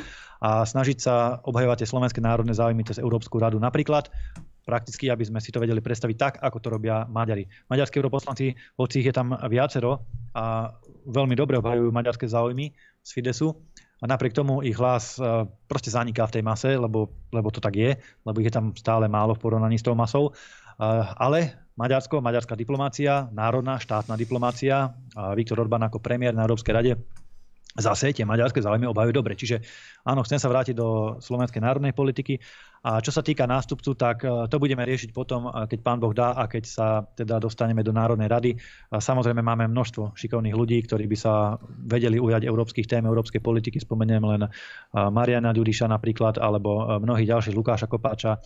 a 0.44 0.68
snažiť 0.68 0.98
sa 1.00 1.40
obhajovať 1.48 1.86
tie 1.86 1.90
slovenské 1.90 2.20
národné 2.20 2.52
záujmy 2.52 2.84
cez 2.84 3.00
Európsku 3.00 3.40
radu. 3.40 3.56
Napríklad 3.64 4.12
prakticky, 4.64 5.12
aby 5.12 5.28
sme 5.28 5.40
si 5.44 5.52
to 5.52 5.60
vedeli 5.60 5.84
predstaviť 5.84 6.18
tak, 6.18 6.34
ako 6.40 6.58
to 6.60 6.68
robia 6.72 7.04
Maďari. 7.06 7.48
Maďarskí 7.68 8.00
europoslanci, 8.00 8.56
hoci 8.80 8.96
ich 9.04 9.08
je 9.12 9.16
tam 9.16 9.36
viacero 9.48 10.08
a 10.34 10.72
veľmi 11.08 11.36
dobre 11.36 11.60
obhajujú 11.60 11.92
maďarské 11.92 12.26
záujmy 12.28 12.72
z 13.04 13.10
Fidesu, 13.12 13.54
a 14.04 14.06
napriek 14.06 14.36
tomu 14.36 14.60
ich 14.60 14.76
hlas 14.76 15.16
e, 15.16 15.48
proste 15.72 15.88
zaniká 15.88 16.28
v 16.28 16.36
tej 16.36 16.44
mase, 16.44 16.76
lebo, 16.76 17.08
lebo 17.32 17.48
to 17.56 17.64
tak 17.64 17.80
je, 17.80 17.96
lebo 18.28 18.36
ich 18.44 18.52
je 18.52 18.56
tam 18.60 18.76
stále 18.76 19.08
málo 19.08 19.32
v 19.32 19.40
porovnaní 19.40 19.80
s 19.80 19.88
tou 19.88 19.96
masou. 19.96 20.28
E, 20.28 20.32
ale 21.16 21.56
Maďarsko, 21.80 22.20
maďarská 22.20 22.60
diplomácia, 22.60 23.32
národná 23.34 23.82
štátna 23.82 24.14
diplomácia, 24.14 24.94
Viktor 25.34 25.58
Orbán 25.58 25.82
ako 25.82 25.98
premiér 25.98 26.38
na 26.38 26.46
Európskej 26.46 26.74
rade 26.76 26.94
zase 27.74 28.14
tie 28.14 28.26
maďarské 28.26 28.62
záujmy 28.62 28.86
obhajujú 28.86 29.14
dobre. 29.14 29.34
Čiže 29.34 29.66
áno, 30.06 30.22
chcem 30.22 30.38
sa 30.38 30.50
vrátiť 30.50 30.78
do 30.78 31.18
slovenskej 31.18 31.62
národnej 31.62 31.94
politiky. 31.98 32.38
A 32.84 33.00
čo 33.00 33.16
sa 33.16 33.24
týka 33.24 33.48
nástupcu, 33.48 33.96
tak 33.96 34.28
e, 34.28 34.46
to 34.52 34.60
budeme 34.60 34.84
riešiť 34.84 35.16
potom, 35.16 35.48
e, 35.48 35.66
keď 35.72 35.80
pán 35.82 35.98
Boh 36.04 36.12
dá 36.12 36.36
a 36.36 36.46
keď 36.52 36.64
sa 36.68 36.88
teda 37.16 37.40
dostaneme 37.40 37.82
do 37.82 37.96
Národnej 37.96 38.28
rady. 38.28 38.52
A 38.92 39.00
samozrejme 39.00 39.40
máme 39.40 39.72
množstvo 39.72 40.14
šikovných 40.14 40.54
ľudí, 40.54 40.84
ktorí 40.84 41.08
by 41.08 41.18
sa 41.18 41.56
vedeli 41.66 42.20
ujať 42.20 42.44
európskych 42.44 42.86
tém, 42.86 43.08
európskej 43.08 43.40
politiky. 43.40 43.80
Spomeniem 43.80 44.24
len 44.28 44.42
e, 44.46 44.50
Mariana 44.94 45.56
Ďuriša 45.56 45.88
napríklad, 45.90 46.38
alebo 46.38 47.00
mnohých 47.00 47.32
ďalších, 47.32 47.56
Lukáša 47.56 47.88
Kopáča 47.88 48.38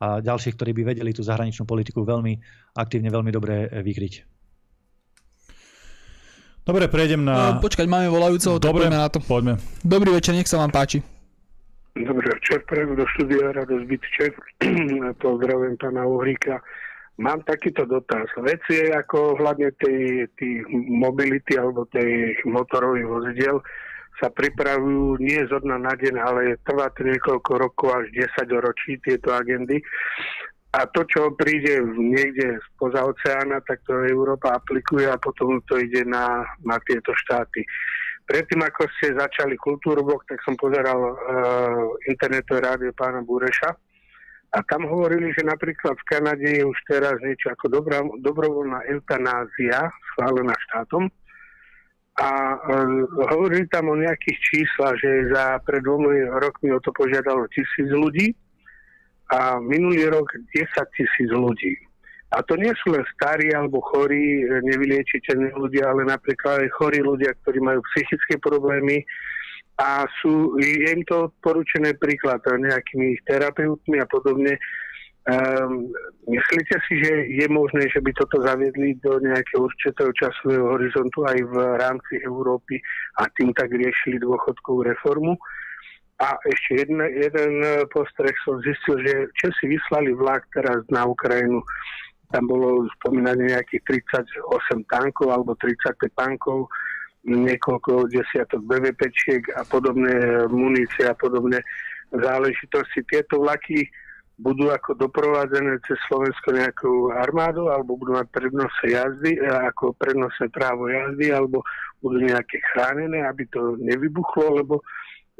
a 0.00 0.24
ďalších, 0.24 0.56
ktorí 0.56 0.72
by 0.80 0.82
vedeli 0.96 1.12
tú 1.12 1.20
zahraničnú 1.20 1.68
politiku 1.68 2.08
veľmi 2.08 2.40
aktívne, 2.76 3.12
veľmi 3.12 3.28
dobre 3.28 3.68
vykryť. 3.68 4.39
Dobre, 6.70 6.86
prejdem 6.86 7.26
na... 7.26 7.58
No, 7.58 7.58
počkať, 7.58 7.90
máme 7.90 8.06
volajúceho, 8.06 8.62
Dobre, 8.62 8.86
poďme 8.86 8.94
na 8.94 9.10
to. 9.10 9.18
poďme. 9.18 9.58
Dobrý 9.82 10.14
večer, 10.14 10.38
nech 10.38 10.46
sa 10.46 10.62
vám 10.62 10.70
páči. 10.70 11.02
Dobrý 11.98 12.30
večer, 12.30 12.62
prejem 12.62 12.94
do 12.94 13.02
štúdia 13.10 13.50
Radosť 13.50 13.84
Bytčev. 13.90 14.32
Pozdravujem 15.18 15.74
pána 15.82 16.06
Uhríka. 16.06 16.62
Mám 17.18 17.42
takýto 17.42 17.90
dotaz. 17.90 18.30
Veci 18.38 18.86
je 18.86 18.94
ako 18.94 19.42
hľadne 19.42 19.74
tej, 19.82 20.30
tej 20.38 20.62
mobility 20.94 21.58
alebo 21.58 21.90
tej 21.90 22.38
motorových 22.46 23.08
vozidiel 23.18 23.58
sa 24.22 24.30
pripravujú 24.30 25.18
nie 25.18 25.42
zo 25.50 25.58
dna 25.58 25.90
na 25.90 25.94
deň, 25.98 26.14
ale 26.22 26.54
trvá 26.62 26.86
to 26.94 27.02
niekoľko 27.02 27.50
rokov 27.66 27.98
až 27.98 28.14
10 28.14 28.46
ročí 28.62 28.94
tieto 29.02 29.34
agendy. 29.34 29.82
A 30.70 30.86
to, 30.86 31.02
čo 31.02 31.34
príde 31.34 31.82
niekde 31.98 32.62
spoza 32.70 33.02
oceána, 33.02 33.58
tak 33.66 33.82
to 33.82 34.06
Európa 34.06 34.54
aplikuje 34.54 35.02
a 35.10 35.18
potom 35.18 35.58
to 35.66 35.74
ide 35.82 36.06
na, 36.06 36.46
na 36.62 36.78
tieto 36.86 37.10
štáty. 37.10 37.66
Predtým, 38.22 38.62
ako 38.62 38.86
ste 38.94 39.18
začali 39.18 39.58
Kultúrblok, 39.58 40.22
tak 40.30 40.38
som 40.46 40.54
pozeral 40.54 40.94
uh, 41.02 41.14
internetové 42.06 42.62
rádio 42.62 42.94
pána 42.94 43.18
Bureša. 43.26 43.74
A 44.54 44.58
tam 44.66 44.86
hovorili, 44.86 45.34
že 45.34 45.42
napríklad 45.42 45.98
v 45.98 46.06
Kanade 46.06 46.46
je 46.46 46.62
už 46.62 46.78
teraz 46.86 47.18
niečo 47.18 47.50
ako 47.50 47.66
dobrá, 47.66 48.02
dobrovoľná 48.22 48.86
eutanázia 48.94 49.90
schválená 50.14 50.54
štátom. 50.70 51.10
A 52.18 52.30
a 52.30 53.30
hovorili 53.34 53.66
tam 53.70 53.90
o 53.90 53.98
nejakých 53.98 54.38
číslach, 54.38 54.94
že 55.02 55.34
za 55.34 55.58
pred 55.66 55.82
dvomi 55.82 56.30
rokmi 56.30 56.70
o 56.70 56.78
to 56.78 56.94
požiadalo 56.94 57.50
tisíc 57.50 57.90
ľudí 57.90 58.34
a 59.30 59.62
minulý 59.62 60.10
rok 60.10 60.26
10 60.54 60.66
tisíc 60.98 61.30
ľudí. 61.30 61.78
A 62.30 62.46
to 62.46 62.54
nie 62.54 62.70
sú 62.78 62.94
len 62.94 63.02
starí 63.14 63.50
alebo 63.50 63.82
chorí, 63.82 64.46
nevyliečiteľní 64.46 65.50
ľudia, 65.58 65.90
ale 65.90 66.06
napríklad 66.06 66.62
aj 66.62 66.70
chorí 66.78 67.02
ľudia, 67.02 67.34
ktorí 67.42 67.58
majú 67.58 67.82
psychické 67.90 68.38
problémy 68.38 69.02
a 69.80 70.06
sú, 70.22 70.54
je 70.60 70.92
im 70.92 71.02
to 71.08 71.34
poručené 71.42 71.96
príklad 71.98 72.38
nejakými 72.44 73.18
ich 73.18 73.22
terapeutmi 73.26 73.98
a 73.98 74.06
podobne. 74.06 74.60
Um, 75.20 75.92
myslíte 76.28 76.80
si, 76.88 77.02
že 77.02 77.12
je 77.28 77.46
možné, 77.48 77.88
že 77.92 78.00
by 78.00 78.12
toto 78.16 78.40
zaviedli 78.40 78.96
do 79.04 79.20
nejakého 79.20 79.68
určitého 79.68 80.10
časového 80.16 80.76
horizontu 80.76 81.28
aj 81.28 81.38
v 81.44 81.54
rámci 81.76 82.14
Európy 82.24 82.80
a 83.20 83.28
tým 83.36 83.52
tak 83.52 83.68
riešili 83.72 84.16
dôchodkovú 84.20 84.86
reformu? 84.86 85.36
A 86.20 86.36
ešte 86.44 86.84
jeden, 86.84 87.00
jeden 87.16 87.64
postreh 87.88 88.36
som 88.44 88.60
zistil, 88.60 89.00
že 89.00 89.32
Česi 89.40 89.72
vyslali 89.72 90.12
vlak 90.12 90.44
teraz 90.52 90.84
na 90.92 91.08
Ukrajinu. 91.08 91.64
Tam 92.28 92.44
bolo 92.44 92.84
spomínané 93.00 93.56
nejakých 93.56 94.04
38 94.20 94.84
tankov 94.92 95.32
alebo 95.32 95.56
35 95.56 96.12
tankov, 96.12 96.68
niekoľko 97.24 98.12
desiatok 98.12 98.60
BVPčiek 98.68 99.48
a 99.56 99.64
podobné 99.64 100.44
munície 100.52 101.08
a 101.08 101.16
podobné 101.16 101.64
záležitosti. 102.12 103.00
Tieto 103.08 103.40
vlaky 103.40 103.88
budú 104.40 104.72
ako 104.72 104.96
doprovádzené 104.96 105.84
cez 105.84 106.00
Slovensko 106.08 106.56
nejakou 106.56 107.12
armádou 107.12 107.68
alebo 107.68 108.00
budú 108.00 108.16
mať 108.16 108.28
prednose 108.32 108.84
jazdy, 108.88 109.36
e, 109.36 109.40
ako 109.44 109.92
prednose 110.00 110.48
právo 110.48 110.88
jazdy 110.88 111.28
alebo 111.28 111.60
budú 112.00 112.24
nejaké 112.24 112.56
chránené, 112.72 113.20
aby 113.28 113.44
to 113.52 113.76
nevybuchlo, 113.76 114.64
lebo 114.64 114.80
e, 114.80 114.84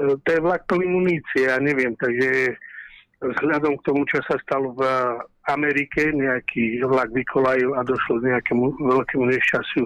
to 0.01 0.28
je 0.32 0.40
vlak 0.40 0.64
plný 0.64 0.86
munície, 0.88 1.44
ja 1.48 1.61
neviem, 1.61 1.92
takže 2.01 2.57
vzhľadom 3.20 3.76
k 3.80 3.84
tomu, 3.84 4.03
čo 4.09 4.18
sa 4.24 4.40
stalo 4.40 4.72
v 4.72 4.82
Amerike, 5.53 6.09
nejaký 6.12 6.80
vlak 6.88 7.12
vykolajil 7.12 7.76
a 7.76 7.84
došlo 7.84 8.24
k 8.24 8.32
nejakému 8.32 8.64
veľkému 8.80 9.24
nešťastiu. 9.28 9.84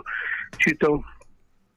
Či 0.62 0.70
to 0.78 1.02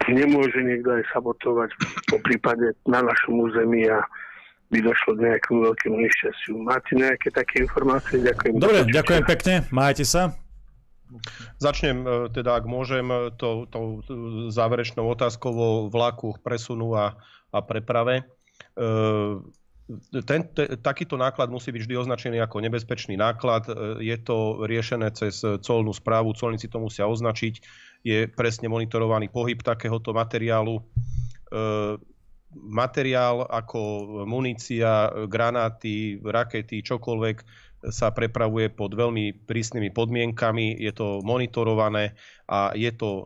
nemôže 0.05 0.61
niekto 0.61 1.01
aj 1.01 1.03
sabotovať 1.09 1.73
po 2.13 2.17
prípade 2.21 2.77
na 2.85 3.01
našom 3.01 3.41
území 3.41 3.89
a 3.89 4.05
by 4.69 4.83
došlo 4.83 5.17
k 5.17 5.33
nejakému 5.33 5.59
veľkému 5.71 5.97
nešťastiu. 5.97 6.53
Máte 6.61 6.91
nejaké 6.93 7.31
také 7.31 7.63
informácie? 7.63 8.21
Ďakujem. 8.21 8.53
Dobre, 8.59 8.79
ďakujem 8.91 9.23
pekne. 9.25 9.53
Majte 9.71 10.03
sa. 10.03 10.35
Začnem 11.63 12.03
e, 12.03 12.07
teda, 12.35 12.59
ak 12.59 12.67
môžem, 12.67 13.07
e, 13.07 13.31
tou 13.39 13.63
to, 13.71 14.03
to 14.03 14.13
záverečnou 14.51 15.07
otázkou 15.07 15.55
o 15.55 15.69
vlaku, 15.87 16.35
presunu 16.43 16.99
a, 16.99 17.15
a 17.51 17.59
preprave. 17.63 18.23
E, 18.75 18.85
ten, 20.27 20.41
te, 20.51 20.75
takýto 20.83 21.15
náklad 21.15 21.47
musí 21.47 21.71
byť 21.71 21.81
vždy 21.87 21.95
označený 21.95 22.37
ako 22.43 22.59
nebezpečný 22.59 23.15
náklad. 23.15 23.71
Je 24.03 24.17
to 24.19 24.67
riešené 24.67 25.15
cez 25.15 25.39
colnú 25.63 25.95
správu, 25.95 26.35
colníci 26.35 26.67
to 26.67 26.83
musia 26.83 27.07
označiť. 27.07 27.63
Je 28.03 28.27
presne 28.27 28.67
monitorovaný 28.67 29.31
pohyb 29.31 29.63
takéhoto 29.63 30.11
materiálu 30.11 30.83
materiál 32.55 33.43
ako 33.43 33.79
munícia, 34.25 35.11
granáty, 35.27 36.19
rakety, 36.23 36.81
čokoľvek 36.83 37.37
sa 37.93 38.09
prepravuje 38.09 38.73
pod 38.73 38.97
veľmi 38.97 39.45
prísnymi 39.45 39.93
podmienkami, 39.93 40.81
je 40.81 40.91
to 40.91 41.21
monitorované 41.21 42.17
a 42.49 42.73
je 42.73 42.89
to 42.89 43.09
e, 43.21 43.25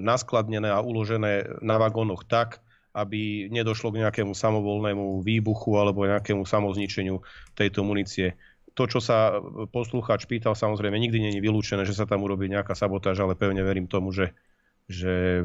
naskladnené 0.00 0.72
a 0.72 0.80
uložené 0.80 1.60
na 1.60 1.76
vagónoch 1.76 2.24
tak, 2.24 2.64
aby 2.92 3.48
nedošlo 3.48 3.92
k 3.92 4.04
nejakému 4.04 4.36
samovolnému 4.36 5.24
výbuchu 5.24 5.80
alebo 5.80 6.04
nejakému 6.04 6.44
samozničeniu 6.44 7.20
tejto 7.56 7.84
munície. 7.84 8.36
To, 8.72 8.88
čo 8.88 9.00
sa 9.04 9.36
poslucháč 9.68 10.24
pýtal, 10.24 10.56
samozrejme 10.56 10.96
nikdy 10.96 11.18
není 11.28 11.40
vylúčené, 11.44 11.84
že 11.84 11.96
sa 11.96 12.08
tam 12.08 12.24
urobí 12.24 12.48
nejaká 12.48 12.72
sabotáž, 12.72 13.20
ale 13.20 13.36
pevne 13.36 13.60
verím 13.60 13.88
tomu, 13.88 14.12
že 14.12 14.32
že 14.90 15.40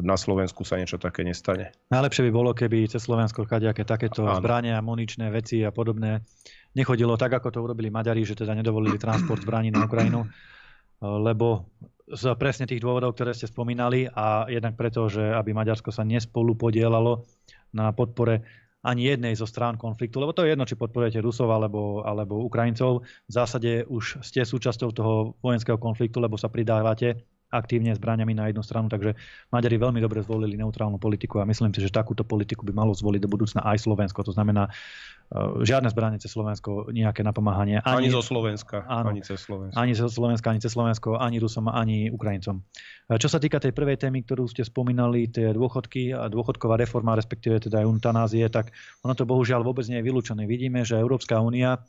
na 0.00 0.14
Slovensku 0.14 0.62
sa 0.62 0.78
niečo 0.78 0.94
také 0.96 1.26
nestane. 1.26 1.74
Najlepšie 1.90 2.22
by 2.28 2.32
bolo, 2.32 2.50
keby 2.54 2.86
cez 2.86 3.02
Slovensko 3.02 3.44
kadejaké 3.44 3.82
takéto 3.82 4.24
Áno. 4.24 4.38
zbrania, 4.38 4.78
muničné 4.78 5.26
veci 5.34 5.66
a 5.66 5.74
podobné 5.74 6.22
nechodilo 6.74 7.18
tak, 7.18 7.34
ako 7.38 7.48
to 7.50 7.58
urobili 7.62 7.90
Maďari, 7.90 8.22
že 8.22 8.38
teda 8.38 8.54
nedovolili 8.54 8.98
transport 8.98 9.42
zbraní 9.42 9.74
na 9.74 9.86
Ukrajinu, 9.86 10.26
lebo 11.02 11.70
z 12.04 12.22
presne 12.36 12.68
tých 12.68 12.84
dôvodov, 12.84 13.16
ktoré 13.16 13.32
ste 13.32 13.48
spomínali 13.48 14.04
a 14.12 14.44
jednak 14.48 14.76
preto, 14.76 15.08
že 15.08 15.24
aby 15.24 15.56
Maďarsko 15.56 15.88
sa 15.88 16.04
nespolu 16.04 16.52
podielalo 16.52 17.24
na 17.72 17.90
podpore 17.96 18.44
ani 18.84 19.08
jednej 19.08 19.32
zo 19.32 19.48
strán 19.48 19.80
konfliktu, 19.80 20.20
lebo 20.20 20.36
to 20.36 20.44
je 20.44 20.52
jedno, 20.52 20.68
či 20.68 20.76
podporujete 20.76 21.24
Rusov 21.24 21.48
alebo, 21.48 22.04
alebo 22.04 22.44
Ukrajincov. 22.44 23.00
V 23.00 23.32
zásade 23.32 23.88
už 23.88 24.20
ste 24.20 24.44
súčasťou 24.44 24.92
toho 24.92 25.32
vojenského 25.40 25.80
konfliktu, 25.80 26.20
lebo 26.20 26.36
sa 26.36 26.52
pridávate 26.52 27.24
aktívne 27.54 27.94
zbraniami 27.94 28.34
na 28.34 28.50
jednu 28.50 28.66
stranu, 28.66 28.90
takže 28.90 29.14
Maďari 29.54 29.78
veľmi 29.78 30.02
dobre 30.02 30.26
zvolili 30.26 30.58
neutrálnu 30.58 30.98
politiku 30.98 31.38
a 31.38 31.46
myslím 31.46 31.70
si, 31.70 31.86
že 31.86 31.94
takúto 31.94 32.26
politiku 32.26 32.66
by 32.66 32.74
malo 32.74 32.90
zvoliť 32.90 33.20
do 33.22 33.30
budúcna 33.30 33.62
aj 33.62 33.86
Slovensko. 33.86 34.26
To 34.26 34.34
znamená, 34.34 34.66
žiadne 35.64 35.88
zbranie 35.90 36.22
cez 36.22 36.30
Slovensko, 36.30 36.92
nejaké 36.94 37.26
napomáhanie. 37.26 37.82
Ani, 37.82 38.06
ani 38.06 38.08
zo 38.12 38.22
Slovenska, 38.22 38.86
áno, 38.86 39.10
ani 39.10 39.24
cez 39.24 39.42
Slovensko. 39.42 39.76
Ani 39.78 39.92
zo 39.96 40.06
Slovenska, 40.06 40.46
ani 40.52 40.60
cez 40.62 40.72
Slovensko, 40.76 41.08
ani 41.18 41.36
Rusom, 41.42 41.66
ani 41.66 42.12
Ukrajincom. 42.12 42.62
Uh, 43.10 43.18
čo 43.18 43.26
sa 43.26 43.42
týka 43.42 43.58
tej 43.58 43.74
prvej 43.74 43.98
témy, 43.98 44.22
ktorú 44.22 44.46
ste 44.46 44.62
spomínali, 44.62 45.26
tie 45.32 45.50
dôchodky 45.50 46.14
a 46.14 46.30
dôchodková 46.30 46.78
reforma, 46.78 47.18
respektíve 47.18 47.58
teda 47.58 47.82
eutanázie, 47.82 48.46
tak 48.46 48.70
ono 49.02 49.16
to 49.18 49.26
bohužiaľ 49.26 49.66
vôbec 49.66 49.88
nie 49.90 49.98
je 49.98 50.06
vylúčené. 50.06 50.46
Vidíme, 50.46 50.86
že 50.86 51.00
Európska 51.00 51.40
únia 51.42 51.82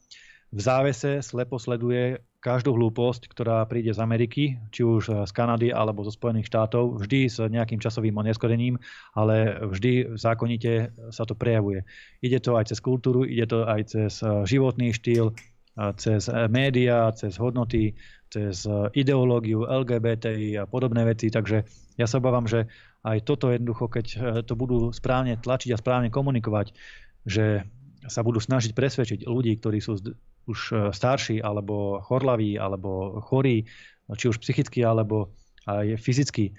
v 0.56 0.60
závese 0.64 1.20
slepo 1.20 1.60
sleduje 1.60 2.24
každú 2.40 2.80
hlúposť, 2.80 3.28
ktorá 3.28 3.68
príde 3.68 3.92
z 3.92 4.00
Ameriky, 4.00 4.56
či 4.72 4.88
už 4.88 5.28
z 5.28 5.32
Kanady 5.36 5.74
alebo 5.76 6.08
zo 6.08 6.16
Spojených 6.16 6.48
štátov, 6.48 7.04
vždy 7.04 7.20
s 7.28 7.44
nejakým 7.44 7.82
časovým 7.84 8.16
oneskorením, 8.16 8.80
ale 9.20 9.60
vždy 9.68 10.16
zákonite 10.16 10.96
sa 11.12 11.28
to 11.28 11.36
prejavuje. 11.36 11.84
Ide 12.24 12.40
to 12.40 12.56
aj 12.56 12.72
cez 12.72 12.80
kultúru, 12.80 13.28
ide 13.28 13.52
to 13.52 13.68
aj 13.68 13.82
cez 13.92 14.24
eh, 14.24 14.48
životný 14.48 14.96
štýl, 14.96 15.36
eh, 15.36 15.92
cez 16.00 16.32
eh, 16.32 16.48
médiá, 16.48 17.12
cez 17.12 17.36
hodnoty, 17.36 17.98
cez 18.32 18.64
ideológiu 18.96 19.68
LGBTI 19.68 20.60
a 20.60 20.64
podobné 20.64 21.04
veci. 21.04 21.28
Takže 21.28 21.68
ja 22.00 22.08
sa 22.08 22.24
obávam, 22.24 22.48
že 22.48 22.68
aj 23.04 23.28
toto 23.28 23.52
jednoducho, 23.52 23.88
keď 23.88 24.06
to 24.44 24.54
budú 24.60 24.92
správne 24.92 25.40
tlačiť 25.40 25.72
a 25.72 25.80
správne 25.80 26.12
komunikovať, 26.12 26.76
že 27.24 27.64
sa 28.06 28.22
budú 28.26 28.42
snažiť 28.42 28.76
presvedčiť 28.76 29.20
ľudí, 29.30 29.56
ktorí 29.62 29.80
sú 29.80 29.98
už 30.46 30.60
e, 30.72 30.76
starší, 30.94 31.42
alebo 31.42 32.02
chorlaví, 32.02 32.58
alebo 32.58 33.22
chorí, 33.22 33.66
či 34.14 34.26
už 34.30 34.42
psychicky, 34.42 34.86
alebo 34.86 35.34
aj 35.66 35.98
fyzicky, 35.98 36.54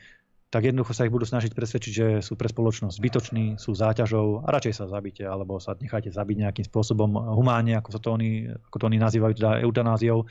tak 0.50 0.72
jednoducho 0.72 0.94
sa 0.94 1.06
ich 1.06 1.14
budú 1.14 1.26
snažiť 1.26 1.52
presvedčiť, 1.52 1.92
že 1.92 2.06
sú 2.22 2.38
pre 2.38 2.46
spoločnosť 2.46 2.94
zbytoční, 2.94 3.46
sú 3.58 3.74
záťažou 3.74 4.46
a 4.46 4.48
radšej 4.50 4.74
sa 4.78 4.86
zabite, 4.86 5.26
alebo 5.26 5.58
sa 5.58 5.74
necháte 5.74 6.14
zabiť 6.14 6.36
nejakým 6.46 6.66
spôsobom 6.66 7.12
humánne, 7.34 7.74
ako, 7.74 7.90
sa 7.90 8.00
to 8.00 8.14
oni, 8.14 8.50
ako 8.50 8.76
to 8.78 8.84
oni 8.86 8.98
nazývajú, 8.98 9.32
teda 9.36 9.62
eutanáziou. 9.66 10.26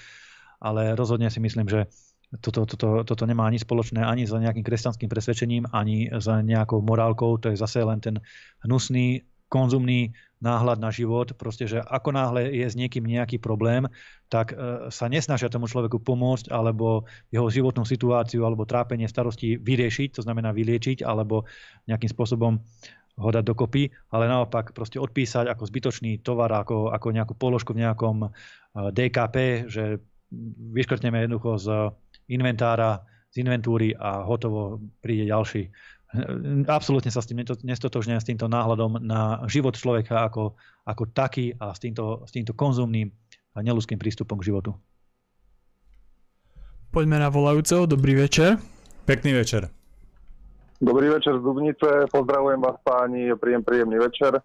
Ale 0.64 0.96
rozhodne 0.96 1.28
si 1.28 1.44
myslím, 1.44 1.68
že 1.68 1.92
toto, 2.40 2.66
toto, 2.66 3.04
toto 3.04 3.24
nemá 3.28 3.48
ani 3.48 3.60
spoločné 3.60 4.02
ani 4.02 4.24
s 4.26 4.34
nejakým 4.34 4.64
kresťanským 4.64 5.12
presvedčením, 5.12 5.70
ani 5.76 6.10
s 6.10 6.26
nejakou 6.26 6.80
morálkou. 6.82 7.38
To 7.44 7.52
je 7.52 7.60
zase 7.60 7.84
len 7.84 8.00
ten 8.00 8.18
hnusný, 8.64 9.24
konzumný 9.52 10.16
náhľad 10.46 10.78
na 10.78 10.94
život, 10.94 11.34
proste, 11.34 11.66
že 11.66 11.82
ako 11.82 12.14
náhle 12.14 12.54
je 12.54 12.70
s 12.70 12.78
niekým 12.78 13.02
nejaký 13.02 13.42
problém, 13.42 13.90
tak 14.30 14.54
e, 14.54 14.88
sa 14.94 15.10
nesnažia 15.10 15.50
tomu 15.50 15.66
človeku 15.66 15.98
pomôcť 15.98 16.54
alebo 16.54 17.10
jeho 17.34 17.50
životnú 17.50 17.82
situáciu 17.82 18.46
alebo 18.46 18.70
trápenie 18.70 19.10
starosti 19.10 19.58
vyriešiť, 19.58 20.16
to 20.16 20.22
znamená 20.22 20.54
vyliečiť 20.54 21.02
alebo 21.02 21.50
nejakým 21.90 22.14
spôsobom 22.14 22.62
ho 23.16 23.30
dať 23.32 23.48
dokopy, 23.48 23.90
ale 24.14 24.30
naopak 24.30 24.76
proste 24.76 25.02
odpísať 25.02 25.48
ako 25.50 25.64
zbytočný 25.66 26.22
tovar, 26.22 26.52
ako, 26.52 26.94
ako 26.94 27.08
nejakú 27.10 27.34
položku 27.34 27.74
v 27.74 27.90
nejakom 27.90 28.18
e, 28.24 28.30
DKP, 28.94 29.66
že 29.66 29.98
vyškrtneme 30.76 31.26
jednoducho 31.26 31.52
z 31.58 31.68
inventára, 32.30 33.02
z 33.34 33.44
inventúry 33.44 33.92
a 33.96 34.24
hotovo 34.24 34.80
príde 35.04 35.28
ďalší 35.28 35.68
absolútne 36.70 37.12
sa 37.12 37.20
s 37.22 37.30
tým 37.30 37.44
nestotožňujem 37.44 38.22
s 38.22 38.28
týmto 38.28 38.48
náhľadom 38.48 39.04
na 39.04 39.44
život 39.52 39.76
človeka 39.76 40.28
ako, 40.28 40.56
ako 40.88 41.04
taký 41.12 41.54
a 41.60 41.76
s 41.76 41.80
týmto, 41.80 42.24
s 42.26 42.32
týmto 42.32 42.56
konzumným 42.56 43.12
a 43.56 43.64
neludským 43.64 44.00
prístupom 44.00 44.40
k 44.40 44.52
životu. 44.52 44.76
Poďme 46.92 47.20
na 47.20 47.28
volajúceho. 47.28 47.84
Dobrý 47.84 48.16
večer. 48.16 48.56
Pekný 49.04 49.36
večer. 49.36 49.68
Dobrý 50.80 51.12
večer 51.12 51.40
z 51.40 51.44
Dubnice. 51.44 52.08
Pozdravujem 52.12 52.60
vás 52.64 52.80
páni. 52.84 53.32
Príjem, 53.36 53.64
príjemný 53.64 54.00
večer. 54.00 54.40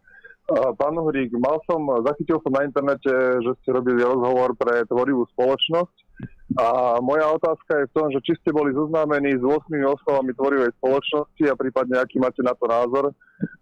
Pán 0.50 0.98
Hrík, 0.98 1.30
mal 1.38 1.62
som, 1.62 1.86
zachytil 2.02 2.42
som 2.42 2.50
na 2.50 2.66
internete, 2.66 3.10
že 3.38 3.54
ste 3.62 3.70
robili 3.70 4.02
rozhovor 4.02 4.58
pre 4.58 4.82
tvorivú 4.90 5.22
spoločnosť 5.30 6.09
A 6.58 6.98
moja 6.98 7.30
otázka 7.30 7.78
je 7.78 7.86
v 7.86 7.94
tom, 7.94 8.06
že 8.10 8.18
či 8.26 8.32
ste 8.42 8.50
boli 8.50 8.74
zoznámení 8.74 9.38
s 9.38 9.44
8 9.46 9.70
osnovami 9.70 10.34
tvorivej 10.34 10.74
spoločnosti 10.82 11.44
a 11.46 11.54
prípadne 11.54 12.02
aký 12.02 12.18
máte 12.18 12.42
na 12.42 12.50
to 12.58 12.66
názor. 12.66 13.14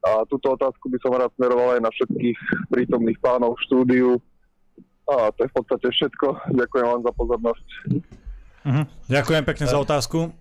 A 0.09 0.25
túto 0.25 0.57
otázku 0.57 0.89
by 0.89 0.99
som 1.05 1.13
rád 1.13 1.29
smeroval 1.37 1.77
aj 1.77 1.85
na 1.85 1.91
všetkých 1.93 2.39
prítomných 2.73 3.21
pánov 3.21 3.61
v 3.61 3.65
štúdiu. 3.69 4.11
A 5.05 5.29
to 5.37 5.45
je 5.45 5.51
v 5.53 5.55
podstate 5.61 5.87
všetko. 5.93 6.27
Ďakujem 6.57 6.87
vám 6.89 7.03
za 7.05 7.13
pozornosť. 7.13 7.67
Uh-huh. 8.65 8.85
Ďakujem 9.09 9.43
pekne 9.45 9.67
za 9.69 9.79
otázku. 9.81 10.33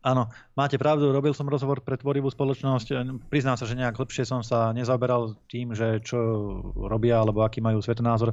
Áno, 0.00 0.32
máte 0.56 0.80
pravdu, 0.80 1.12
robil 1.12 1.36
som 1.36 1.44
rozhovor 1.44 1.84
pre 1.84 2.00
tvorivú 2.00 2.32
spoločnosť. 2.32 3.20
Priznám 3.28 3.60
sa, 3.60 3.68
že 3.68 3.76
nejak 3.76 4.00
lepšie 4.00 4.24
som 4.24 4.40
sa 4.40 4.72
nezaoberal 4.72 5.36
tým, 5.44 5.76
že 5.76 6.00
čo 6.00 6.16
robia 6.72 7.20
alebo 7.20 7.44
aký 7.44 7.60
majú 7.60 7.84
svetonázor. 7.84 8.32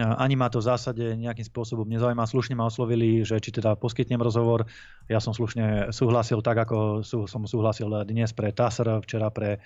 Ani 0.00 0.40
ma 0.40 0.48
to 0.48 0.64
v 0.64 0.72
zásade 0.72 1.04
nejakým 1.20 1.44
spôsobom 1.44 1.84
nezaujíma. 1.84 2.24
Slušne 2.24 2.56
ma 2.56 2.64
oslovili, 2.64 3.28
že 3.28 3.36
či 3.36 3.52
teda 3.52 3.76
poskytnem 3.76 4.24
rozhovor. 4.24 4.64
Ja 5.12 5.20
som 5.20 5.36
slušne 5.36 5.92
súhlasil 5.92 6.40
tak, 6.40 6.64
ako 6.64 7.04
som 7.04 7.44
súhlasil 7.44 7.92
dnes 8.08 8.32
pre 8.32 8.56
TASR, 8.56 9.04
včera 9.04 9.28
pre 9.28 9.60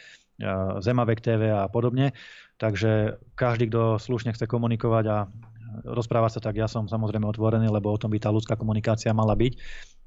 Zemavek 0.82 1.22
TV 1.22 1.54
a 1.54 1.70
podobne. 1.70 2.10
Takže 2.58 3.22
každý, 3.38 3.70
kto 3.70 4.02
slušne 4.02 4.34
chce 4.34 4.50
komunikovať 4.50 5.04
a 5.06 5.30
rozprávať 5.86 6.38
sa, 6.38 6.40
tak 6.50 6.58
ja 6.58 6.66
som 6.66 6.90
samozrejme 6.90 7.22
otvorený, 7.28 7.70
lebo 7.70 7.94
o 7.94 8.00
tom 8.00 8.10
by 8.10 8.18
tá 8.18 8.34
ľudská 8.34 8.58
komunikácia 8.58 9.14
mala 9.14 9.38
byť. 9.38 9.52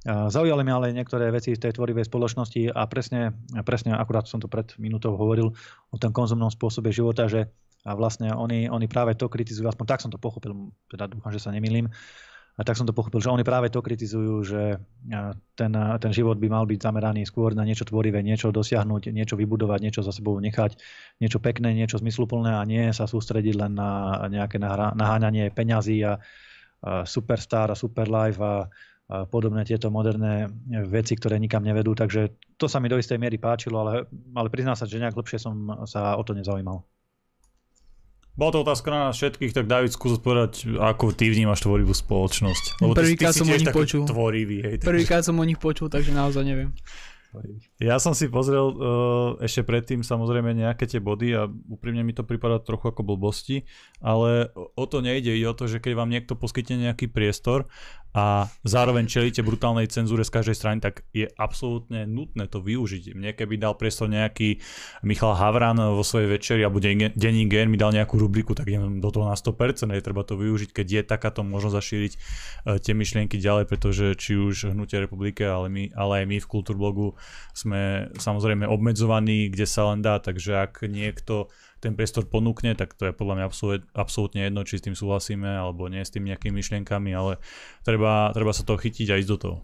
Zaujali 0.08 0.64
mi 0.64 0.72
ale 0.72 0.96
niektoré 0.96 1.32
veci 1.32 1.56
z 1.56 1.64
tej 1.64 1.80
tvorivej 1.80 2.08
spoločnosti 2.08 2.76
a 2.76 2.88
presne, 2.92 3.36
presne 3.64 3.96
akurát 3.96 4.28
som 4.28 4.40
to 4.44 4.52
pred 4.52 4.72
minútou 4.80 5.16
hovoril 5.16 5.56
o 5.92 5.98
tom 6.00 6.12
konzumnom 6.12 6.52
spôsobe 6.52 6.92
života, 6.92 7.28
že 7.28 7.52
a 7.88 7.96
vlastne 7.96 8.32
oni, 8.36 8.68
oni 8.68 8.88
práve 8.92 9.16
to 9.16 9.32
kritizujú, 9.32 9.68
aspoň 9.70 9.86
tak 9.88 10.04
som 10.04 10.12
to 10.12 10.20
pochopil, 10.20 10.74
teda 10.92 11.08
dúfam, 11.08 11.32
že 11.32 11.40
sa 11.40 11.54
nemýlim, 11.54 11.88
a 12.60 12.68
tak 12.68 12.76
som 12.76 12.84
to 12.84 12.92
pochopil, 12.92 13.24
že 13.24 13.32
oni 13.32 13.48
práve 13.48 13.72
to 13.72 13.80
kritizujú, 13.80 14.44
že 14.44 14.84
ten, 15.56 15.72
ten 15.72 16.12
život 16.12 16.36
by 16.36 16.52
mal 16.52 16.68
byť 16.68 16.92
zameraný 16.92 17.24
skôr 17.24 17.56
na 17.56 17.64
niečo 17.64 17.88
tvorivé, 17.88 18.20
niečo 18.20 18.52
dosiahnuť, 18.52 19.16
niečo 19.16 19.40
vybudovať, 19.40 19.80
niečo 19.80 20.04
za 20.04 20.12
sebou 20.12 20.36
nechať, 20.44 20.76
niečo 21.24 21.40
pekné, 21.40 21.72
niečo 21.72 22.04
zmysluplné 22.04 22.60
a 22.60 22.68
nie 22.68 22.92
sa 22.92 23.08
sústrediť 23.08 23.56
len 23.56 23.80
na 23.80 24.28
nejaké 24.28 24.60
naháňanie 24.60 25.56
peňazí 25.56 26.04
a, 26.04 26.20
a 26.84 27.08
superstar 27.08 27.72
a 27.72 27.80
superlife 27.80 28.44
a, 28.44 28.68
a 29.08 29.24
podobné 29.24 29.64
tieto 29.64 29.88
moderné 29.88 30.52
veci, 30.84 31.16
ktoré 31.16 31.40
nikam 31.40 31.64
nevedú. 31.64 31.96
Takže 31.96 32.28
to 32.60 32.68
sa 32.68 32.84
mi 32.84 32.92
do 32.92 33.00
istej 33.00 33.24
miery 33.24 33.40
páčilo, 33.40 33.88
ale, 33.88 34.04
ale 34.36 34.52
priznám 34.52 34.76
sa, 34.76 34.84
že 34.84 35.00
nejak 35.00 35.16
lepšie 35.16 35.40
som 35.40 35.88
sa 35.88 36.20
o 36.20 36.28
to 36.28 36.36
nezaujímal. 36.36 36.84
Bola 38.40 38.52
to 38.56 38.64
otázka 38.64 38.88
na 38.88 39.00
nás 39.12 39.20
všetkých, 39.20 39.52
tak 39.52 39.68
David 39.68 39.92
skús 39.92 40.16
povedať, 40.16 40.64
ako 40.80 41.12
ty 41.12 41.28
vnímaš 41.28 41.68
tvorivú 41.68 41.92
spoločnosť. 41.92 42.80
Lebo 42.80 42.96
Prvýkrát 42.96 43.36
som 43.36 43.44
o 43.44 43.52
nich 43.52 43.68
počul. 43.68 44.08
Tvorivý, 44.08 44.64
hej, 44.64 44.76
Prvýkrát 44.80 45.28
som 45.28 45.36
o 45.36 45.44
nich 45.44 45.60
počul, 45.60 45.92
takže 45.92 46.16
naozaj 46.16 46.48
neviem. 46.48 46.72
Ja 47.80 47.96
som 47.96 48.12
si 48.12 48.28
pozrel 48.28 48.76
uh, 48.76 49.40
ešte 49.40 49.64
predtým 49.64 50.04
samozrejme 50.04 50.52
nejaké 50.52 50.84
tie 50.84 51.00
body 51.00 51.32
a 51.32 51.48
úprimne 51.48 52.04
mi 52.04 52.12
to 52.12 52.28
prípada 52.28 52.60
trochu 52.60 52.92
ako 52.92 53.08
blbosti, 53.08 53.64
ale 54.04 54.52
o 54.56 54.84
to 54.84 55.00
nejde, 55.00 55.32
ide 55.32 55.48
o 55.48 55.56
to, 55.56 55.72
že 55.72 55.80
keď 55.80 55.96
vám 55.96 56.12
niekto 56.12 56.36
poskytne 56.36 56.92
nejaký 56.92 57.08
priestor 57.08 57.72
a 58.10 58.50
zároveň 58.66 59.06
čelíte 59.06 59.46
brutálnej 59.46 59.86
cenzúre 59.86 60.26
z 60.26 60.34
každej 60.34 60.56
strany, 60.58 60.78
tak 60.82 61.06
je 61.14 61.30
absolútne 61.38 62.10
nutné 62.10 62.50
to 62.50 62.58
využiť. 62.58 63.14
Mne 63.14 63.38
keby 63.38 63.62
dal 63.62 63.78
priestor 63.78 64.10
nejaký 64.10 64.58
Michal 65.06 65.38
Havran 65.38 65.78
vo 65.78 66.02
svojej 66.02 66.26
večeri 66.26 66.66
alebo 66.66 66.82
denní 66.82 67.46
gen 67.46 67.70
mi 67.70 67.78
dal 67.78 67.94
nejakú 67.94 68.18
rubriku, 68.18 68.58
tak 68.58 68.66
idem 68.66 68.98
do 68.98 69.14
toho 69.14 69.30
na 69.30 69.38
100%, 69.38 69.94
je 69.94 70.02
treba 70.02 70.26
to 70.26 70.42
využiť, 70.42 70.70
keď 70.74 70.88
je 70.90 71.02
takáto 71.06 71.46
možnosť 71.46 71.76
zašíriť 71.78 72.14
uh, 72.18 72.22
tie 72.82 72.98
myšlienky 72.98 73.38
ďalej, 73.38 73.70
pretože 73.70 74.18
či 74.18 74.34
už 74.34 74.74
Hnutie 74.74 75.06
republike, 75.06 75.46
ale, 75.46 75.70
my, 75.70 75.94
ale 75.94 76.26
aj 76.26 76.34
my 76.34 76.38
v 76.42 76.50
Kultúrblogu 76.50 77.14
sme 77.54 77.69
samozrejme 78.16 78.66
obmedzovaní, 78.70 79.50
kde 79.52 79.66
sa 79.66 79.92
len 79.94 80.00
dá, 80.00 80.22
takže 80.22 80.70
ak 80.70 80.88
niekto 80.88 81.52
ten 81.80 81.96
priestor 81.96 82.28
ponúkne, 82.28 82.76
tak 82.76 82.94
to 82.94 83.10
je 83.10 83.14
podľa 83.16 83.36
mňa 83.40 83.46
absolútne 83.96 84.42
jedno, 84.44 84.68
či 84.68 84.80
s 84.80 84.86
tým 84.86 84.96
súhlasíme 84.96 85.48
alebo 85.48 85.88
nie 85.88 86.04
s 86.04 86.12
tým 86.12 86.28
nejakými 86.28 86.60
myšlienkami, 86.60 87.12
ale 87.16 87.40
treba, 87.88 88.36
treba 88.36 88.52
sa 88.52 88.68
toho 88.68 88.76
chytiť 88.80 89.08
a 89.10 89.20
ísť 89.20 89.32
do 89.32 89.38
toho. 89.40 89.58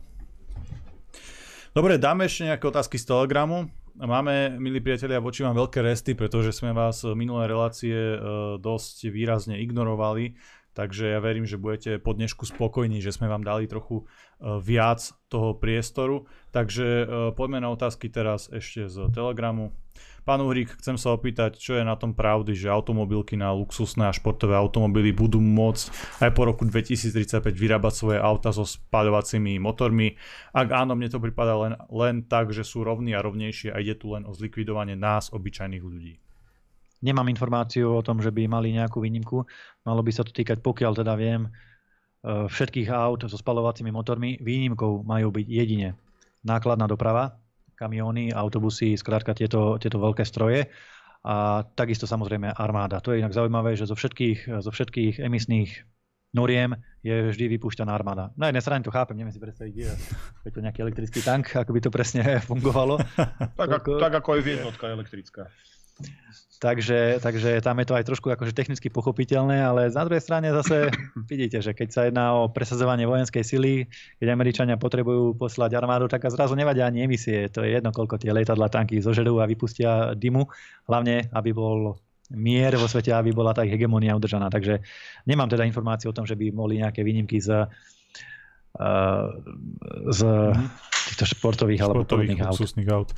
Dobre, 1.76 2.00
dáme 2.00 2.24
ešte 2.24 2.48
nejaké 2.48 2.72
otázky 2.72 2.96
z 2.96 3.12
Telegramu. 3.12 3.68
Máme, 4.00 4.56
milí 4.60 4.80
priatelia, 4.80 5.24
voči 5.24 5.44
vám 5.44 5.56
veľké 5.56 5.84
resty, 5.84 6.16
pretože 6.16 6.56
sme 6.56 6.72
vás 6.72 7.04
minulé 7.16 7.52
relácie 7.52 7.96
e, 7.96 8.18
dosť 8.60 9.12
výrazne 9.12 9.60
ignorovali, 9.60 10.36
takže 10.76 11.16
ja 11.16 11.24
verím, 11.24 11.48
že 11.48 11.56
budete 11.56 11.98
po 11.98 12.12
dnešku 12.12 12.44
spokojní, 12.44 13.00
že 13.00 13.16
sme 13.16 13.32
vám 13.32 13.48
dali 13.48 13.66
trochu 13.66 14.04
e, 14.04 14.60
viac 14.60 15.00
toho 15.32 15.56
priestoru. 15.56 16.28
Takže 16.52 16.86
e, 16.86 17.06
poďme 17.32 17.64
na 17.64 17.72
otázky 17.72 18.12
teraz 18.12 18.52
ešte 18.52 18.92
z 18.92 19.08
Telegramu. 19.16 19.72
Pán 20.26 20.42
Uhrík, 20.42 20.82
chcem 20.82 20.98
sa 20.98 21.14
opýtať, 21.14 21.62
čo 21.62 21.78
je 21.78 21.86
na 21.86 21.94
tom 21.94 22.18
pravdy, 22.18 22.58
že 22.58 22.66
automobilky 22.66 23.38
na 23.38 23.54
luxusné 23.54 24.10
a 24.10 24.16
športové 24.16 24.58
automobily 24.58 25.14
budú 25.14 25.38
môcť 25.38 26.18
aj 26.26 26.32
po 26.34 26.50
roku 26.50 26.66
2035 26.66 27.46
vyrábať 27.54 27.94
svoje 27.94 28.18
auta 28.18 28.50
so 28.50 28.66
spaľovacími 28.66 29.62
motormi. 29.62 30.18
Ak 30.50 30.74
áno, 30.74 30.98
mne 30.98 31.14
to 31.14 31.22
prípada 31.22 31.54
len, 31.62 31.78
len 31.94 32.26
tak, 32.26 32.50
že 32.50 32.66
sú 32.66 32.82
rovní 32.82 33.14
a 33.14 33.22
rovnejšie 33.22 33.70
a 33.70 33.78
ide 33.78 33.94
tu 33.94 34.18
len 34.18 34.26
o 34.26 34.34
zlikvidovanie 34.34 34.98
nás, 34.98 35.30
obyčajných 35.30 35.86
ľudí. 35.86 36.18
Nemám 37.06 37.30
informáciu 37.30 37.94
o 37.94 38.02
tom, 38.02 38.18
že 38.18 38.34
by 38.34 38.50
mali 38.50 38.74
nejakú 38.74 38.98
výnimku. 39.06 39.46
Malo 39.86 40.02
by 40.02 40.12
sa 40.12 40.26
to 40.26 40.34
týkať, 40.34 40.66
pokiaľ 40.66 40.92
teda 40.98 41.14
viem, 41.14 41.46
e, 41.46 41.50
všetkých 42.50 42.90
aut 42.90 43.24
so 43.30 43.38
spalovacími 43.38 43.94
motormi. 43.94 44.42
Výnimkou 44.42 45.06
majú 45.06 45.30
byť 45.30 45.46
jedine 45.46 45.94
nákladná 46.42 46.90
doprava, 46.90 47.38
kamióny, 47.78 48.34
autobusy, 48.34 48.98
skrátka 48.98 49.38
tieto, 49.38 49.78
tieto 49.78 50.02
veľké 50.02 50.26
stroje. 50.26 50.70
A 51.26 51.66
takisto 51.74 52.06
samozrejme 52.06 52.54
armáda. 52.54 53.02
To 53.02 53.10
je 53.14 53.22
inak 53.22 53.34
zaujímavé, 53.34 53.74
že 53.74 53.90
zo 53.90 53.98
všetkých, 53.98 54.62
zo 54.62 54.70
všetkých 54.70 55.26
emisných 55.26 55.82
noriem 56.36 56.78
je 57.02 57.34
vždy 57.34 57.58
vypúšťaná 57.58 57.90
armáda. 57.90 58.30
Na 58.36 58.52
jednej 58.52 58.62
strane 58.62 58.84
to 58.84 58.92
chápem, 58.92 59.16
neviem 59.18 59.32
si 59.32 59.42
predstaviť, 59.42 59.74
je, 59.74 59.90
je 60.46 60.52
to 60.52 60.60
nejaký 60.60 60.84
elektrický 60.84 61.24
tank, 61.24 61.56
ako 61.56 61.72
by 61.72 61.80
to 61.82 61.90
presne 61.90 62.22
fungovalo. 62.50 63.00
tak, 63.58 63.72
ako, 63.72 63.98
tak 63.98 64.14
ako 64.20 64.30
je 64.38 64.60
jednotka 64.60 64.86
elektrická. 64.92 65.48
Takže, 66.56 67.20
takže 67.20 67.60
tam 67.60 67.78
je 67.84 67.86
to 67.86 67.94
aj 68.00 68.08
trošku 68.08 68.32
akože 68.32 68.56
technicky 68.56 68.88
pochopiteľné, 68.88 69.60
ale 69.60 69.92
na 69.92 70.04
druhej 70.08 70.24
strane 70.24 70.50
zase 70.50 70.88
vidíte, 71.32 71.60
že 71.60 71.76
keď 71.76 71.88
sa 71.92 72.02
jedná 72.08 72.34
o 72.34 72.48
presadzovanie 72.48 73.04
vojenskej 73.04 73.44
sily, 73.44 73.86
keď 74.18 74.28
Američania 74.32 74.80
potrebujú 74.80 75.36
poslať 75.36 75.76
armádu, 75.76 76.08
tak 76.08 76.24
a 76.26 76.32
zrazu 76.32 76.56
nevadia 76.56 76.88
ani 76.88 77.06
emisie. 77.06 77.52
To 77.52 77.62
je 77.62 77.76
jedno, 77.76 77.92
koľko 77.92 78.18
tie 78.18 78.32
lietadla 78.32 78.72
tanky 78.72 79.04
zožerú 79.04 79.44
a 79.44 79.50
vypustia 79.50 80.16
dymu. 80.16 80.48
Hlavne, 80.88 81.28
aby 81.36 81.52
bol 81.52 82.00
mier 82.34 82.74
vo 82.80 82.90
svete, 82.90 83.14
aby 83.14 83.30
bola 83.36 83.54
tá 83.54 83.62
ich 83.62 83.76
hegemonia 83.76 84.18
udržaná. 84.18 84.50
Takže 84.50 84.82
nemám 85.30 85.52
teda 85.52 85.68
informáciu 85.68 86.10
o 86.10 86.18
tom, 86.18 86.26
že 86.26 86.34
by 86.34 86.50
boli 86.50 86.82
nejaké 86.82 87.06
výnimky 87.06 87.38
z, 87.38 87.68
z 90.10 90.20
mhm. 90.26 90.66
týchto 91.14 91.26
športových, 91.30 91.84
športových 91.84 91.84
alebo 91.84 92.04
podobných 92.08 92.42
aut. 92.42 92.58
aut. 92.90 93.12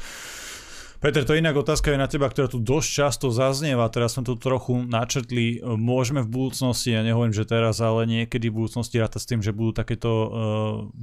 Peter, 0.97 1.21
to 1.21 1.37
je 1.37 1.45
inak 1.45 1.53
otázka 1.53 1.93
je 1.93 2.01
na 2.01 2.09
teba, 2.09 2.25
ktorá 2.25 2.49
tu 2.49 2.57
dosť 2.57 2.89
často 2.89 3.29
zaznieva, 3.29 3.85
teraz 3.93 4.17
sme 4.17 4.25
to 4.25 4.33
trochu 4.33 4.81
načrtli. 4.81 5.61
Môžeme 5.61 6.25
v 6.25 6.33
budúcnosti, 6.33 6.89
ja 6.89 7.05
nehovorím, 7.05 7.37
že 7.37 7.45
teraz, 7.45 7.77
ale 7.85 8.09
niekedy 8.09 8.49
v 8.49 8.65
budúcnosti 8.65 8.97
rátať 8.97 9.21
s 9.21 9.29
tým, 9.29 9.41
že 9.45 9.53
budú 9.53 9.77
takéto 9.77 10.09
uh, 10.09 10.29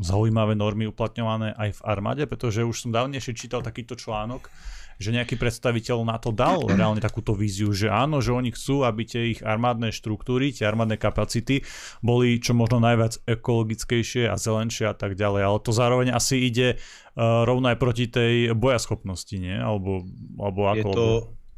zaujímavé 0.03 0.59
normy 0.59 0.90
uplatňované 0.90 1.55
aj 1.55 1.78
v 1.78 1.84
armáde, 1.86 2.26
pretože 2.26 2.66
už 2.66 2.74
som 2.74 2.90
dávnejšie 2.90 3.38
čítal 3.38 3.62
takýto 3.62 3.95
článok, 3.95 4.51
že 4.99 5.14
nejaký 5.14 5.36
predstaviteľ 5.38 6.07
na 6.07 6.16
to 6.18 6.30
dal 6.30 6.64
reálne 6.66 7.03
takúto 7.03 7.34
víziu, 7.34 7.70
že 7.74 7.90
áno, 7.90 8.18
že 8.22 8.30
oni 8.34 8.55
chcú, 8.55 8.86
aby 8.86 9.03
tie 9.05 9.22
ich 9.36 9.40
armádne 9.42 9.90
štruktúry, 9.90 10.55
tie 10.55 10.66
armádne 10.66 10.99
kapacity 10.99 11.62
boli 12.01 12.38
čo 12.38 12.55
možno 12.55 12.82
najviac 12.82 13.22
ekologickejšie 13.26 14.30
a 14.30 14.38
zelenšie 14.38 14.90
a 14.90 14.97
tak 14.97 15.18
ďalej. 15.18 15.42
Ale 15.45 15.59
to 15.62 15.70
zároveň 15.74 16.14
asi 16.14 16.47
ide 16.47 16.78
uh, 16.78 17.42
rovno 17.47 17.70
aj 17.70 17.78
proti 17.78 18.07
tej 18.07 18.55
bojaschopnosti, 18.55 19.36
nie? 19.36 19.55
Alebo, 19.55 20.07
alebo 20.38 20.61
ako? 20.70 20.78
Je 20.78 20.84
to, 20.84 21.07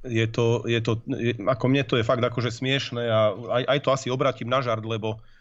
je 0.06 0.26
to, 0.30 0.46
je 0.64 0.80
to, 0.80 0.92
je, 1.12 1.32
ako 1.42 1.64
mne 1.66 1.82
to 1.82 1.94
je 1.98 2.04
fakt 2.06 2.22
akože 2.22 2.54
smiešné 2.54 3.02
a 3.10 3.20
aj, 3.34 3.62
aj 3.66 3.78
to 3.82 3.88
asi 3.90 4.06
obratím 4.08 4.46
na 4.46 4.62
žart, 4.62 4.86
lebo 4.86 5.18
E, 5.18 5.35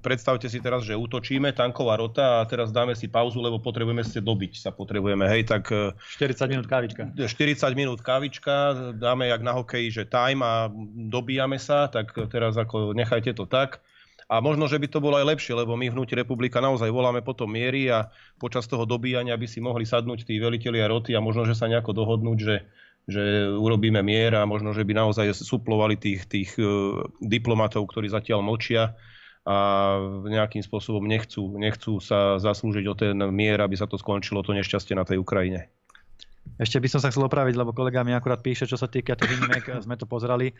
predstavte 0.00 0.48
si 0.48 0.56
teraz, 0.56 0.88
že 0.88 0.96
útočíme, 0.96 1.52
tanková 1.52 2.00
rota 2.00 2.40
a 2.40 2.46
teraz 2.48 2.72
dáme 2.72 2.96
si 2.96 3.12
pauzu, 3.12 3.44
lebo 3.44 3.60
potrebujeme 3.60 4.00
si 4.00 4.16
dobiť 4.16 4.56
sa 4.56 4.70
potrebujeme, 4.72 5.28
hej, 5.28 5.44
tak... 5.44 5.68
40 5.68 6.00
e, 6.16 6.48
minút 6.48 6.66
kávička. 6.66 7.12
40 7.12 7.76
minút 7.76 8.00
kávička, 8.00 8.92
dáme 8.96 9.28
jak 9.28 9.42
na 9.44 9.52
hokeji, 9.52 9.88
že 9.92 10.08
time 10.08 10.40
a 10.40 10.72
dobíjame 11.12 11.60
sa, 11.60 11.92
tak 11.92 12.16
teraz 12.32 12.56
ako 12.56 12.96
nechajte 12.96 13.36
to 13.36 13.44
tak. 13.44 13.84
A 14.24 14.40
možno, 14.40 14.64
že 14.64 14.80
by 14.80 14.88
to 14.88 15.04
bolo 15.04 15.20
aj 15.20 15.36
lepšie, 15.36 15.52
lebo 15.52 15.76
my 15.76 15.92
v 15.92 15.94
Hnutí 16.00 16.16
republika 16.16 16.56
naozaj 16.56 16.88
voláme 16.88 17.20
potom 17.20 17.44
miery 17.44 17.92
a 17.92 18.08
počas 18.40 18.64
toho 18.64 18.88
dobíjania 18.88 19.36
by 19.36 19.44
si 19.44 19.60
mohli 19.60 19.84
sadnúť 19.84 20.24
tí 20.24 20.40
velitelia 20.40 20.88
roty 20.88 21.12
a 21.12 21.20
možno, 21.20 21.44
že 21.44 21.52
sa 21.52 21.68
nejako 21.68 21.92
dohodnúť, 21.92 22.38
že 22.40 22.56
že 23.04 23.52
urobíme 23.52 24.00
mier 24.00 24.32
a 24.32 24.48
možno, 24.48 24.72
že 24.72 24.80
by 24.80 24.96
naozaj 24.96 25.36
suplovali 25.36 26.00
tých, 26.00 26.24
tých 26.24 26.56
uh, 26.56 27.04
diplomatov, 27.20 27.84
ktorí 27.92 28.08
zatiaľ 28.08 28.40
močia 28.40 28.96
a 29.44 29.56
nejakým 30.24 30.64
spôsobom 30.64 31.04
nechcú, 31.04 31.52
nechcú 31.60 32.00
sa 32.00 32.40
zaslúžiť 32.40 32.84
o 32.88 32.94
ten 32.96 33.16
mier, 33.28 33.60
aby 33.60 33.76
sa 33.76 33.84
to 33.84 34.00
skončilo, 34.00 34.40
to 34.40 34.56
nešťastie 34.56 34.96
na 34.96 35.04
tej 35.04 35.20
Ukrajine. 35.20 35.68
Ešte 36.56 36.80
by 36.80 36.88
som 36.88 37.00
sa 37.00 37.12
chcel 37.12 37.28
opraviť, 37.28 37.56
lebo 37.56 37.76
kolega 37.76 38.04
mi 38.04 38.16
akurát 38.16 38.40
píše, 38.40 38.64
čo 38.64 38.80
sa 38.80 38.88
týka 38.88 39.16
tých 39.16 39.36
výnimek, 39.36 39.84
sme 39.84 40.00
to 40.00 40.08
pozerali. 40.08 40.52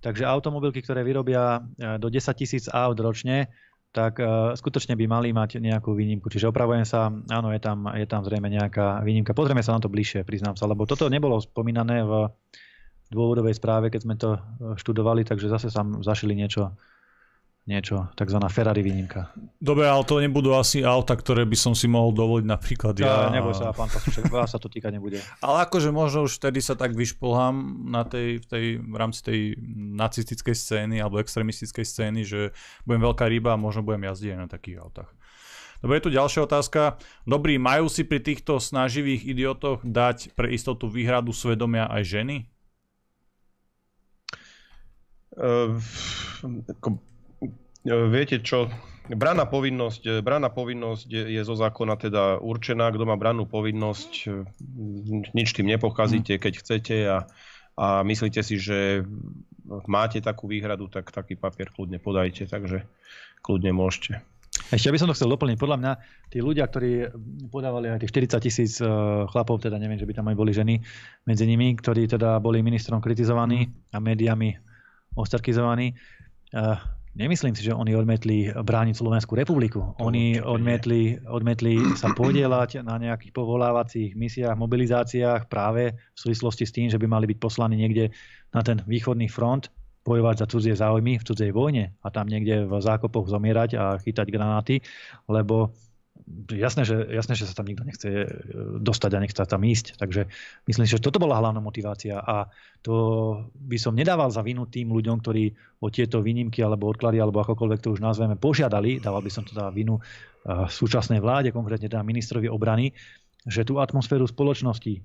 Takže 0.00 0.24
automobilky, 0.24 0.80
ktoré 0.80 1.04
vyrobia 1.04 1.60
do 2.00 2.08
10 2.08 2.32
tisíc 2.32 2.64
aut 2.72 2.96
ročne, 2.96 3.52
tak 3.90 4.22
uh, 4.22 4.54
skutočne 4.54 4.94
by 4.94 5.04
mali 5.10 5.28
mať 5.34 5.58
nejakú 5.58 5.92
výnimku. 5.98 6.30
Čiže 6.30 6.54
opravujem 6.54 6.86
sa, 6.86 7.10
áno, 7.10 7.50
je 7.50 7.58
tam, 7.58 7.90
je 7.90 8.06
tam 8.06 8.22
zrejme 8.22 8.46
nejaká 8.46 9.02
výnimka. 9.02 9.34
Pozrieme 9.34 9.66
sa 9.66 9.74
na 9.74 9.82
to 9.82 9.90
bližšie, 9.90 10.22
priznám 10.22 10.54
sa, 10.54 10.70
lebo 10.70 10.86
toto 10.86 11.10
nebolo 11.10 11.42
spomínané 11.42 12.06
v 12.06 12.30
dôvodovej 13.10 13.58
správe, 13.58 13.90
keď 13.90 14.00
sme 14.06 14.14
to 14.14 14.38
študovali, 14.78 15.26
takže 15.26 15.50
zase 15.50 15.68
sa 15.74 15.82
zašili 16.06 16.38
niečo 16.38 16.70
niečo, 17.68 18.08
tzv. 18.16 18.38
Ferrari 18.48 18.80
výnimka. 18.80 19.30
Dobre, 19.60 19.86
ale 19.86 20.02
to 20.08 20.18
nebudú 20.18 20.56
asi 20.56 20.80
auta, 20.80 21.14
ktoré 21.14 21.44
by 21.44 21.56
som 21.56 21.72
si 21.76 21.86
mohol 21.86 22.16
dovoliť 22.16 22.46
napríklad 22.48 22.94
ja. 22.98 23.28
ja 23.28 23.34
neboj 23.34 23.54
sa, 23.54 23.76
pán 23.76 23.92
Pasušek, 23.92 24.32
vás 24.32 24.52
sa 24.52 24.58
to 24.58 24.72
týka 24.72 24.88
nebude. 24.88 25.20
Ale 25.44 25.68
akože 25.68 25.92
možno 25.92 26.26
už 26.26 26.40
vtedy 26.40 26.58
sa 26.64 26.74
tak 26.74 26.96
vyšplhám 26.96 27.86
na 27.92 28.02
tej, 28.08 28.42
v, 28.42 28.46
tej, 28.48 28.64
v 28.80 28.94
rámci 28.96 29.20
tej 29.20 29.40
nacistickej 29.96 30.56
scény 30.56 30.96
alebo 30.98 31.20
extremistickej 31.20 31.84
scény, 31.84 32.20
že 32.26 32.40
budem 32.88 33.04
veľká 33.06 33.28
ryba 33.28 33.54
a 33.54 33.60
možno 33.60 33.86
budem 33.86 34.08
jazdiť 34.08 34.30
aj 34.34 34.40
na 34.40 34.48
takých 34.48 34.78
autách. 34.82 35.10
Dobre, 35.80 35.96
je 35.96 36.04
tu 36.04 36.12
ďalšia 36.12 36.44
otázka. 36.44 37.00
Dobrý, 37.24 37.56
majú 37.56 37.88
si 37.88 38.04
pri 38.04 38.20
týchto 38.20 38.60
snaživých 38.60 39.24
idiotoch 39.24 39.80
dať 39.80 40.36
pre 40.36 40.52
istotu 40.52 40.92
výhradu 40.92 41.32
svedomia 41.32 41.88
aj 41.88 42.02
ženy? 42.04 42.36
Uh, 45.40 45.80
viete 47.84 48.42
čo, 48.44 48.68
Brana 49.10 49.42
povinnosť, 49.42 50.02
e, 50.06 50.12
brana 50.22 50.54
povinnosť 50.54 51.08
je 51.10 51.42
zo 51.42 51.58
zákona 51.58 51.98
teda 51.98 52.38
určená. 52.38 52.94
Kto 52.94 53.04
má 53.10 53.18
brannú 53.18 53.42
povinnosť, 53.42 54.12
e, 54.30 54.46
nič 55.34 55.50
tým 55.50 55.66
nepokazíte, 55.66 56.38
keď 56.38 56.52
chcete 56.62 56.96
a, 57.10 57.26
a 57.74 57.86
myslíte 58.06 58.38
si, 58.46 58.60
že 58.60 59.02
máte 59.90 60.22
takú 60.22 60.46
výhradu, 60.46 60.86
tak 60.86 61.10
taký 61.10 61.34
papier 61.34 61.74
kľudne 61.74 61.98
podajte, 61.98 62.46
takže 62.46 62.86
kľudne 63.42 63.74
môžete. 63.74 64.22
Ešte 64.70 64.94
by 64.94 64.98
som 65.02 65.08
to 65.10 65.16
chcel 65.18 65.34
doplniť. 65.34 65.58
Podľa 65.58 65.78
mňa 65.82 65.92
tí 66.30 66.38
ľudia, 66.38 66.70
ktorí 66.70 67.10
podávali 67.50 67.90
aj 67.90 68.06
tých 68.06 68.14
40 68.38 68.46
tisíc 68.46 68.72
chlapov, 69.30 69.58
teda 69.58 69.78
neviem, 69.82 69.98
že 69.98 70.06
by 70.06 70.14
tam 70.14 70.30
aj 70.30 70.36
boli 70.38 70.54
ženy 70.54 70.78
medzi 71.26 71.44
nimi, 71.46 71.74
ktorí 71.74 72.06
teda 72.06 72.38
boli 72.38 72.62
ministrom 72.62 73.02
kritizovaní 73.02 73.66
a 73.90 73.98
médiami 73.98 74.54
ostarkizovaní, 75.18 75.94
Nemyslím 77.10 77.58
si, 77.58 77.66
že 77.66 77.74
oni 77.74 77.98
odmetli 77.98 78.54
brániť 78.54 78.94
Slovenskú 78.94 79.34
republiku. 79.34 79.98
Oni 79.98 80.38
odmetli, 80.38 81.18
odmetli 81.26 81.82
sa 81.98 82.14
podielať 82.18 82.86
na 82.86 83.02
nejakých 83.02 83.34
povolávacích 83.34 84.14
misiách, 84.14 84.54
mobilizáciách 84.54 85.50
práve 85.50 85.90
v 85.90 86.18
súvislosti 86.18 86.64
s 86.70 86.74
tým, 86.74 86.86
že 86.86 87.02
by 87.02 87.10
mali 87.10 87.26
byť 87.34 87.38
poslaní 87.42 87.74
niekde 87.74 88.14
na 88.54 88.62
ten 88.62 88.78
východný 88.86 89.26
front, 89.26 89.74
bojovať 90.00 90.36
za 90.38 90.46
cudzie 90.48 90.74
záujmy 90.74 91.20
v 91.20 91.26
cudzej 91.26 91.50
vojne 91.52 91.92
a 92.00 92.08
tam 92.08 92.24
niekde 92.24 92.64
v 92.64 92.72
zákopoch 92.80 93.28
zomierať 93.28 93.70
a 93.76 93.84
chytať 94.00 94.26
granáty, 94.32 94.80
lebo 95.28 95.76
jasné, 96.52 96.82
že, 96.84 96.96
jasné, 97.10 97.34
že 97.36 97.46
sa 97.46 97.54
tam 97.54 97.68
nikto 97.68 97.84
nechce 97.84 98.08
e, 98.08 98.26
dostať 98.80 99.10
a 99.16 99.22
nechce 99.22 99.42
tam 99.44 99.62
ísť. 99.62 100.00
Takže 100.00 100.26
myslím 100.66 100.86
že 100.86 101.02
toto 101.02 101.22
bola 101.22 101.38
hlavná 101.38 101.60
motivácia 101.62 102.20
a 102.20 102.48
to 102.80 102.94
by 103.54 103.76
som 103.76 103.94
nedával 103.94 104.32
za 104.32 104.40
vinu 104.40 104.66
tým 104.66 104.90
ľuďom, 104.90 105.20
ktorí 105.20 105.52
o 105.80 105.88
tieto 105.92 106.24
výnimky 106.24 106.64
alebo 106.64 106.88
odklady 106.88 107.20
alebo 107.20 107.40
akokoľvek 107.44 107.80
to 107.80 107.92
už 107.94 108.00
nazveme 108.00 108.36
požiadali. 108.36 108.98
Dával 108.98 109.24
by 109.24 109.30
som 109.32 109.44
to 109.44 109.52
za 109.52 109.68
vinu 109.70 109.98
e, 109.98 110.02
súčasnej 110.68 111.22
vláde, 111.22 111.52
konkrétne 111.54 111.88
teda 111.88 112.04
ministrovi 112.04 112.48
obrany, 112.48 112.92
že 113.46 113.64
tú 113.64 113.80
atmosféru 113.80 114.28
spoločnosti 114.28 115.00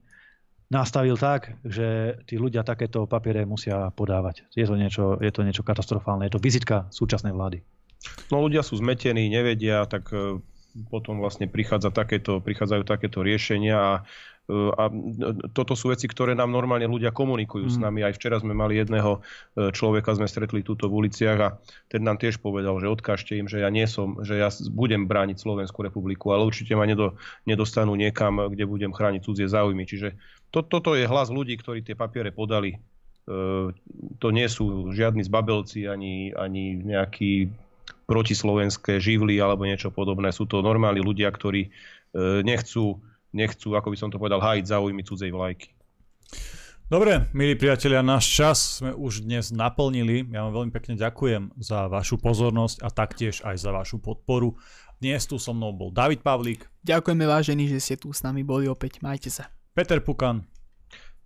nastavil 0.70 1.14
tak, 1.16 1.62
že 1.62 2.20
tí 2.26 2.42
ľudia 2.42 2.66
takéto 2.66 3.06
papiere 3.06 3.46
musia 3.46 3.94
podávať. 3.94 4.50
Je 4.58 4.66
to 4.66 4.74
niečo, 4.74 5.22
je 5.22 5.30
to 5.30 5.46
niečo 5.46 5.62
katastrofálne, 5.62 6.26
je 6.26 6.34
to 6.34 6.42
vizitka 6.42 6.90
súčasnej 6.90 7.34
vlády. 7.36 7.62
No 8.30 8.42
ľudia 8.42 8.62
sú 8.62 8.78
zmetení, 8.78 9.30
nevedia, 9.30 9.86
tak 9.86 10.10
e, 10.14 10.42
potom 10.92 11.24
vlastne 11.24 11.48
prichádza 11.48 11.90
takéto, 11.90 12.44
prichádzajú 12.44 12.84
takéto 12.84 13.24
riešenia 13.24 13.78
a 13.80 13.94
a 14.54 14.94
toto 15.58 15.74
sú 15.74 15.90
veci, 15.90 16.06
ktoré 16.06 16.38
nám 16.38 16.54
normálne 16.54 16.86
ľudia 16.86 17.10
komunikujú 17.10 17.66
mm. 17.66 17.74
s 17.74 17.78
nami. 17.82 18.06
Aj 18.06 18.14
včera 18.14 18.38
sme 18.38 18.54
mali 18.54 18.78
jedného 18.78 19.18
e, 19.18 19.74
človeka, 19.74 20.14
sme 20.14 20.30
stretli 20.30 20.62
túto 20.62 20.86
v 20.86 21.06
uliciach 21.06 21.40
a 21.42 21.58
ten 21.90 22.06
nám 22.06 22.22
tiež 22.22 22.38
povedal, 22.38 22.78
že 22.78 22.86
odkážte 22.86 23.34
im, 23.34 23.50
že 23.50 23.66
ja 23.66 23.74
nie 23.74 23.90
som, 23.90 24.22
že 24.22 24.38
ja 24.38 24.54
budem 24.70 25.10
brániť 25.10 25.42
Slovenskú 25.42 25.82
republiku, 25.82 26.30
ale 26.30 26.46
určite 26.46 26.78
ma 26.78 26.86
nedo, 26.86 27.18
nedostanú 27.50 27.98
niekam, 27.98 28.54
kde 28.54 28.70
budem 28.70 28.94
chrániť 28.94 29.26
cudzie 29.26 29.50
záujmy. 29.50 29.90
Čiže 29.90 30.14
to, 30.54 30.62
toto 30.62 30.94
je 30.94 31.10
hlas 31.10 31.34
ľudí, 31.34 31.58
ktorí 31.58 31.82
tie 31.82 31.98
papiere 31.98 32.30
podali. 32.30 32.78
E, 32.78 32.80
to 34.22 34.28
nie 34.30 34.46
sú 34.46 34.94
žiadni 34.94 35.26
zbabelci 35.26 35.90
ani, 35.90 36.38
ani 36.38 36.86
nejakí 36.86 37.50
protislovenské 38.06 39.02
živly 39.02 39.42
alebo 39.42 39.66
niečo 39.66 39.90
podobné. 39.90 40.30
Sú 40.30 40.46
to 40.46 40.62
normálni 40.62 41.02
ľudia, 41.02 41.30
ktorí 41.34 41.68
e, 41.68 41.70
nechcú, 42.46 43.02
nechcú, 43.34 43.74
ako 43.74 43.90
by 43.92 43.98
som 43.98 44.10
to 44.14 44.22
povedal, 44.22 44.42
hájiť 44.42 44.66
záujmy 44.70 45.02
cudzej 45.02 45.34
vlajky. 45.34 45.74
Dobre, 46.86 47.34
milí 47.34 47.58
priatelia, 47.58 48.06
náš 48.06 48.30
čas 48.30 48.58
sme 48.78 48.94
už 48.94 49.26
dnes 49.26 49.50
naplnili. 49.50 50.22
Ja 50.30 50.46
vám 50.46 50.54
veľmi 50.54 50.72
pekne 50.72 50.94
ďakujem 50.94 51.58
za 51.58 51.90
vašu 51.90 52.22
pozornosť 52.22 52.86
a 52.86 52.94
taktiež 52.94 53.42
aj 53.42 53.58
za 53.58 53.74
vašu 53.74 53.98
podporu. 53.98 54.54
Dnes 55.02 55.26
tu 55.26 55.42
so 55.42 55.50
mnou 55.50 55.74
bol 55.74 55.90
David 55.90 56.22
Pavlík. 56.22 56.70
Ďakujeme 56.86 57.26
vážení, 57.26 57.66
že 57.66 57.82
ste 57.82 57.98
tu 57.98 58.14
s 58.14 58.22
nami 58.22 58.46
boli 58.46 58.70
opäť. 58.70 59.02
Majte 59.02 59.34
sa. 59.34 59.50
Peter 59.74 59.98
Pukan. 59.98 60.46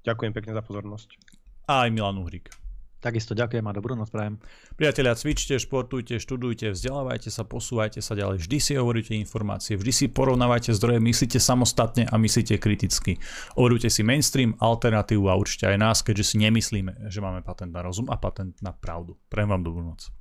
Ďakujem 0.07 0.31
pekne 0.31 0.55
za 0.55 0.63
pozornosť. 0.63 1.19
A 1.67 1.85
aj 1.85 1.89
Milan 1.91 2.17
Uhrik. 2.23 2.58
Takisto 2.99 3.31
ďakujem 3.31 3.63
a 3.63 3.71
dobrú 3.71 3.95
noc 3.95 4.11
prajem. 4.11 4.43
Priatelia, 4.75 5.15
cvičte, 5.15 5.55
športujte, 5.55 6.19
študujte, 6.19 6.75
vzdelávajte 6.75 7.31
sa, 7.31 7.47
posúvajte 7.47 8.03
sa 8.03 8.11
ďalej. 8.11 8.43
Vždy 8.43 8.57
si 8.59 8.71
hovoríte 8.75 9.15
informácie, 9.15 9.79
vždy 9.79 9.91
si 9.95 10.05
porovnávajte 10.11 10.75
zdroje, 10.75 10.99
myslíte 10.99 11.39
samostatne 11.39 12.11
a 12.11 12.15
myslíte 12.19 12.59
kriticky. 12.59 13.15
Overujte 13.55 13.87
si 13.87 14.03
mainstream, 14.03 14.51
alternatívu 14.59 15.31
a 15.31 15.39
určite 15.39 15.71
aj 15.71 15.77
nás, 15.79 15.97
keďže 16.03 16.35
si 16.35 16.43
nemyslíme, 16.43 17.07
že 17.07 17.23
máme 17.23 17.39
patent 17.39 17.71
na 17.71 17.79
rozum 17.79 18.11
a 18.11 18.19
patent 18.19 18.59
na 18.59 18.75
pravdu. 18.75 19.15
Prajem 19.31 19.47
vám 19.47 19.63
dobrú 19.63 19.83
noc. 19.95 20.18